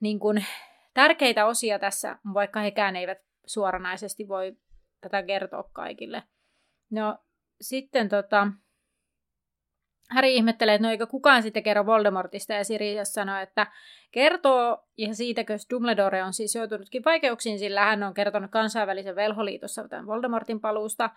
niin 0.00 0.18
kuin, 0.18 0.44
tärkeitä 0.94 1.46
osia 1.46 1.78
tässä, 1.78 2.18
vaikka 2.34 2.60
hekään 2.60 2.96
eivät 2.96 3.18
suoranaisesti 3.46 4.28
voi 4.28 4.56
tätä 5.00 5.22
kertoa 5.22 5.62
kaikille. 5.72 6.22
No 6.90 7.18
sitten 7.60 8.08
tota, 8.08 8.48
Harry 10.10 10.28
ihmettelee, 10.28 10.74
että 10.74 10.86
no 10.86 10.90
eikö 10.90 11.06
kukaan 11.06 11.42
sitten 11.42 11.62
kerro 11.62 11.86
Voldemortista, 11.86 12.52
ja 12.52 12.64
Sirius 12.64 13.12
sanoo, 13.12 13.36
että 13.36 13.66
kertoo, 14.10 14.88
ja 14.96 15.14
siitäkö 15.14 15.56
Dumbledore 15.70 16.22
on 16.22 16.32
siis 16.32 16.54
joutunutkin 16.54 17.04
vaikeuksiin, 17.04 17.58
sillä 17.58 17.84
hän 17.84 18.02
on 18.02 18.14
kertonut 18.14 18.50
kansainvälisen 18.50 19.16
velholiitossa 19.16 19.88
tämän 19.88 20.06
Voldemortin 20.06 20.60
paluusta, 20.60 21.10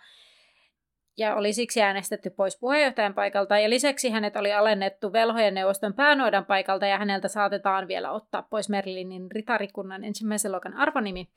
ja 1.16 1.34
oli 1.34 1.52
siksi 1.52 1.82
äänestetty 1.82 2.30
pois 2.30 2.58
puheenjohtajan 2.60 3.14
paikalta, 3.14 3.58
ja 3.58 3.70
lisäksi 3.70 4.10
hänet 4.10 4.36
oli 4.36 4.52
alennettu 4.52 5.12
velhojen 5.12 5.54
neuvoston 5.54 5.94
päänuodan 5.94 6.44
paikalta, 6.44 6.86
ja 6.86 6.98
häneltä 6.98 7.28
saatetaan 7.28 7.88
vielä 7.88 8.10
ottaa 8.10 8.42
pois 8.42 8.68
Merlinin 8.68 9.30
ritarikunnan 9.30 10.04
ensimmäisen 10.04 10.52
luokan 10.52 10.74
arvonimi. 10.74 11.28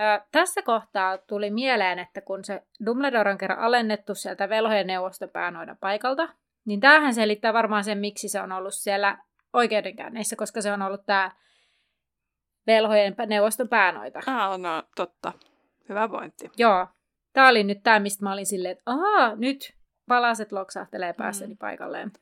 Ö, 0.00 0.20
tässä 0.32 0.62
kohtaa 0.62 1.18
tuli 1.18 1.50
mieleen, 1.50 1.98
että 1.98 2.20
kun 2.20 2.44
se 2.44 2.62
Dumbledore 2.86 3.30
on 3.30 3.38
kerran 3.38 3.58
alennettu 3.58 4.14
sieltä 4.14 4.48
velhojen 4.48 4.86
neuvoston 4.86 5.30
päänuodan 5.30 5.76
paikalta, 5.80 6.28
niin 6.64 6.80
tämähän 6.80 7.14
selittää 7.14 7.52
varmaan 7.52 7.84
sen, 7.84 7.98
miksi 7.98 8.28
se 8.28 8.40
on 8.40 8.52
ollut 8.52 8.74
siellä 8.74 9.18
oikeudenkäynneissä, 9.52 10.36
koska 10.36 10.62
se 10.62 10.72
on 10.72 10.82
ollut 10.82 11.06
tämä 11.06 11.30
velhojen 12.66 13.14
neuvoston 13.26 13.68
päänoita. 13.68 14.20
Ah, 14.26 14.58
no 14.58 14.82
totta. 14.96 15.32
Hyvä 15.88 16.08
pointti. 16.08 16.50
Joo, 16.56 16.86
Tämä 17.32 17.48
oli 17.48 17.64
nyt 17.64 17.82
tämä, 17.82 18.00
mistä 18.00 18.24
mä 18.24 18.32
olin 18.32 18.46
silleen, 18.46 18.72
että 18.72 18.82
ahaa, 18.86 19.36
nyt 19.36 19.74
palaset 20.08 20.52
loksahtelee 20.52 21.12
päässäni 21.12 21.54
mm. 21.54 21.58
paikalleen. 21.58 22.12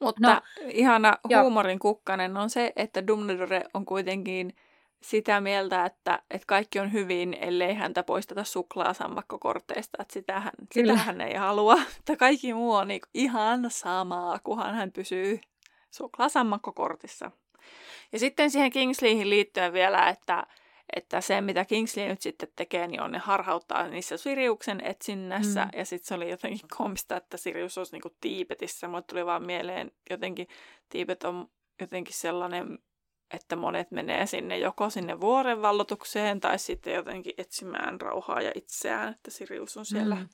Mutta 0.00 0.34
no, 0.34 0.40
ihana 0.68 1.18
huumorin 1.42 1.78
kukkanen 1.78 2.36
on 2.36 2.50
se, 2.50 2.72
että 2.76 3.06
Dumbledore 3.06 3.64
on 3.74 3.84
kuitenkin 3.84 4.54
sitä 5.02 5.40
mieltä, 5.40 5.84
että, 5.84 6.22
että 6.30 6.46
kaikki 6.46 6.78
on 6.78 6.92
hyvin, 6.92 7.36
ellei 7.40 7.74
häntä 7.74 8.02
poisteta 8.02 8.44
suklaasammakkokorteista. 8.44 9.98
Että 10.02 10.12
sitähän, 10.12 10.52
sitähän 10.72 11.20
ei 11.20 11.34
halua. 11.34 11.74
Että 11.98 12.16
kaikki 12.16 12.54
muu 12.54 12.72
on 12.72 12.88
niin 12.88 13.00
ihan 13.14 13.64
samaa, 13.68 14.38
kunhan 14.44 14.74
hän 14.74 14.92
pysyy 14.92 15.40
suklaasammakkokortissa. 15.90 17.30
Ja 18.12 18.18
sitten 18.18 18.50
siihen 18.50 18.70
Kingsleyhin 18.70 19.30
liittyen 19.30 19.72
vielä, 19.72 20.08
että 20.08 20.46
että 20.96 21.20
se, 21.20 21.40
mitä 21.40 21.64
Kingsley 21.64 22.08
nyt 22.08 22.22
sitten 22.22 22.48
tekee, 22.56 22.86
niin 22.86 23.02
on 23.02 23.12
ne 23.12 23.18
harhauttaa 23.18 23.88
niissä 23.88 24.16
Siriuksen 24.16 24.80
etsinnässä. 24.84 25.64
Mm. 25.64 25.78
Ja 25.78 25.84
sitten 25.84 26.06
se 26.06 26.14
oli 26.14 26.30
jotenkin 26.30 26.68
komista, 26.78 27.16
että 27.16 27.36
Sirius 27.36 27.78
olisi 27.78 27.92
niinku 27.92 28.16
Tiibetissä. 28.20 28.88
Mulle 28.88 29.02
tuli 29.02 29.26
vaan 29.26 29.46
mieleen 29.46 29.92
jotenkin, 30.10 30.48
Tiibet 30.88 31.24
on 31.24 31.50
jotenkin 31.80 32.14
sellainen, 32.14 32.78
että 33.34 33.56
monet 33.56 33.90
menee 33.90 34.26
sinne 34.26 34.58
joko 34.58 34.90
sinne 34.90 35.20
vuoren 35.20 35.62
vallotukseen 35.62 36.40
tai 36.40 36.58
sitten 36.58 36.94
jotenkin 36.94 37.34
etsimään 37.38 38.00
rauhaa 38.00 38.42
ja 38.42 38.52
itseään. 38.54 39.12
Että 39.12 39.30
Sirius 39.30 39.76
on 39.76 39.86
siellä, 39.86 40.14
mm. 40.14 40.28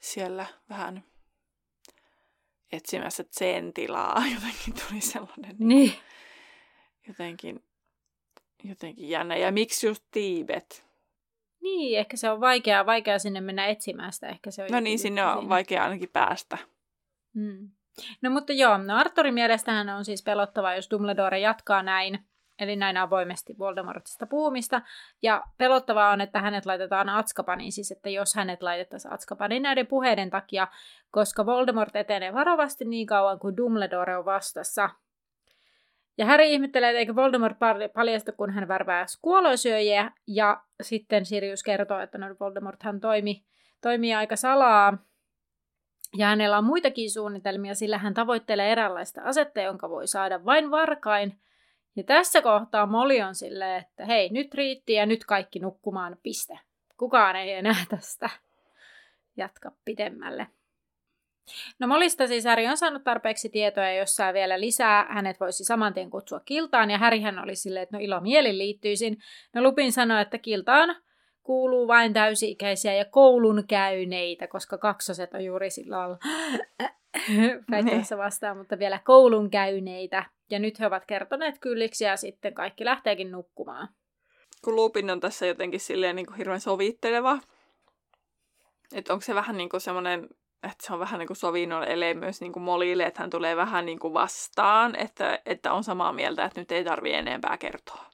siellä 0.00 0.46
vähän 0.68 1.04
etsimässä 2.72 3.24
sen 3.30 3.72
tilaa. 3.72 4.22
Jotenkin 4.34 4.74
tuli 4.88 5.00
sellainen 5.00 5.56
niin. 5.58 5.92
jotenkin 7.08 7.64
jotenkin 8.64 9.08
jännä. 9.08 9.36
Ja 9.36 9.52
miksi 9.52 9.86
just 9.86 10.04
Tiibet? 10.10 10.84
Niin, 11.62 11.98
ehkä 11.98 12.16
se 12.16 12.30
on 12.30 12.40
vaikeaa, 12.40 12.86
vaikeaa 12.86 13.18
sinne 13.18 13.40
mennä 13.40 13.66
etsimään 13.66 14.12
sitä. 14.12 14.28
Ehkä 14.28 14.50
se 14.50 14.62
on 14.62 14.68
no 14.72 14.80
niin, 14.80 14.98
sinne 14.98 15.24
on 15.26 15.34
siinä. 15.34 15.48
vaikea 15.48 15.84
ainakin 15.84 16.08
päästä. 16.08 16.58
Hmm. 17.34 17.70
No 18.22 18.30
mutta 18.30 18.52
joo, 18.52 18.78
no 18.78 18.96
Arturin 18.96 19.34
mielestähän 19.34 19.88
on 19.88 20.04
siis 20.04 20.22
pelottavaa, 20.22 20.74
jos 20.74 20.90
Dumbledore 20.90 21.38
jatkaa 21.38 21.82
näin, 21.82 22.18
eli 22.58 22.76
näin 22.76 22.96
avoimesti 22.96 23.58
Voldemortista 23.58 24.26
puhumista. 24.26 24.82
Ja 25.22 25.42
pelottavaa 25.58 26.10
on, 26.10 26.20
että 26.20 26.40
hänet 26.40 26.66
laitetaan 26.66 27.08
Atskapaniin, 27.08 27.72
siis 27.72 27.92
että 27.92 28.10
jos 28.10 28.34
hänet 28.34 28.62
laitettaisiin 28.62 29.14
Atskapaniin 29.14 29.62
näiden 29.62 29.86
puheiden 29.86 30.30
takia, 30.30 30.68
koska 31.10 31.46
Voldemort 31.46 31.96
etenee 31.96 32.34
varovasti 32.34 32.84
niin 32.84 33.06
kauan 33.06 33.38
kuin 33.38 33.56
Dumbledore 33.56 34.16
on 34.16 34.24
vastassa. 34.24 34.90
Ja 36.18 36.26
Harry 36.26 36.44
ihmettelee, 36.44 36.90
että 36.90 36.98
eikö 36.98 37.14
Voldemort 37.14 37.56
paljasta, 37.94 38.32
kun 38.32 38.50
hän 38.50 38.68
värvää 38.68 39.06
kuolosyöjiä. 39.22 40.10
Ja 40.26 40.62
sitten 40.82 41.26
Sirius 41.26 41.62
kertoo, 41.62 42.00
että 42.00 42.18
no 42.18 42.26
Voldemort 42.40 42.82
hän 42.82 43.00
toimi, 43.00 43.44
toimii 43.80 44.14
aika 44.14 44.36
salaa. 44.36 44.98
Ja 46.16 46.26
hänellä 46.26 46.58
on 46.58 46.64
muitakin 46.64 47.10
suunnitelmia, 47.10 47.74
sillä 47.74 47.98
hän 47.98 48.14
tavoittelee 48.14 48.72
eräänlaista 48.72 49.22
asetta, 49.22 49.60
jonka 49.60 49.90
voi 49.90 50.06
saada 50.06 50.44
vain 50.44 50.70
varkain. 50.70 51.40
Ja 51.96 52.02
tässä 52.02 52.42
kohtaa 52.42 52.86
Molly 52.86 53.20
on 53.20 53.34
silleen, 53.34 53.80
että 53.80 54.06
hei, 54.06 54.28
nyt 54.28 54.54
riitti 54.54 54.92
ja 54.92 55.06
nyt 55.06 55.24
kaikki 55.24 55.58
nukkumaan, 55.58 56.16
piste. 56.22 56.58
Kukaan 56.96 57.36
ei 57.36 57.52
enää 57.52 57.84
tästä 57.88 58.30
jatka 59.36 59.72
pidemmälle. 59.84 60.46
No 61.78 61.86
Molista 61.86 62.26
siis 62.26 62.44
Häri 62.44 62.68
on 62.68 62.76
saanut 62.76 63.04
tarpeeksi 63.04 63.48
tietoa, 63.48 63.90
jos 63.90 64.16
saa 64.16 64.32
vielä 64.32 64.60
lisää, 64.60 65.06
hänet 65.10 65.40
voisi 65.40 65.64
saman 65.64 65.94
tien 65.94 66.10
kutsua 66.10 66.40
kiltaan, 66.40 66.90
ja 66.90 66.98
Härihän 66.98 67.38
oli 67.38 67.56
silleen, 67.56 67.82
että 67.82 67.96
no 67.96 68.02
ilo 68.02 68.20
mieli 68.20 68.58
liittyisin. 68.58 69.18
No 69.54 69.62
Lupin 69.62 69.92
sanoi, 69.92 70.22
että 70.22 70.38
kiltaan 70.38 70.96
kuuluu 71.42 71.88
vain 71.88 72.12
täysi-ikäisiä 72.12 72.94
ja 72.94 73.04
koulun 73.04 73.64
käyneitä, 73.68 74.46
koska 74.46 74.78
kaksoset 74.78 75.34
on 75.34 75.44
juuri 75.44 75.70
sillä 75.70 75.98
lailla 75.98 76.18
väittämässä 77.70 78.18
vastaan, 78.18 78.56
mutta 78.56 78.78
vielä 78.78 79.00
koulun 79.04 79.50
käyneitä. 79.50 80.24
Ja 80.50 80.58
nyt 80.58 80.80
he 80.80 80.86
ovat 80.86 81.04
kertoneet 81.06 81.58
kylliksi 81.58 82.04
ja 82.04 82.16
sitten 82.16 82.54
kaikki 82.54 82.84
lähteekin 82.84 83.30
nukkumaan. 83.30 83.88
Kun 84.64 84.76
Lupin 84.76 85.10
on 85.10 85.20
tässä 85.20 85.46
jotenkin 85.46 85.80
silleen 85.80 86.16
niin 86.16 86.26
kuin 86.26 86.36
hirveän 86.36 86.60
sovitteleva, 86.60 87.38
että 88.94 89.12
onko 89.12 89.22
se 89.22 89.34
vähän 89.34 89.56
niin 89.56 89.68
kuin 89.68 89.80
semmoinen, 89.80 90.28
että 90.62 90.86
se 90.86 90.92
on 90.92 90.98
vähän 90.98 91.18
niin 91.18 91.26
kuin 91.26 91.36
sovinnon 91.36 91.84
ele 91.84 92.14
myös 92.14 92.40
niin 92.40 92.52
kuin 92.52 92.62
Molille, 92.62 93.02
että 93.02 93.22
hän 93.22 93.30
tulee 93.30 93.56
vähän 93.56 93.86
niin 93.86 93.98
kuin 93.98 94.14
vastaan, 94.14 94.96
että, 94.96 95.38
että 95.46 95.72
on 95.72 95.84
samaa 95.84 96.12
mieltä, 96.12 96.44
että 96.44 96.60
nyt 96.60 96.72
ei 96.72 96.84
tarvitse 96.84 97.18
enempää 97.18 97.56
kertoa. 97.58 98.04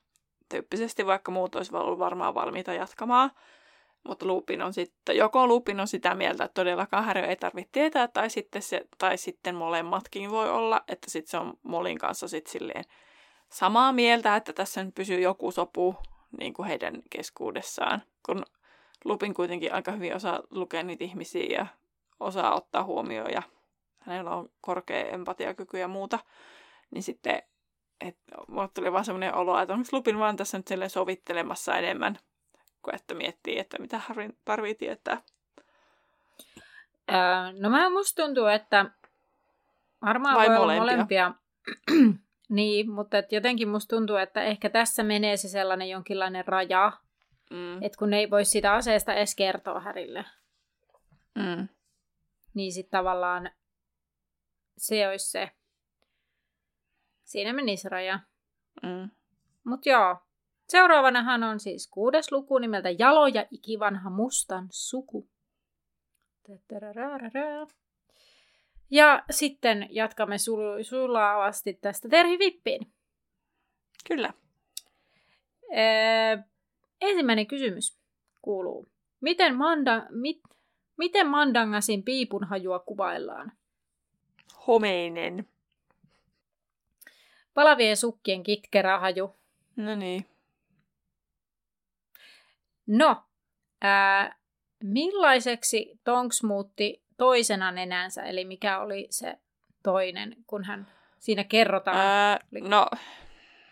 Tyyppisesti 0.49 1.07
vaikka 1.07 1.31
muut 1.31 1.55
olisi 1.55 1.77
ollut 1.77 1.99
varmaan 1.99 2.35
valmiita 2.35 2.73
jatkamaan. 2.73 3.31
Mutta 4.05 4.27
Lupin 4.27 4.63
on 4.63 4.73
sitten, 4.73 5.17
joko 5.17 5.47
Lupin 5.47 5.81
on 5.81 5.89
sitä 5.89 6.15
mieltä, 6.15 6.45
että 6.45 6.55
todellakaan 6.55 7.05
Harry 7.05 7.23
ei 7.23 7.37
tarvitse 7.37 7.69
tietää, 7.73 8.09
tai 8.09 8.31
sitten, 8.31 8.63
se, 8.63 8.87
tai 8.99 9.19
sitten 9.19 9.55
molemmatkin 9.55 10.31
voi 10.31 10.51
olla, 10.51 10.85
että 10.89 11.11
sitten 11.11 11.31
se 11.31 11.39
on 11.39 11.55
Molin 11.63 11.99
kanssa 11.99 12.29
sitten 12.29 12.53
silleen 12.53 12.85
samaa 13.49 13.93
mieltä, 13.93 14.37
että 14.37 14.53
tässä 14.53 14.85
nyt 14.85 14.95
pysyy 14.95 15.21
joku 15.21 15.51
sopu 15.51 15.97
niin 16.41 16.55
kuin 16.55 16.69
heidän 16.69 17.03
keskuudessaan. 17.11 18.03
Kun 18.27 18.43
Lupin 19.05 19.35
kuitenkin 19.35 19.75
aika 19.75 19.93
hyvin 19.93 20.17
osaa 20.17 20.41
lukea 20.51 20.83
niitä 20.83 21.05
ihmisiä 21.05 21.47
ja 21.59 21.67
osaa 22.21 22.55
ottaa 22.55 22.85
huomioon 22.85 23.31
ja 23.33 23.43
hänellä 23.99 24.31
on 24.31 24.49
korkea 24.61 25.05
empatiakyky 25.05 25.79
ja 25.79 25.89
muuta, 25.89 26.19
niin 26.91 27.03
sitten 27.03 27.43
että 28.01 28.37
mulle 28.49 28.69
tuli 28.75 28.93
vaan 28.93 29.05
semmoinen 29.05 29.35
olo, 29.35 29.61
että 29.61 29.75
onko 29.75 29.89
Lupin 29.93 30.19
vaan 30.19 30.37
tässä 30.37 30.59
nyt 30.59 30.69
sovittelemassa 30.89 31.77
enemmän 31.77 32.19
kuin 32.83 32.95
että 32.95 33.15
miettii, 33.15 33.59
että 33.59 33.79
mitä 33.79 34.01
tarvii 34.45 34.75
tietää. 34.75 35.23
Öö, 37.13 37.53
no 37.61 37.71
mä 37.71 37.91
musta 37.91 38.23
tuntuu, 38.23 38.47
että 38.47 38.87
varmaan 40.03 40.37
Vai 40.37 40.49
voi 40.49 40.57
molempia. 40.57 40.83
olla 40.83 40.93
molempia. 40.93 41.33
niin, 42.49 42.91
mutta 42.91 43.19
et 43.19 43.33
jotenkin 43.33 43.69
musta 43.69 43.97
tuntuu, 43.97 44.17
että 44.17 44.43
ehkä 44.43 44.71
tässä 44.71 45.03
menee 45.03 45.37
se 45.37 45.49
sellainen 45.49 45.91
jonkinlainen 45.91 46.47
raja, 46.47 46.93
mm. 47.51 47.83
että 47.83 47.99
kun 47.99 48.15
ei 48.15 48.31
voi 48.31 48.45
sitä 48.45 48.73
aseesta 48.73 49.15
edes 49.15 49.35
kertoa 49.35 49.81
Härille. 49.81 50.25
Mm. 51.35 51.69
Niin 52.59 52.73
sitten 52.73 52.99
tavallaan 52.99 53.51
se 54.79 55.09
olisi 55.09 55.31
se. 55.31 55.51
Siinä 57.25 57.53
menisi 57.53 57.89
raja. 57.89 58.21
Mm. 58.83 59.11
Mutta 59.65 59.89
joo, 59.89 60.17
Seuraavanahan 60.69 61.43
on 61.43 61.61
siis 61.61 61.89
kuudes 61.89 62.33
luku 62.33 62.59
nimeltä 62.59 62.91
Jalo 62.91 63.27
ja 63.27 63.47
ikivanha 63.51 64.11
mustan 64.11 64.67
suku. 64.71 65.29
Ja 68.91 69.25
sitten 69.31 69.89
jatkamme 69.91 70.37
sul- 70.37 70.85
sulavasti 70.85 71.75
tästä 71.75 72.09
Terhi 72.09 72.39
Vippiin. 72.39 72.93
Kyllä. 74.09 74.33
Ee, 75.71 76.39
ensimmäinen 77.01 77.47
kysymys 77.47 77.99
kuuluu. 78.43 78.89
Miten, 79.21 79.57
manda, 79.57 80.07
mit, 80.11 80.41
miten 80.99 81.27
Mandangasin 81.27 82.03
piipun 82.03 82.45
hajua 82.45 82.79
kuvaillaan? 82.79 83.53
Homeinen. 84.67 85.49
Palavien 87.55 87.97
sukkien 87.97 88.43
kitkerä 88.43 88.99
haju. 88.99 89.37
No 89.77 89.95
niin. 89.95 90.27
No, 92.87 93.23
ää, 93.83 94.37
millaiseksi 94.85 96.01
Tonks 96.05 96.43
muutti 96.43 97.03
toisena 97.17 97.71
nenänsä, 97.73 98.23
eli 98.23 98.45
mikä 98.45 98.79
oli 98.79 99.07
se 99.11 99.39
toinen, 99.83 100.37
kun 100.47 100.65
hän 100.65 100.87
siinä 101.19 101.45
kerrotaan? 101.45 101.97
Ää, 101.97 102.41
no, 102.61 102.87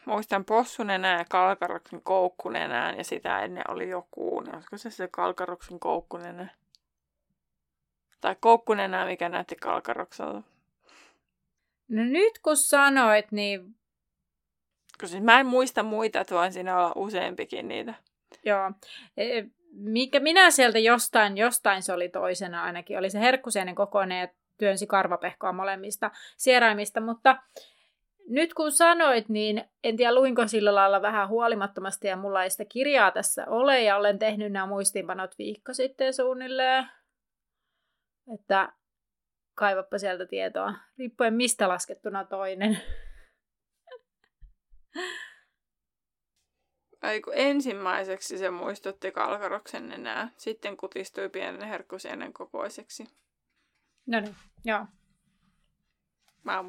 muistan 0.04 0.44
possunenään 0.44 1.18
ja 1.18 1.24
kalkaroksen 1.30 2.02
koukkunenään 2.02 2.98
ja 2.98 3.04
sitä 3.04 3.40
ennen 3.40 3.70
oli 3.70 3.88
joku, 3.88 4.40
niin 4.40 4.54
olisiko 4.54 4.78
se 4.78 4.90
se 4.90 5.08
kalkaroksen 5.08 5.80
koukkunenä? 5.80 6.48
Tai 8.26 8.36
koukkunenään, 8.40 9.08
mikä 9.08 9.28
näytti 9.28 9.56
kalkarokselta. 9.56 10.42
No 11.88 12.04
nyt 12.04 12.38
kun 12.38 12.56
sanoit, 12.56 13.32
niin... 13.32 13.60
Kun 15.00 15.08
siis 15.08 15.22
mä 15.22 15.40
en 15.40 15.46
muista 15.46 15.82
muita, 15.82 16.20
että 16.20 16.34
voin 16.34 16.52
siinä 16.52 16.78
olla 16.78 16.92
useampikin 16.96 17.68
niitä. 17.68 17.94
Joo. 18.44 18.72
E, 19.16 19.42
mikä 19.72 20.20
minä 20.20 20.50
sieltä 20.50 20.78
jostain, 20.78 21.36
jostain 21.36 21.82
se 21.82 21.92
oli 21.92 22.08
toisena 22.08 22.62
ainakin, 22.62 22.98
oli 22.98 23.10
se 23.10 23.20
herkkuseinen 23.20 23.74
kokoinen 23.74 24.20
ja 24.20 24.28
työnsi 24.58 24.86
karvapehkoa 24.86 25.52
molemmista 25.52 26.10
sieraimista, 26.36 27.00
mutta 27.00 27.36
nyt 28.28 28.54
kun 28.54 28.72
sanoit, 28.72 29.28
niin 29.28 29.64
en 29.84 29.96
tiedä 29.96 30.14
luinko 30.14 30.48
sillä 30.48 30.74
lailla 30.74 31.02
vähän 31.02 31.28
huolimattomasti 31.28 32.08
ja 32.08 32.16
mulla 32.16 32.44
ei 32.44 32.50
sitä 32.50 32.64
kirjaa 32.64 33.10
tässä 33.10 33.46
ole 33.48 33.82
ja 33.82 33.96
olen 33.96 34.18
tehnyt 34.18 34.52
nämä 34.52 34.66
muistiinpanot 34.66 35.38
viikko 35.38 35.74
sitten 35.74 36.14
suunnilleen. 36.14 36.86
Että 38.34 38.72
kaivappa 39.54 39.98
sieltä 39.98 40.26
tietoa, 40.26 40.74
riippuen 40.98 41.34
mistä 41.34 41.68
laskettuna 41.68 42.24
toinen. 42.24 42.78
Aiku 47.02 47.30
ensimmäiseksi 47.30 48.38
se 48.38 48.50
muistutti 48.50 49.12
kalkaroksen 49.12 49.92
enää, 49.92 50.30
sitten 50.36 50.76
kutistui 50.76 51.28
pienen 51.28 51.68
herkkusienen 51.68 52.32
kokoiseksi. 52.32 53.04
No 54.06 54.20
niin, 54.20 54.36
joo. 54.64 54.86
Mä 56.44 56.64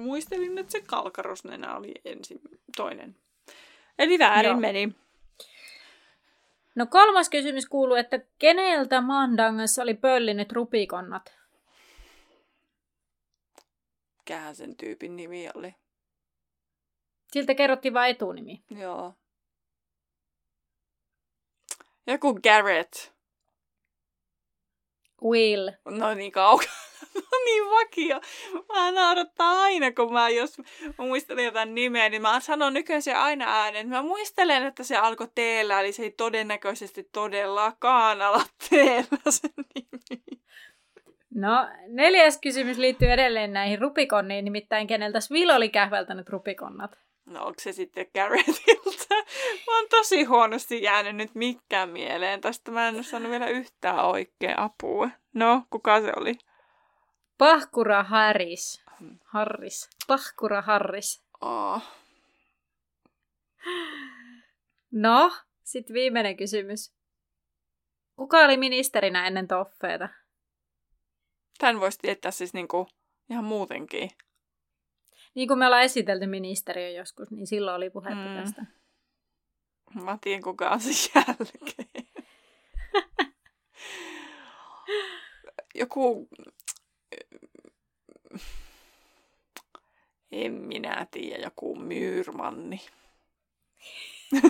muistelin, 0.00 0.58
että 0.58 0.72
se 0.72 0.80
kalkarosnenä 0.80 1.76
oli 1.76 1.94
ensin 2.04 2.40
toinen. 2.76 3.16
Eli 3.98 4.18
väärin 4.18 4.50
joo. 4.50 4.60
meni. 4.60 4.94
No 6.74 6.86
kolmas 6.86 7.28
kysymys 7.28 7.66
kuuluu, 7.66 7.96
että 7.96 8.20
keneltä 8.38 9.00
Mandangassa 9.00 9.82
oli 9.82 9.94
pöllinyt 9.94 10.52
rupikonnat? 10.52 11.36
Kähän 14.24 14.56
sen 14.56 14.76
tyypin 14.76 15.16
nimi 15.16 15.48
oli? 15.54 15.74
Siltä 17.32 17.54
kerrottiin 17.54 17.94
vain 17.94 18.10
etunimi. 18.10 18.62
Joo. 18.70 19.14
Joku 22.06 22.34
Garrett. 22.42 22.92
Will. 25.22 25.70
No 25.84 26.14
niin 26.14 26.32
kaukana. 26.32 26.72
No 27.14 27.38
niin 27.44 27.70
vakio. 27.70 28.20
Mä 28.72 28.90
naurattaa 28.90 29.62
aina, 29.62 29.92
kun 29.92 30.12
mä 30.12 30.28
jos 30.28 30.58
mä 30.98 31.04
muistelen 31.04 31.44
jotain 31.44 31.74
nimeä, 31.74 32.08
niin 32.08 32.22
mä 32.22 32.40
sanon 32.40 32.74
nykyään 32.74 33.02
se 33.02 33.14
aina 33.14 33.44
äänen. 33.48 33.88
Mä 33.88 34.02
muistelen, 34.02 34.66
että 34.66 34.82
se 34.82 34.96
alkoi 34.96 35.28
teellä, 35.34 35.80
eli 35.80 35.92
se 35.92 36.02
ei 36.02 36.10
todennäköisesti 36.10 37.08
todellakaan 37.12 38.22
ala 38.22 38.42
teellä 38.70 39.18
se 39.30 39.48
nimi. 39.56 40.40
No, 41.34 41.68
neljäs 41.88 42.38
kysymys 42.38 42.78
liittyy 42.78 43.12
edelleen 43.12 43.52
näihin 43.52 43.80
rupikonniin, 43.80 44.44
nimittäin 44.44 44.86
keneltä 44.86 45.18
Will 45.30 45.50
oli 45.50 45.68
kähvältänyt 45.68 46.28
rupikonnat. 46.28 46.98
No 47.32 47.44
onko 47.44 47.60
se 47.60 47.72
sitten 47.72 48.06
Garrettilta? 48.14 49.14
Mä 49.66 49.76
oon 49.76 49.88
tosi 49.90 50.24
huonosti 50.24 50.82
jäänyt 50.82 51.16
nyt 51.16 51.34
mikään 51.34 51.88
mieleen. 51.88 52.40
Tästä 52.40 52.70
mä 52.70 52.88
en 52.88 52.94
ole 52.94 53.02
saanut 53.02 53.30
vielä 53.30 53.48
yhtään 53.48 54.04
oikein 54.04 54.58
apua. 54.58 55.10
No, 55.34 55.62
kuka 55.70 56.00
se 56.00 56.12
oli? 56.16 56.34
Pahkura 57.38 58.02
Harris. 58.02 58.84
Harris. 59.24 59.90
Pahkura 60.06 60.62
Harris. 60.62 61.24
Oh. 61.40 61.82
No, 64.90 65.32
sitten 65.62 65.94
viimeinen 65.94 66.36
kysymys. 66.36 66.92
Kuka 68.16 68.38
oli 68.38 68.56
ministerinä 68.56 69.26
ennen 69.26 69.48
Toffeeta? 69.48 70.08
Tän 71.58 71.80
voisi 71.80 71.98
tietää 71.98 72.30
siis 72.30 72.54
niinku 72.54 72.88
ihan 73.30 73.44
muutenkin. 73.44 74.10
Niin 75.34 75.48
kuin 75.48 75.58
me 75.58 75.66
ollaan 75.66 75.82
esitelty 75.82 76.26
ministeriö 76.26 76.88
joskus, 76.88 77.30
niin 77.30 77.46
silloin 77.46 77.76
oli 77.76 77.90
puhetta 77.90 78.28
mm. 78.28 78.36
tästä. 78.36 78.66
Mä 80.04 80.18
tiedän, 80.20 80.42
kuka 80.42 80.70
on 80.70 80.80
se 80.80 80.90
jälkeen. 81.14 82.06
Joku... 85.74 86.28
En 90.32 90.52
minä 90.52 91.06
tiedä, 91.10 91.42
joku 91.42 91.76
myyrmanni. 91.76 92.80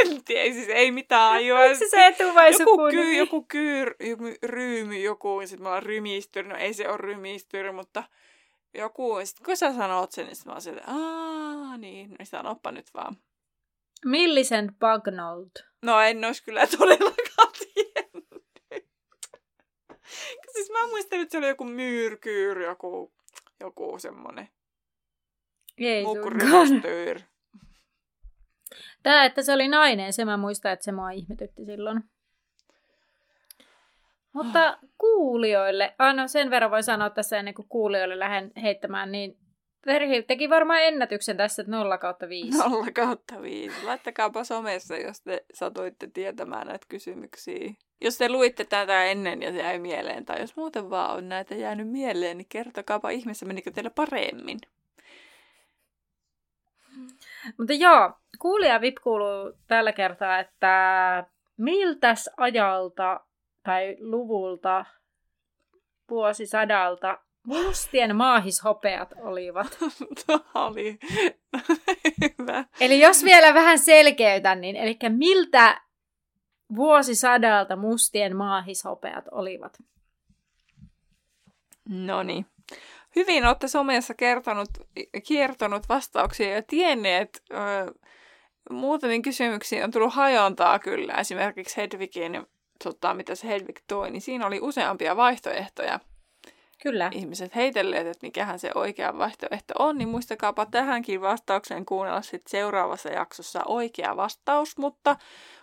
en 0.00 0.24
tiedä, 0.24 0.54
siis 0.54 0.68
ei 0.68 0.90
mitään 0.90 1.32
ajoa. 1.32 1.60
Onko 1.60 1.74
se 1.74 1.88
se 1.88 2.06
etu 2.06 2.34
vai 2.34 2.52
joku, 2.58 2.78
ky, 2.90 3.14
joku 3.14 3.42
kyr, 3.42 3.94
joku 4.00 4.24
ryymy, 4.42 4.98
joku, 4.98 5.40
sitten 5.44 5.62
mä 5.62 5.72
oon 5.72 5.82
rymistyri. 5.82 6.48
No 6.48 6.56
ei 6.56 6.74
se 6.74 6.88
ole 6.88 6.96
rymistyri, 6.96 7.72
mutta 7.72 8.04
joku, 8.78 9.20
sit 9.24 9.40
kun 9.40 9.56
sä 9.56 9.74
sanot 9.74 10.12
sen, 10.12 10.26
niin 10.26 10.36
mä 10.46 10.52
oon 10.52 10.76
että 10.76 10.90
aah, 10.92 11.78
niin, 11.78 12.10
niin 12.18 12.26
sanoppa 12.26 12.72
nyt 12.72 12.86
vaan. 12.94 13.16
Millicent 14.04 14.78
Bagnold. 14.78 15.50
No 15.82 16.00
en 16.00 16.24
olisi 16.24 16.44
kyllä 16.44 16.66
todellakaan 16.66 17.52
tiennyt. 17.74 18.52
siis 20.52 20.70
mä 20.70 20.86
muistelin, 20.86 21.22
että 21.22 21.32
se 21.32 21.38
oli 21.38 21.48
joku 21.48 21.64
myrkyr, 21.64 22.60
joku, 22.60 23.12
joku 23.60 23.98
semmonen 23.98 24.48
Ei. 25.78 26.04
Tää, 29.02 29.24
että 29.24 29.42
se 29.42 29.52
oli 29.52 29.68
nainen, 29.68 30.12
se 30.12 30.24
mä 30.24 30.36
muistan, 30.36 30.72
että 30.72 30.84
se 30.84 30.92
mua 30.92 31.10
ihmetytti 31.10 31.64
silloin. 31.64 32.04
Mutta 34.36 34.78
kuulijoille, 34.98 35.94
aina 35.98 36.28
sen 36.28 36.50
verran 36.50 36.70
voi 36.70 36.82
sanoa 36.82 37.10
tässä 37.10 37.38
ennen 37.38 37.54
kuin 37.54 37.68
kuulijoille 37.68 38.18
lähden 38.18 38.52
heittämään, 38.62 39.12
niin 39.12 39.38
Terhi 39.86 40.22
teki 40.22 40.50
varmaan 40.50 40.82
ennätyksen 40.82 41.36
tässä, 41.36 41.62
että 41.62 41.72
0 41.72 41.98
kautta 41.98 42.28
5. 42.28 42.58
0 42.58 42.86
kautta 42.94 43.42
5. 43.42 43.86
Laittakaapa 43.86 44.44
somessa, 44.44 44.96
jos 44.96 45.20
te 45.20 45.44
satuitte 45.54 46.06
tietämään 46.14 46.66
näitä 46.66 46.86
kysymyksiä. 46.88 47.74
Jos 48.00 48.18
te 48.18 48.28
luitte 48.28 48.64
tätä 48.64 49.04
ennen 49.04 49.42
ja 49.42 49.52
se 49.52 49.58
jäi 49.58 49.78
mieleen, 49.78 50.24
tai 50.24 50.40
jos 50.40 50.56
muuten 50.56 50.90
vaan 50.90 51.16
on 51.16 51.28
näitä 51.28 51.54
jäänyt 51.54 51.88
mieleen, 51.88 52.38
niin 52.38 52.46
kertokaapa 52.48 53.10
ihmeessä, 53.10 53.46
menikö 53.46 53.70
teillä 53.70 53.90
paremmin. 53.90 54.58
Mutta 57.58 57.72
joo, 57.72 58.12
kuulija 58.38 58.80
VIP 58.80 58.96
kuuluu 59.02 59.52
tällä 59.66 59.92
kertaa, 59.92 60.38
että 60.38 61.24
miltäs 61.56 62.30
ajalta 62.36 63.20
tai 63.66 63.96
luvulta, 64.00 64.84
vuosisadalta 66.10 67.18
mustien 67.46 68.16
maahishopeat 68.16 69.14
olivat. 69.22 69.78
Tuo 70.26 70.40
oli 70.54 70.98
hyvä. 72.22 72.64
Eli 72.80 73.00
jos 73.00 73.24
vielä 73.24 73.54
vähän 73.54 73.78
selkeytän, 73.78 74.60
niin 74.60 74.76
eli 74.76 74.98
miltä 75.08 75.80
vuosisadalta 76.76 77.76
mustien 77.76 78.36
maahishopeat 78.36 79.24
olivat? 79.30 79.78
No 81.88 82.22
niin. 82.22 82.46
Hyvin 83.16 83.46
olette 83.46 83.68
somessa 83.68 84.14
kertonut, 84.14 84.68
kiertonut 85.26 85.88
vastauksia 85.88 86.54
ja 86.54 86.62
tienneet. 86.62 87.42
Ö, 87.52 87.56
muutamiin 88.70 89.22
kysymyksiin 89.22 89.84
on 89.84 89.90
tullut 89.90 90.14
hajontaa 90.14 90.78
kyllä. 90.78 91.12
Esimerkiksi 91.14 91.76
Hedvigin, 91.76 92.46
tota, 92.84 93.14
mitä 93.14 93.34
se 93.34 93.48
Hedvig 93.48 93.78
toi, 93.86 94.10
niin 94.10 94.20
siinä 94.20 94.46
oli 94.46 94.60
useampia 94.60 95.16
vaihtoehtoja. 95.16 96.00
Kyllä. 96.82 97.10
Ihmiset 97.12 97.54
heitelleet, 97.54 98.06
että 98.06 98.26
mikähän 98.26 98.58
se 98.58 98.70
oikea 98.74 99.18
vaihtoehto 99.18 99.74
on, 99.78 99.98
niin 99.98 100.08
muistakaapa 100.08 100.66
tähänkin 100.66 101.20
vastaukseen 101.20 101.86
kuunnella 101.86 102.22
sitten 102.22 102.50
seuraavassa 102.50 103.08
jaksossa 103.08 103.62
oikea 103.64 104.16
vastaus, 104.16 104.78
mutta 104.78 105.16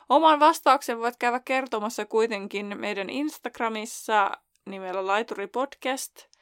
oman 0.09 0.39
vastauksen 0.39 0.99
voit 0.99 1.15
käydä 1.19 1.39
kertomassa 1.39 2.05
kuitenkin 2.05 2.77
meidän 2.79 3.09
Instagramissa 3.09 4.31
nimellä 4.65 5.07
Laituri 5.07 5.47
Podcast– 5.47 6.19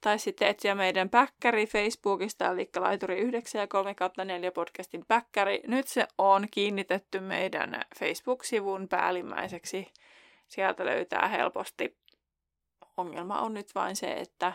tai 0.00 0.18
sitten 0.18 0.48
etsiä 0.48 0.74
meidän 0.74 1.10
päkkäri 1.10 1.66
Facebookista, 1.66 2.46
eli 2.46 2.70
Laituri 2.76 3.18
9 3.18 3.60
ja 3.60 3.66
3 3.66 3.94
4 4.24 4.52
podcastin 4.52 5.04
päkkäri. 5.08 5.60
Nyt 5.66 5.88
se 5.88 6.06
on 6.18 6.46
kiinnitetty 6.50 7.20
meidän 7.20 7.82
Facebook-sivun 7.98 8.88
päällimmäiseksi. 8.88 9.86
Sieltä 10.48 10.84
löytää 10.84 11.28
helposti. 11.28 11.96
Ongelma 12.96 13.40
on 13.40 13.54
nyt 13.54 13.74
vain 13.74 13.96
se, 13.96 14.12
että, 14.12 14.52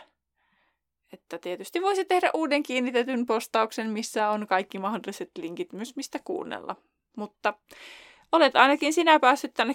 että 1.12 1.38
tietysti 1.38 1.82
voisi 1.82 2.04
tehdä 2.04 2.30
uuden 2.34 2.62
kiinnitetyn 2.62 3.26
postauksen, 3.26 3.90
missä 3.90 4.30
on 4.30 4.46
kaikki 4.46 4.78
mahdolliset 4.78 5.30
linkit 5.38 5.72
myös 5.72 5.96
mistä 5.96 6.18
kuunnella. 6.24 6.76
Mutta 7.16 7.54
olet 8.32 8.56
ainakin 8.56 8.92
sinä 8.92 9.20
päässyt 9.20 9.54
tänne 9.54 9.74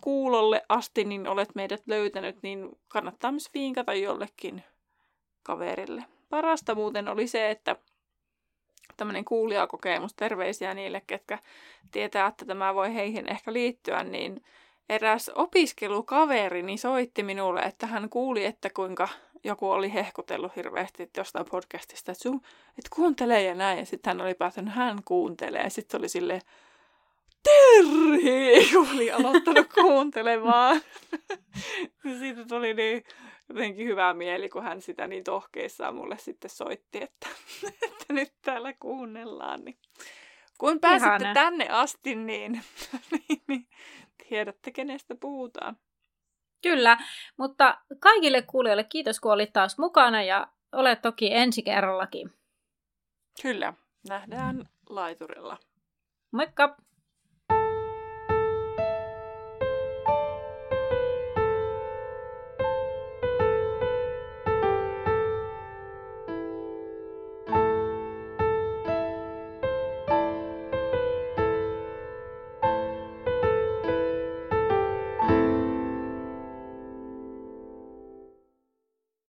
kuulolle 0.00 0.62
asti, 0.68 1.04
niin 1.04 1.28
olet 1.28 1.54
meidät 1.54 1.82
löytänyt, 1.86 2.42
niin 2.42 2.70
kannattaa 2.88 3.32
myös 3.32 3.50
viinkata 3.54 3.94
jollekin 3.94 4.62
kaverille. 5.42 6.04
Parasta 6.28 6.74
muuten 6.74 7.08
oli 7.08 7.26
se, 7.26 7.50
että 7.50 7.76
tämmöinen 8.96 9.24
kuulijakokemus, 9.24 10.14
terveisiä 10.14 10.74
niille, 10.74 11.02
ketkä 11.06 11.38
tietää, 11.90 12.26
että 12.26 12.44
tämä 12.44 12.74
voi 12.74 12.94
heihin 12.94 13.30
ehkä 13.30 13.52
liittyä, 13.52 14.04
niin 14.04 14.44
eräs 14.88 15.30
opiskelukaverini 15.34 16.78
soitti 16.78 17.22
minulle, 17.22 17.60
että 17.60 17.86
hän 17.86 18.08
kuuli, 18.08 18.44
että 18.44 18.70
kuinka 18.70 19.08
joku 19.44 19.70
oli 19.70 19.94
hehkutellut 19.94 20.56
hirveästi 20.56 21.10
jostain 21.16 21.46
podcastista, 21.50 22.12
että, 22.12 22.22
sun, 22.22 22.40
että 22.68 22.90
kuuntelee 22.94 23.42
ja 23.42 23.54
näin. 23.54 23.78
Ja 23.78 23.86
sitten 23.86 24.10
hän 24.10 24.26
oli 24.26 24.34
päättänyt, 24.34 24.74
hän 24.74 24.98
kuuntelee. 25.04 25.62
Ja 25.62 25.70
sitten 25.70 25.98
oli 25.98 26.08
silleen, 26.08 26.40
Terhi, 27.44 28.68
kun 28.72 28.88
oli 28.94 29.10
aloittanut 29.10 29.72
kuuntelemaan. 29.74 30.80
Siitä 32.18 32.44
tuli 32.48 32.74
niin 32.74 33.04
jotenkin 33.48 33.86
hyvä 33.86 34.14
mieli, 34.14 34.48
kun 34.48 34.62
hän 34.62 34.82
sitä 34.82 35.06
niin 35.06 35.24
tohkeissaan 35.24 35.94
mulle 35.94 36.18
sitten 36.18 36.50
soitti, 36.50 37.02
että, 37.02 37.28
että 37.86 38.12
nyt 38.12 38.32
täällä 38.42 38.72
kuunnellaan. 38.72 39.64
Niin. 39.64 39.76
Kun 40.58 40.80
pääsitte 40.80 41.16
Ihana. 41.16 41.34
tänne 41.34 41.68
asti, 41.68 42.14
niin, 42.14 42.60
niin, 43.10 43.42
niin 43.46 43.66
tiedätte, 44.28 44.70
kenestä 44.70 45.14
puhutaan. 45.14 45.76
Kyllä, 46.62 46.98
mutta 47.36 47.78
kaikille 48.00 48.42
kuulijoille 48.42 48.84
kiitos, 48.84 49.20
kun 49.20 49.32
olit 49.32 49.52
taas 49.52 49.78
mukana 49.78 50.22
ja 50.22 50.46
olet 50.72 51.02
toki 51.02 51.34
ensi 51.34 51.62
kerrallakin. 51.62 52.32
Kyllä, 53.42 53.74
nähdään 54.08 54.68
laiturilla. 54.88 55.58
Moikka! 56.30 56.76